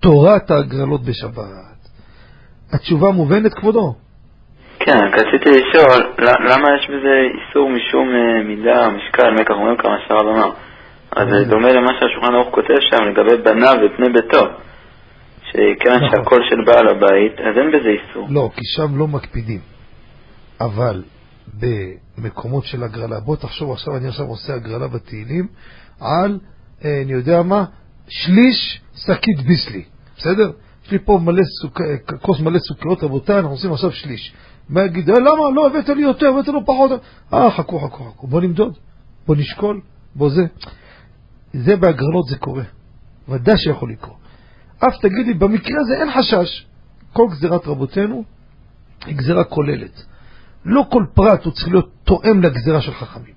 [0.00, 1.76] תורת ההגרלות בשבת.
[2.72, 3.94] התשובה מובנת, כבודו?
[4.78, 9.96] כן, רק רציתי לשאול, למה יש בזה איסור משום אה, מידה, משקל, מקח אומרים כמה
[10.08, 10.50] שהרב אמר?
[11.16, 14.46] אז זה דומה למה שהשולחן ערוך כותב שם לגבי בניו ופני ביתו.
[15.48, 16.10] שכיוון נכון.
[16.10, 18.26] שהכל של בעל הבית, אז אין בזה איסור.
[18.30, 19.60] לא, כי שם לא מקפידים.
[20.60, 21.02] אבל
[22.18, 25.46] במקומות של הגרלה, בוא תחשוב עכשיו, אני עכשיו עושה הגרלה בתהילים
[26.00, 26.38] על,
[26.84, 27.64] אה, אני יודע מה,
[28.08, 29.84] שליש שקית ביסלי,
[30.16, 30.50] בסדר?
[30.84, 31.80] יש לי פה מלא סוכ...
[31.80, 34.34] אה, כוס מלא סוכרות, רבותיי, אנחנו עושים עכשיו שליש.
[34.68, 35.50] מה יגיד, אה, למה?
[35.54, 36.90] לא, הבאת לי יותר, הבאת לו פחות.
[37.32, 38.78] אה, חכו, חכו, חכו, בוא נמדוד,
[39.26, 39.80] בוא נשקול,
[40.14, 40.42] בוא זה.
[41.56, 42.64] זה בהגרלות זה קורה.
[43.28, 44.16] ודאי שיכול לקרות.
[44.78, 46.66] אף תגיד לי, במקרה הזה אין חשש.
[47.12, 48.24] כל גזירת רבותינו
[49.06, 50.02] היא גזירה כוללת.
[50.64, 53.34] לא כל פרט הוא צריך להיות תואם לגזירה של חכמים.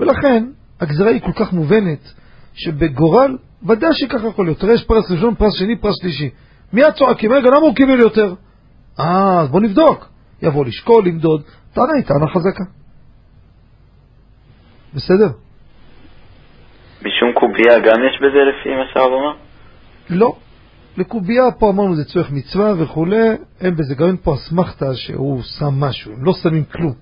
[0.00, 0.44] ולכן,
[0.80, 2.12] הגזירה היא כל כך מובנת,
[2.54, 4.58] שבגורל, ודאי שככה יכול להיות.
[4.58, 6.30] תראה, יש פרס ראשון, פרס שני, פרס שלישי.
[6.72, 8.34] מיד צועקים, רגע, למה הוא קיבל יותר?
[9.00, 10.08] אה, אז בוא נבדוק.
[10.42, 11.42] יבוא לשקול, למדוד.
[11.72, 12.64] טענה היא טענה חזקה.
[14.94, 15.30] בסדר?
[17.00, 19.36] משום קובייה גם יש בזה לפי מה שהרב אמר?
[20.10, 20.36] לא.
[20.96, 23.28] לקובייה פה אמרנו זה צורך מצווה וכולי,
[23.60, 26.94] אין בזה, גם אין פה אסמכתה שהוא שם משהו, הם לא שמים כלום.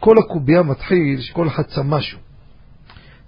[0.00, 2.18] כל הקובייה מתחיל שכל אחד שם משהו.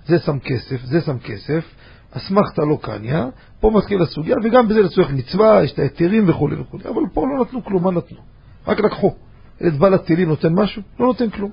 [0.06, 1.64] זה שם כסף, זה שם כסף,
[2.12, 3.26] אסמכתה לא קניה,
[3.60, 7.44] פה מתחיל הסוגיה, וגם בזה לצורך מצווה, יש את ההיתרים וכולי וכולי, אבל פה לא
[7.44, 8.18] נתנו כלום, מה נתנו?
[8.66, 9.14] רק לקחו.
[9.60, 10.82] ילד בא לתהילים נותן משהו?
[11.00, 11.50] לא נותן כלום.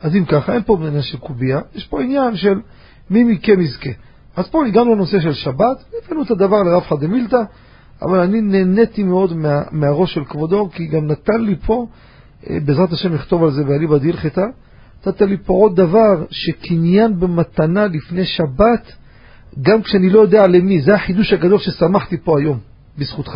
[0.00, 2.60] אז אם ככה, אין פה עניין של קובייה, יש פה עניין של
[3.10, 3.90] מי מכם יזכה.
[4.36, 7.42] אז פה הגענו לנושא של שבת, הבאנו את הדבר לרב חד מילתא,
[8.02, 11.86] אבל אני נהניתי מאוד מה, מהראש של כבודו, כי גם נתן לי פה,
[12.50, 14.44] אה, בעזרת השם נכתוב על זה באליבא דהלכתא,
[15.06, 18.92] נתת לי פה עוד דבר, שקניין במתנה לפני שבת,
[19.62, 22.58] גם כשאני לא יודע למי, זה החידוש הגדול ששמחתי פה היום,
[22.98, 23.32] בזכותך.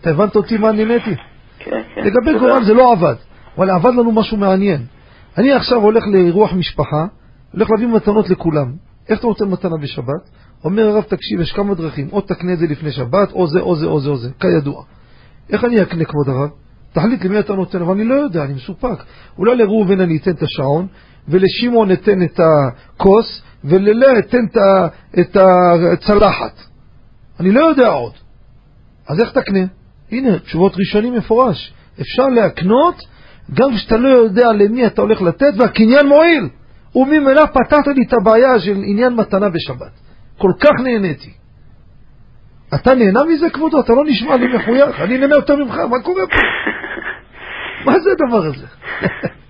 [0.00, 1.14] אתה הבנת אותי מה נהניתי?
[1.58, 2.00] כן, כן.
[2.04, 2.38] לגבי.
[2.38, 3.14] גורל זה לא עבד,
[3.56, 4.84] אבל עבד לנו משהו מעניין.
[5.38, 7.06] אני עכשיו הולך לאירוח משפחה,
[7.54, 8.72] הולך להביא מתנות לכולם.
[9.08, 10.30] איך אתה נותן מתנה בשבת?
[10.64, 13.76] אומר הרב, תקשיב, יש כמה דרכים, או תקנה את זה לפני שבת, או זה, או
[13.76, 14.82] זה, או זה, או זה, כידוע.
[15.50, 16.50] איך אני אקנה, כבוד הרב?
[16.92, 19.04] תחליט למי אתה נותן, אבל אני לא יודע, אני מסופק.
[19.38, 20.86] אולי לראובן אני אתן את השעון,
[21.28, 24.44] ולשמעון אתן את הכוס, וללאה אתן
[25.20, 25.36] את
[25.92, 26.60] הצלחת.
[27.40, 28.12] אני לא יודע עוד.
[29.08, 29.64] אז איך תקנה?
[30.10, 31.74] הנה, תשובות ראשונים מפורש.
[32.00, 32.94] אפשר להקנות
[33.54, 36.48] גם כשאתה לא יודע למי אתה הולך לתת, והקניין מועיל.
[36.94, 40.00] וממילא פתרת לי את הבעיה של עניין מתנה בשבת.
[40.38, 41.30] כל כך נהניתי.
[42.74, 43.80] אתה נהנה מזה, כבודו?
[43.80, 46.36] אתה לא נשמע לי מחוייך, אני נהנה יותר ממך, מה קורה פה?
[47.86, 48.66] מה זה הדבר הזה?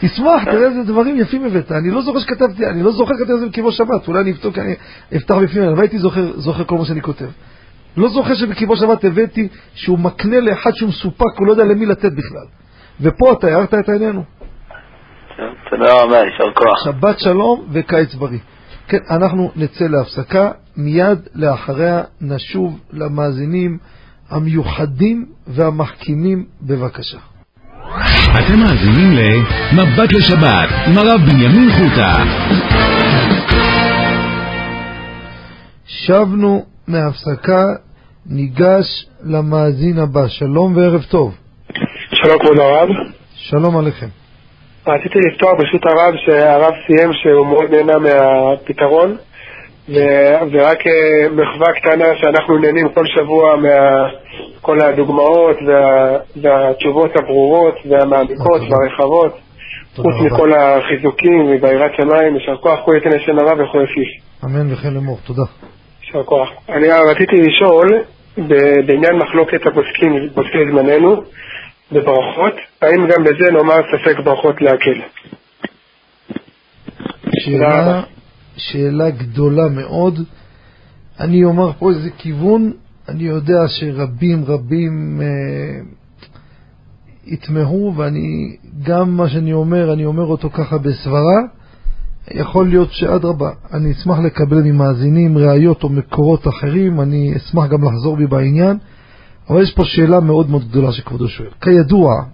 [0.00, 1.72] תשמח, תראה איזה דברים יפים הבאת.
[1.72, 4.58] אני לא זוכר שכתבתי, אני לא זוכר כתבתי את זה בכיבו שבת, אולי אני אבדוק,
[4.58, 4.74] אני
[5.16, 7.28] אפתח בפנים, אבל הייתי זוכר, זוכר כל מה שאני כותב.
[7.96, 12.12] לא זוכר שבכיבו שבת הבאתי שהוא מקנה לאחד שהוא מסופק, הוא לא יודע למי לתת
[12.12, 12.46] בכלל.
[13.00, 14.22] ופה אתה הערת את העניין.
[15.76, 16.84] תודה רבה, יישר כוח.
[16.84, 18.38] שבת שלום וקיץ בריא.
[18.88, 23.78] כן, אנחנו נצא להפסקה, מיד לאחריה נשוב למאזינים
[24.30, 27.18] המיוחדים והמחכימים בבקשה.
[28.34, 32.24] אתם מאזינים ל"מבט לשבת" עם הרב בנימין חוטה.
[35.86, 37.64] שבנו מהפסקה,
[38.26, 40.28] ניגש למאזין הבא.
[40.28, 41.34] שלום וערב טוב.
[42.14, 42.88] שלום כבוד הרב.
[43.34, 44.23] שלום עליכם.
[44.86, 49.16] רציתי לפתוח ברשות הרב שהרב סיים שהוא מאוד נהנה מהפתרון
[50.52, 50.92] ורק אה,
[51.32, 59.38] מחווה קטנה שאנחנו נהנים כל שבוע מכל הדוגמאות וה- והתשובות הברורות והמעמיקות והרחבות
[59.96, 64.20] חוץ מכל החיזוקים וביראת שמיים, יישר כוח, כל יתן השם הרב וכל יפיש.
[64.44, 65.42] אמן וכן לאמור, תודה.
[66.06, 66.48] יישר כוח.
[66.68, 68.02] אני רציתי לשאול
[68.86, 71.22] בעניין מחלוקת הפוסקים, פוסקי זמננו,
[71.94, 75.00] בברכות, האם גם בזה נאמר ספק ברכות להקל?
[77.40, 78.02] שאלה,
[78.56, 80.20] שאלה גדולה מאוד.
[81.20, 82.72] אני אומר פה איזה כיוון,
[83.08, 85.26] אני יודע שרבים רבים אה,
[87.26, 91.40] יתמהו, ואני, גם מה שאני אומר, אני אומר אותו ככה בסברה.
[92.30, 98.16] יכול להיות שאדרבה, אני אשמח לקבל ממאזינים ראיות או מקורות אחרים, אני אשמח גם לחזור
[98.16, 98.78] בי בעניין.
[99.50, 101.50] אבל יש פה שאלה מאוד מאוד גדולה שכבודו שואל.
[101.60, 102.24] כידוע,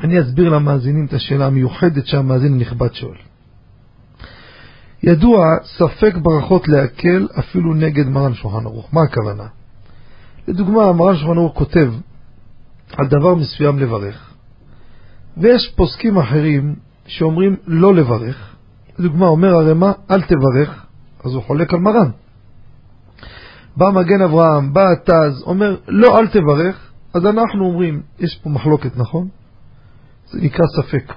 [0.00, 3.16] אני אסביר למאזינים את השאלה המיוחדת שהמאזין הנכבד שואל.
[5.02, 8.94] ידוע, ספק ברכות להקל אפילו נגד מרן שולחן ערוך.
[8.94, 9.46] מה הכוונה?
[10.48, 11.92] לדוגמה, מרן שולחן ערוך כותב
[12.96, 14.30] על דבר מסוים לברך,
[15.36, 16.74] ויש פוסקים אחרים
[17.06, 18.56] שאומרים לא לברך.
[18.98, 20.86] לדוגמה, אומר הרמ"א, אל תברך,
[21.24, 22.10] אז הוא חולק על מרן.
[23.76, 28.96] בא מגן אברהם, בא התז, אומר, לא, אל תברך, אז אנחנו אומרים, יש פה מחלוקת,
[28.96, 29.28] נכון?
[30.30, 31.12] זה נקרא ספק.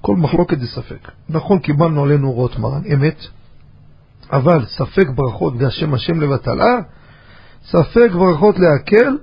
[0.00, 1.10] כל מחלוקת זה ספק.
[1.28, 3.18] נכון, קיבלנו עלינו מרן, אמת,
[4.32, 6.80] אבל ספק ברכות והשם השם לבטלה,
[7.64, 9.18] ספק ברכות להקל,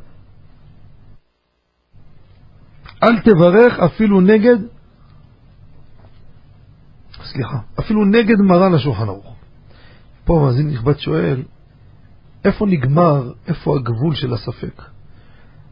[3.03, 4.57] אל תברך אפילו נגד,
[7.23, 9.35] סליחה, אפילו נגד מרן השולחן ערוך.
[10.26, 11.44] פה מאזין נכבד שואל,
[12.48, 14.82] איפה נגמר, איפה הגבול של הספק?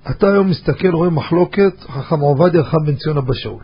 [0.09, 3.63] אתה היום מסתכל, רואה מחלוקת, חכם עובדיה, חכם בן ציון אבא שאול.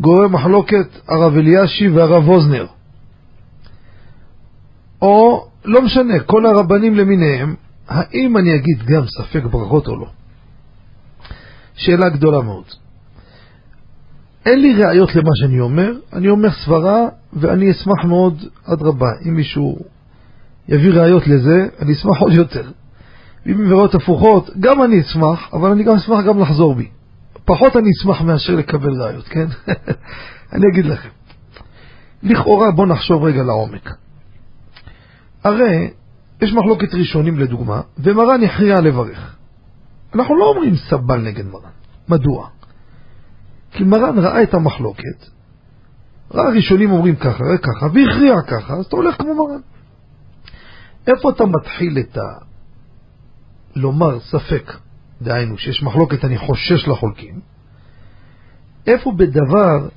[0.00, 2.66] גורם מחלוקת הרב אלישיב והרב אוזנר.
[5.02, 7.54] או, לא משנה, כל הרבנים למיניהם,
[7.88, 10.06] האם אני אגיד גם ספק ברכות או לא?
[11.74, 12.64] שאלה גדולה מאוד.
[14.46, 17.00] אין לי ראיות למה שאני אומר, אני אומר סברה,
[17.32, 19.78] ואני אשמח מאוד, אדרבה, אם מישהו
[20.68, 22.70] יביא ראיות לזה, אני אשמח עוד יותר.
[23.46, 26.88] ואם יהיו ראיות הפוכות, גם אני אשמח, אבל אני גם אשמח גם לחזור בי.
[27.44, 29.46] פחות אני אשמח מאשר לקבל ראיות, כן?
[30.52, 31.08] אני אגיד לכם.
[32.22, 33.90] לכאורה, בואו נחשוב רגע לעומק.
[35.44, 35.90] הרי
[36.42, 39.36] יש מחלוקת ראשונים לדוגמה, ומרן יכריע לברך.
[40.14, 41.70] אנחנו לא אומרים סבל נגד מרן.
[42.08, 42.48] מדוע?
[43.72, 45.26] כי מרן ראה את המחלוקת,
[46.34, 49.60] ראה ראשונים אומרים ככה, ראה ככה, והכריע ככה, אז אתה הולך כמו מרן.
[51.06, 52.20] איפה אתה מתחיל את ה...
[53.76, 54.72] לומר ספק,
[55.22, 57.40] דהיינו שיש מחלוקת אני חושש לחולקים,
[58.86, 59.88] איפה בדבר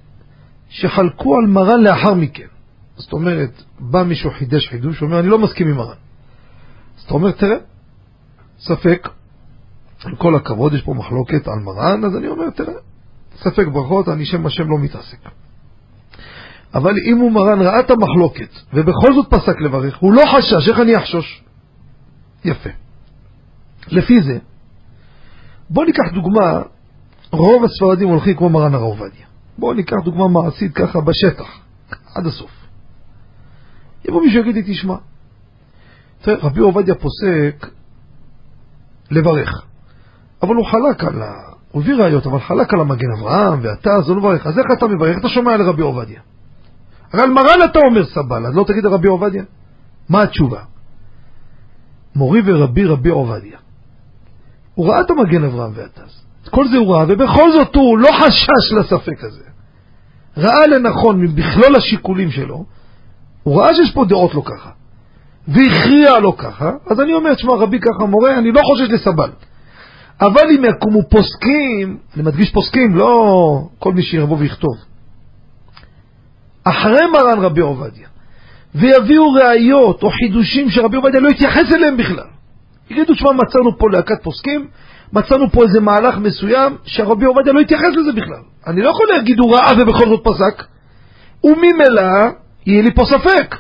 [0.70, 2.48] שחלקו על מרן לאחר מכן.
[2.96, 5.96] זאת אומרת, בא מישהו חידש חידוש, אומר אני לא מסכים עם מרן.
[6.98, 7.58] אז אתה אומר, תראה,
[8.60, 9.10] ספק,
[10.06, 12.74] עם כל הכבוד יש פה מחלוקת על מרן, אז אני אומר, תראה,
[13.36, 15.20] ספק ברכות, אני שם השם לא מתעסק.
[16.74, 20.80] אבל אם הוא מרן ראה את המחלוקת, ובכל זאת פסק לברך, הוא לא חשש, איך
[20.80, 21.44] אני אחשוש?
[22.46, 22.70] יפה.
[23.88, 24.38] לפי זה,
[25.70, 26.62] בואו ניקח דוגמה,
[27.32, 29.26] רוב הספרדים הולכים כמו מרן הרב עובדיה.
[29.58, 31.60] בואו ניקח דוגמה מעשית ככה בשטח,
[32.16, 32.52] עד הסוף.
[34.06, 34.96] יבוא מישהו יגיד לי, תשמע,
[36.22, 37.68] תראה, רבי עובדיה פוסק
[39.12, 39.66] לברך,
[40.42, 41.32] אבל הוא חלק על ה...
[41.72, 44.48] הוא הביא ראיות, אבל חלק על המגן אברהם, ואתה, אז הוא לא מברך.
[44.48, 45.18] אז איך אתה מברך?
[45.18, 46.22] אתה שומע לרבי עובדיה.
[47.14, 49.44] הרי על מרן אתה אומר סבל, אז לא תגיד לרבי עובדיה?
[50.10, 50.60] מה התשובה?
[52.16, 53.58] מורי ורבי רבי עובדיה.
[54.76, 56.26] הוא ראה את המגן אברהם והטז.
[56.44, 59.44] את כל זה הוא ראה, ובכל זאת הוא לא חשש לספק הזה.
[60.38, 62.66] ראה לנכון מבכלול השיקולים שלו,
[63.44, 64.70] הוא ראה שיש פה דעות לא ככה,
[65.48, 69.30] והכריע לא ככה, אז אני אומר, תשמע, רבי ככה מורה, אני לא חושש לסבל.
[70.22, 74.76] אבל אם יקומו פוסקים, אני מדגיש פוסקים, לא כל מי שיבוא ויכתוב,
[76.70, 78.08] אחרי מרן רבי עובדיה,
[78.76, 82.28] ויביאו ראיות או חידושים שרבי עובדיה לא התייחס אליהם בכלל.
[82.90, 84.68] יגידו, תשמע, מצאנו פה להקת פוסקים,
[85.14, 88.42] מצאנו פה איזה מהלך מסוים שהרבי עובדיה לא התייחס לזה בכלל.
[88.68, 90.64] אני לא יכול להגיד הוא ראה ובכל זאת פסק.
[91.44, 92.32] וממילא
[92.66, 93.56] יהיה לי פה ספק.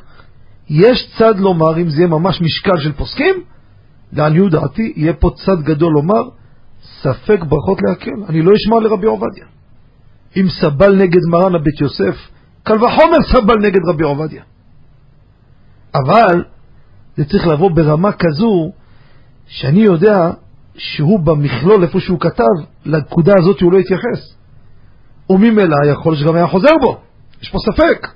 [0.69, 3.35] יש צד לומר, אם זה יהיה ממש משקל של פוסקים,
[4.13, 6.21] לעניות דעתי, יהיה פה צד גדול לומר,
[7.01, 9.45] ספק ברכות להקל, אני לא אשמע לרבי עובדיה.
[10.37, 12.15] אם סבל נגד מרן הבית יוסף,
[12.67, 14.43] קל וחומר סבל נגד רבי עובדיה.
[15.95, 16.43] אבל
[17.17, 18.71] זה צריך לבוא ברמה כזו
[19.47, 20.31] שאני יודע
[20.75, 22.43] שהוא במכלול, איפה שהוא כתב,
[22.85, 24.35] לנקודה הזאת הוא לא התייחס.
[25.29, 26.97] וממילא יכול שגם היה חוזר בו,
[27.41, 28.07] יש פה ספק.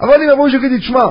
[0.00, 1.04] אבל אם יבואו שיגיד לי, תשמע,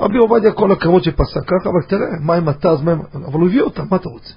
[0.00, 3.00] רבי עובדיה כל הכבוד שפסק ככה, אבל תראה, מה עם התז, מה עם...
[3.26, 4.34] אבל הוא הביא אותם, מה אתה רוצה?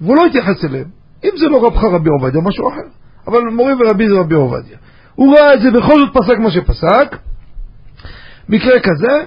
[0.00, 0.88] והוא לא התייחס אליהם.
[1.24, 2.88] אם זה לא רבך רבי עובדיה, משהו אחר.
[3.26, 4.78] אבל מורי ורבי זה רבי עובדיה.
[5.18, 7.16] הוא ראה את זה, בכל זאת פסק מה שפסק.
[8.48, 9.24] מקרה כזה,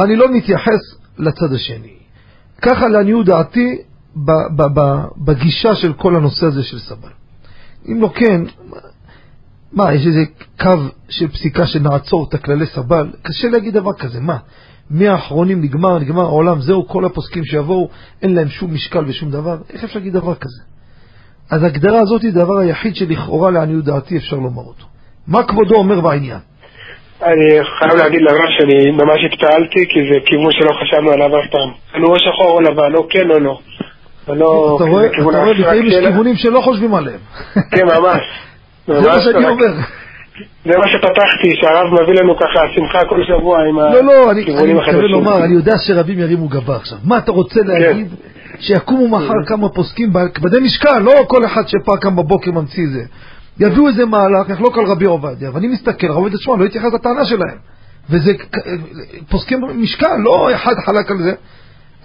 [0.00, 0.80] אני לא מתייחס
[1.18, 1.96] לצד השני.
[2.62, 3.78] ככה לעניות דעתי
[5.24, 7.08] בגישה של כל הנושא הזה של סבל.
[7.88, 8.42] אם לא כן,
[9.72, 10.24] מה, יש איזה
[10.60, 10.70] קו
[11.08, 13.10] של פסיקה שנעצור את הכללי סבל?
[13.22, 14.36] קשה להגיד דבר כזה, מה?
[14.90, 17.88] מהאחרונים נגמר, נגמר העולם, זהו, כל הפוסקים שיבואו,
[18.22, 20.62] אין להם שום משקל ושום דבר, איך אפשר להגיד דבר כזה?
[21.50, 24.95] אז ההגדרה הזאת היא הדבר היחיד שלכאורה לעניות דעתי אפשר לומר אותו.
[25.28, 26.38] מה כבודו אומר בעניין?
[27.22, 31.70] אני חייב להגיד לרב שאני ממש התפעלתי, כי זה כיוון שלא חשבנו עליו אף פעם.
[31.94, 33.58] אני או שחור או לבן, או כן או לא.
[34.28, 35.06] ולא אתה רואה,
[35.52, 36.10] לפעמים יש שלה.
[36.10, 37.18] כיוונים שלא חושבים עליהם.
[37.54, 38.22] כן, ממש.
[39.02, 39.66] זה מה שאני אומר.
[40.64, 44.76] זה מה שפתחתי, שהרב מביא לנו ככה שמחה כל שבוע עם לא, לא, אני הכיוונים
[44.76, 45.10] מתכוון החדשים.
[45.10, 46.98] לומר, אני יודע שרבים ירימו גבה עכשיו.
[47.04, 48.14] מה אתה רוצה להגיד?
[48.60, 53.04] שיקומו מחר כמה פוסקים כבדי משקל, לא כל אחד שפעם קם בבוקר ממציא זה.
[53.60, 57.24] יביאו איזה מהלך, יחלוק על רבי עובדיה, ואני מסתכל, רבי עובדיה, תשמע, לא התייחס לטענה
[57.24, 57.58] שלהם.
[58.10, 58.32] וזה
[59.28, 61.32] פוסקים משקל, לא אחד חלק על זה.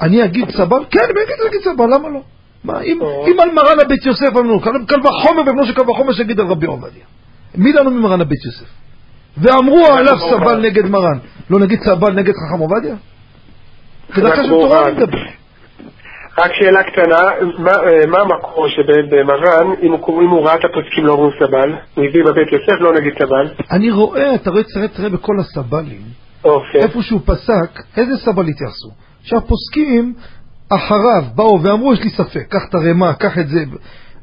[0.02, 0.86] אני אגיד סבל?
[0.92, 2.22] כן, אני אגיד להגיד סבל, למה לא?
[2.64, 6.40] מה, אם, אם על מרן הבית יוסף אמרנו, קל וחומר ובנו של קל וחומר שיגיד
[6.40, 7.04] על רבי עובדיה.
[7.56, 8.66] מי לנו ממרן הבית יוסף?
[9.38, 11.20] ואמרו עליו סבל נגד מרן,
[11.50, 12.96] לא נגיד סבל נגד חכם עובדיה?
[14.14, 15.18] כדרכה של תורה אני מדבר.
[16.38, 17.20] רק שאלה קטנה,
[17.58, 21.70] מה, אה, מה המקור שבמרן, אם הוא, אם הוא ראה את הפוסקים לא אומרים סבל,
[21.96, 26.02] הוא הביא בבית יוסף לא נגיד סבל, אני רואה, אתה רואה, תראה, תראה בכל הסבלים,
[26.44, 28.90] אוקיי, איפה שהוא פסק, איזה סבל התייחסו?
[29.24, 30.14] שהפוסקים
[30.70, 33.60] אחריו באו ואמרו, יש לי ספק, קח את הרמה, קח את זה,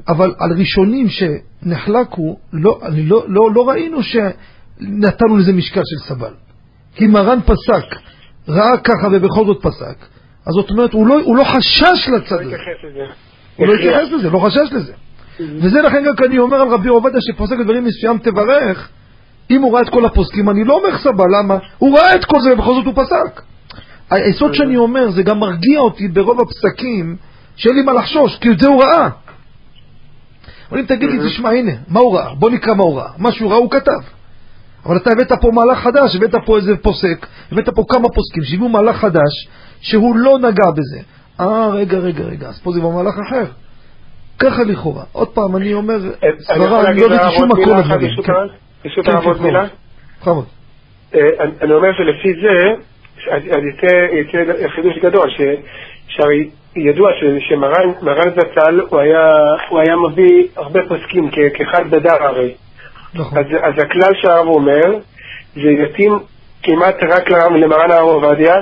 [0.07, 6.33] אבל על ראשונים שנחלקו, לא, אני לא, לא, לא ראינו שנתנו לזה משקל של סבל.
[6.95, 7.99] כי מרן פסק,
[8.47, 10.05] ראה ככה ובכל זאת פסק,
[10.49, 12.57] אז זאת אומרת, הוא לא, הוא לא חשש לצד לא הזה.
[13.55, 14.93] הוא לא התייחס לזה, לא חשש לזה.
[15.39, 18.89] וזה לכן גם אני אומר על רבי עובדיה שפוסק דברים מסוים תברך,
[19.51, 21.57] אם הוא ראה את כל הפוסקים, אני לא אומר סבא, למה?
[21.77, 23.41] הוא ראה את כל זה ובכל זאת הוא פסק.
[24.11, 27.15] היסוד שאני אומר, זה גם מרגיע אותי ברוב הפסקים,
[27.55, 29.09] שאין לי מה לחשוש, כי את זה הוא ראה.
[30.71, 32.33] אבל אם תגיד לי, תשמע, הנה, מה הוא ראה?
[32.35, 33.11] בוא נקרא מה הוא ראה.
[33.17, 34.18] מה שהוא ראה הוא כתב.
[34.89, 38.69] אבל אתה הבאת פה מהלך חדש, הבאת פה איזה פוסק, הבאת פה כמה פוסקים שהביאו
[38.69, 39.47] מהלך חדש,
[39.81, 40.99] שהוא לא נגע בזה.
[41.39, 43.43] אה, רגע, רגע, רגע, אז פה זה כבר מהלך אחר.
[44.39, 45.03] ככה לכאורה.
[45.11, 48.21] עוד פעם, אני אומר, אה, סברה, אני לא לרב שום עוד מקום מילה לדברים.
[48.23, 48.33] כן.
[48.33, 48.49] הרב?
[48.83, 49.65] ברשות כן, הרב כן, עוד מילה?
[50.21, 50.45] בכבוד.
[51.15, 52.83] אה, אני- אומר שלפי זה,
[53.35, 55.29] אז יצא חידוש גדול,
[56.07, 57.09] שהרי ידוע
[57.49, 58.99] שמרן מרן זצ"ל הוא
[59.79, 62.53] היה מביא הרבה פוסקים כ- כאחד בדר הרי.
[63.13, 63.37] נכון.
[63.37, 64.95] אז אז הכלל שהרב אומר,
[65.55, 66.19] זה יתאים
[66.63, 68.53] כמעט רק למרן הרב עובדיה,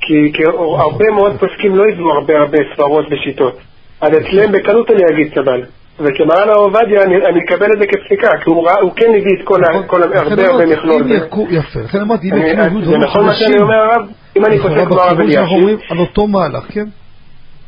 [0.00, 0.42] כי כי
[0.78, 3.58] הרבה מאוד פוסקים לא הביאו הרבה הרבה סברות ושיטות.
[4.00, 5.62] אז אצלם בקלות אני אגיד סבל.
[5.98, 9.40] וכמרן הרב עובדיה אני אני אקבל את זה כפסיקה, כי הוא ראה- הוא כן הביא
[9.40, 9.82] את כל נכון.
[9.86, 11.02] כל הרבה הרבה מכלול.
[11.50, 14.02] יפה, לכן אמרתי, אם יקומו יהיו זה נכון מה שאני אומר הרב?
[14.36, 16.84] אם אני חושב כמו הרב אלישיב, אומרים על אותו מהלך, כן?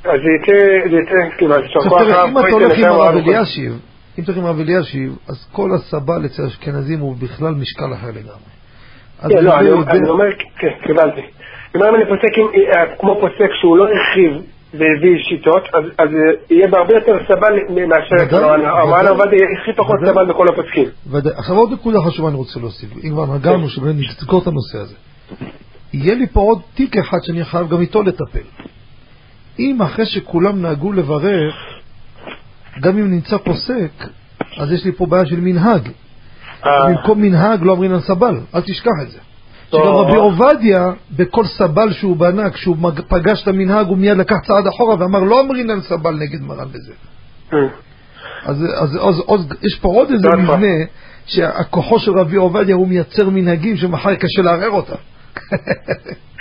[0.05, 0.59] אז זה יצא,
[0.91, 3.15] זה יצא, כאילו, יישר כוח תראה, הרב, אם אתה הולך עם הרב.
[3.29, 3.73] אלישיב,
[4.19, 8.55] אם עם הרב אלישיב, אז כל הסבל אצל האשכנזים הוא בכלל משקל אחר לגמרי.
[9.29, 10.25] כן, לא, אני אומר,
[10.59, 11.21] כן, קיבלתי.
[11.77, 14.33] אם אני פוסק אה, כמו פוסק שהוא לא הרחיב
[14.75, 16.09] והביא שיטות, אז אז
[16.51, 17.55] יהיה בהרבה יותר סבל
[17.89, 19.09] מאשר המרן ודאי.
[19.09, 19.97] עובדיה הכי פחות.
[20.07, 20.85] סבל בכל הפוסקים.
[21.37, 24.95] עכשיו עוד נקודה חשובה אני רוצה להוסיף, אם כבר נגענו שבאמת נזכור את הנושא הזה.
[25.93, 28.47] יהיה לי פה עוד תיק אחד שאני חייב גם איתו לטפל.
[29.59, 31.55] אם אחרי שכולם נהגו לברך,
[32.81, 34.09] גם אם נמצא פוסק,
[34.59, 35.89] אז יש לי פה בעיה של מנהג.
[36.67, 39.19] אה, במקום מנהג לא אומרים סבל, אל תשכח את זה.
[39.69, 39.81] שגם.
[39.81, 42.77] רבי עובדיה, בכל סבל שהוא בנה, כשהוא
[43.09, 46.69] פגש את המנהג, הוא מיד לקח צעד אחורה ואמר, לא אומרים על סבל נגד מרן
[46.69, 46.93] בזה.
[47.53, 47.59] אה,
[48.45, 50.29] אז, אז, אז, אז יש פה עוד איזה.
[50.29, 50.85] מבנה
[51.27, 54.95] שהכוחו של רבי עובדיה הוא מייצר מנהגים שמחר קשה לערער אותם.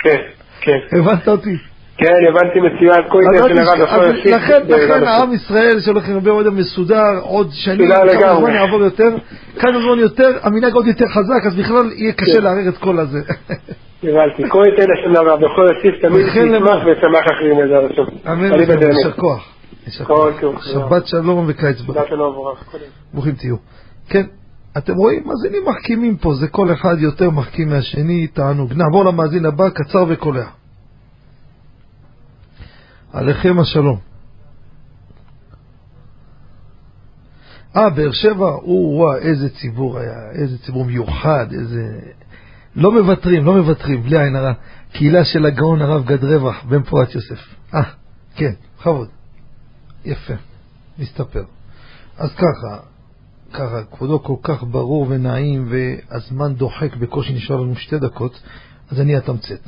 [0.04, 0.16] כן,
[0.60, 0.98] כן.
[0.98, 1.56] הבנת אותי?
[1.96, 4.26] כן, הבנתי מצוין, כל עניין של הרב יכול להוסיף.
[4.26, 5.22] לכן, בעזרת לכן השם.
[5.22, 7.88] עם ישראל שהולך עם רבי עובדיה מסודר עוד שנים,
[8.20, 8.36] כמה.
[8.40, 9.08] זמן יעבור יותר,
[9.58, 12.42] כמה זמן יותר, המנהג עוד יותר חזק, אז בכלל יהיה קשה כן.
[12.42, 13.18] לערער את כל הזה.
[14.02, 16.86] הבנתי, כל ייתן השם לרב, יכול להוסיף תמיד למען.
[16.86, 18.32] וישמח אחרים בעזרת השם.
[18.32, 18.52] אמן.
[18.90, 19.54] יישר כוח.
[20.06, 20.40] כוח.
[20.40, 20.56] טוב.
[20.62, 21.76] שבת שלום וקיץ.
[21.86, 22.84] קודם.
[23.12, 23.56] ברוכים תהיו.
[24.08, 24.22] כן,
[24.78, 28.72] אתם רואים, מאזינים מחכימים פה, זה כל אחד יותר מחכים מהשני, תענוג.
[28.72, 30.44] נעבור למאזין הבא, קצר וקולע.
[33.14, 33.98] עליכם השלום.
[37.76, 42.00] אה, באר שבע, או וואו, איזה ציבור היה, איזה ציבור מיוחד, איזה...
[42.76, 44.52] לא מוותרים, לא מוותרים, בלי עין הרע.
[44.92, 47.54] קהילה של הגאון הרב גד רווח, בן פורת יוסף.
[47.74, 47.82] אה,
[48.34, 49.08] כן, בכבוד.
[50.04, 50.34] יפה,
[50.98, 51.44] מסתפר.
[52.18, 52.80] אז ככה,
[53.52, 58.40] ככה, כבודו כל כך ברור ונעים, והזמן דוחק, בקושי נשאר לנו שתי דקות,
[58.90, 59.60] אז אני אתמצת.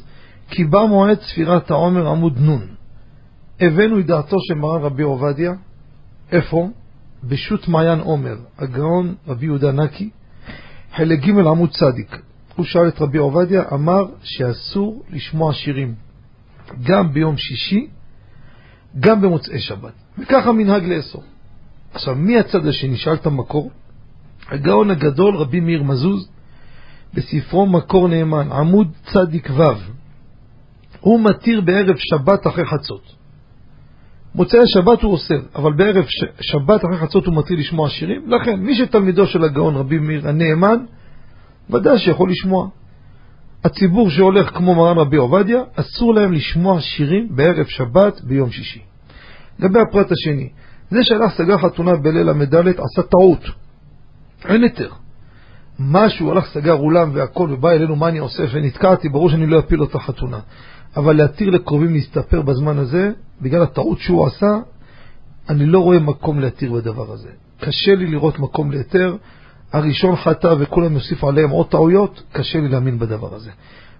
[0.48, 2.76] כי בא מועד ספירת העומר עמוד נ',
[3.60, 5.52] הבאנו את דעתו של מרן רבי עובדיה,
[6.32, 6.68] איפה?
[7.24, 10.10] בשו"ת מעיין עומר, הגאון רבי יהודה נקי,
[10.96, 12.22] חלק ג' עמוד צדיק.
[12.56, 15.94] הוא שאל את רבי עובדיה, אמר שאסור לשמוע שירים,
[16.82, 17.86] גם ביום שישי,
[19.00, 19.92] גם במוצאי שבת.
[20.18, 21.22] וככה מנהג לאסור.
[21.94, 22.96] עכשיו, מי הצד השני?
[22.96, 23.70] שאלת מקור.
[24.48, 26.28] הגאון הגדול, רבי מאיר מזוז,
[27.14, 29.62] בספרו מקור נאמן, עמוד צדיק ו',
[31.00, 33.15] הוא מתיר בערב שבת אחרי חצות.
[34.36, 36.24] מוצאי שבת הוא אוסר, אבל בערב ש...
[36.40, 38.22] שבת אחרי חצות הוא מתיר לשמוע שירים.
[38.26, 40.76] לכן, מי שתלמידו של הגאון רבי מאיר הנאמן,
[41.70, 42.68] ודאי שיכול לשמוע.
[43.64, 48.80] הציבור שהולך כמו מרן רבי עובדיה, אסור להם לשמוע שירים בערב שבת ביום שישי.
[49.58, 50.48] לגבי הפרט השני,
[50.90, 53.44] זה שהלך סגר חתונה בליל ל"ד עשה טעות.
[54.48, 54.90] אין היתר.
[55.78, 59.78] משהו הלך סגר אולם והכל ובא אלינו מה אני עושה ונתקעתי, ברור שאני לא אפיל
[59.78, 60.38] לו את החתונה.
[60.96, 63.10] אבל להתיר לקרובים להסתפר בזמן הזה,
[63.42, 64.58] בגלל הטעות שהוא עשה,
[65.48, 67.28] אני לא רואה מקום להתיר בדבר הזה.
[67.60, 69.16] קשה לי לראות מקום להיתר.
[69.72, 73.50] הראשון חטא וכולם יוסיפו עליהם עוד טעויות, קשה לי להאמין בדבר הזה.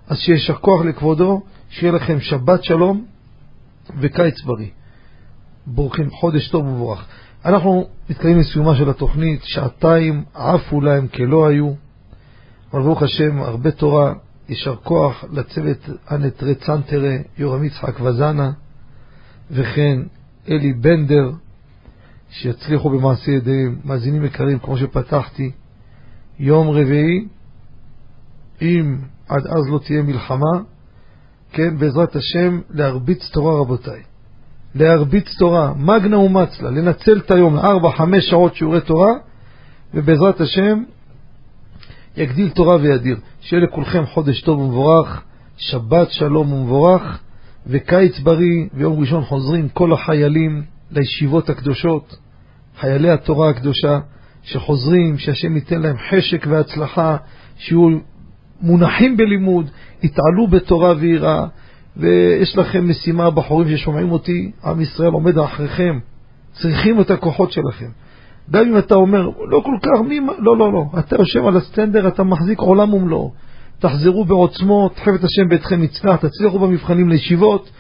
[0.09, 3.05] אז שיישר כוח לכבודו, שיהיה לכם שבת שלום
[4.01, 4.69] וקיץ בריא.
[5.67, 7.07] ברוכים, חודש טוב ומבורך.
[7.45, 11.73] אנחנו מתקרבים לסיומה של התוכנית, שעתיים עפו להם כלא היו,
[12.73, 14.13] אבל ברוך השם, הרבה תורה,
[14.49, 15.79] יישר כוח לצוות
[16.09, 18.51] הנטרי צנטרה, יורם יצחק וזנה,
[19.51, 19.99] וכן
[20.49, 21.31] אלי בנדר,
[22.31, 25.51] שיצליחו במעשה ידיהם, מאזינים יקרים, כמו שפתחתי,
[26.39, 27.29] יום רביעי,
[28.63, 28.97] אם
[29.29, 30.61] עד אז לא תהיה מלחמה,
[31.53, 34.03] כן, בעזרת השם, להרביץ תורה רבותיי.
[34.75, 39.13] להרביץ תורה, מגנה ומצלה, לנצל את היום לארבע, חמש שעות שיעורי תורה,
[39.95, 40.83] ובעזרת השם
[42.17, 43.17] יגדיל תורה וידיר.
[43.41, 45.23] שיהיה לכולכם חודש טוב ומבורך,
[45.57, 47.19] שבת שלום ומבורך,
[47.67, 52.17] וקיץ בריא, ויום ראשון חוזרים כל החיילים לישיבות הקדושות,
[52.81, 53.99] חיילי התורה הקדושה,
[54.43, 57.17] שחוזרים, שהשם ייתן להם חשק והצלחה,
[57.59, 57.99] שיהיו
[58.61, 59.71] מונחים בלימוד,
[60.03, 61.47] יתעלו בתורה ויראה.
[61.97, 65.99] ויש לכם משימה, בחורים ששומעים אותי, עם ישראל עומד אחריכם,
[66.53, 67.89] צריכים את הכוחות שלכם.
[68.51, 72.09] גם אם אתה אומר, לא כל כך, מי, לא, לא, לא, אתה יושב על הסטנדר,
[72.09, 73.33] אתה מחזיק עולם ומלואו.
[73.79, 77.71] תחזרו בעוצמות, חפת השם ביתכם יצלח, תצליחו במבחנים לישיבות,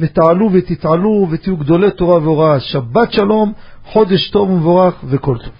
[0.00, 2.60] ותעלו ותתעלו ותהיו גדולי תורה והוראה.
[2.60, 3.52] שבת שלום,
[3.84, 5.52] חודש טוב ומבורך וכל טוב.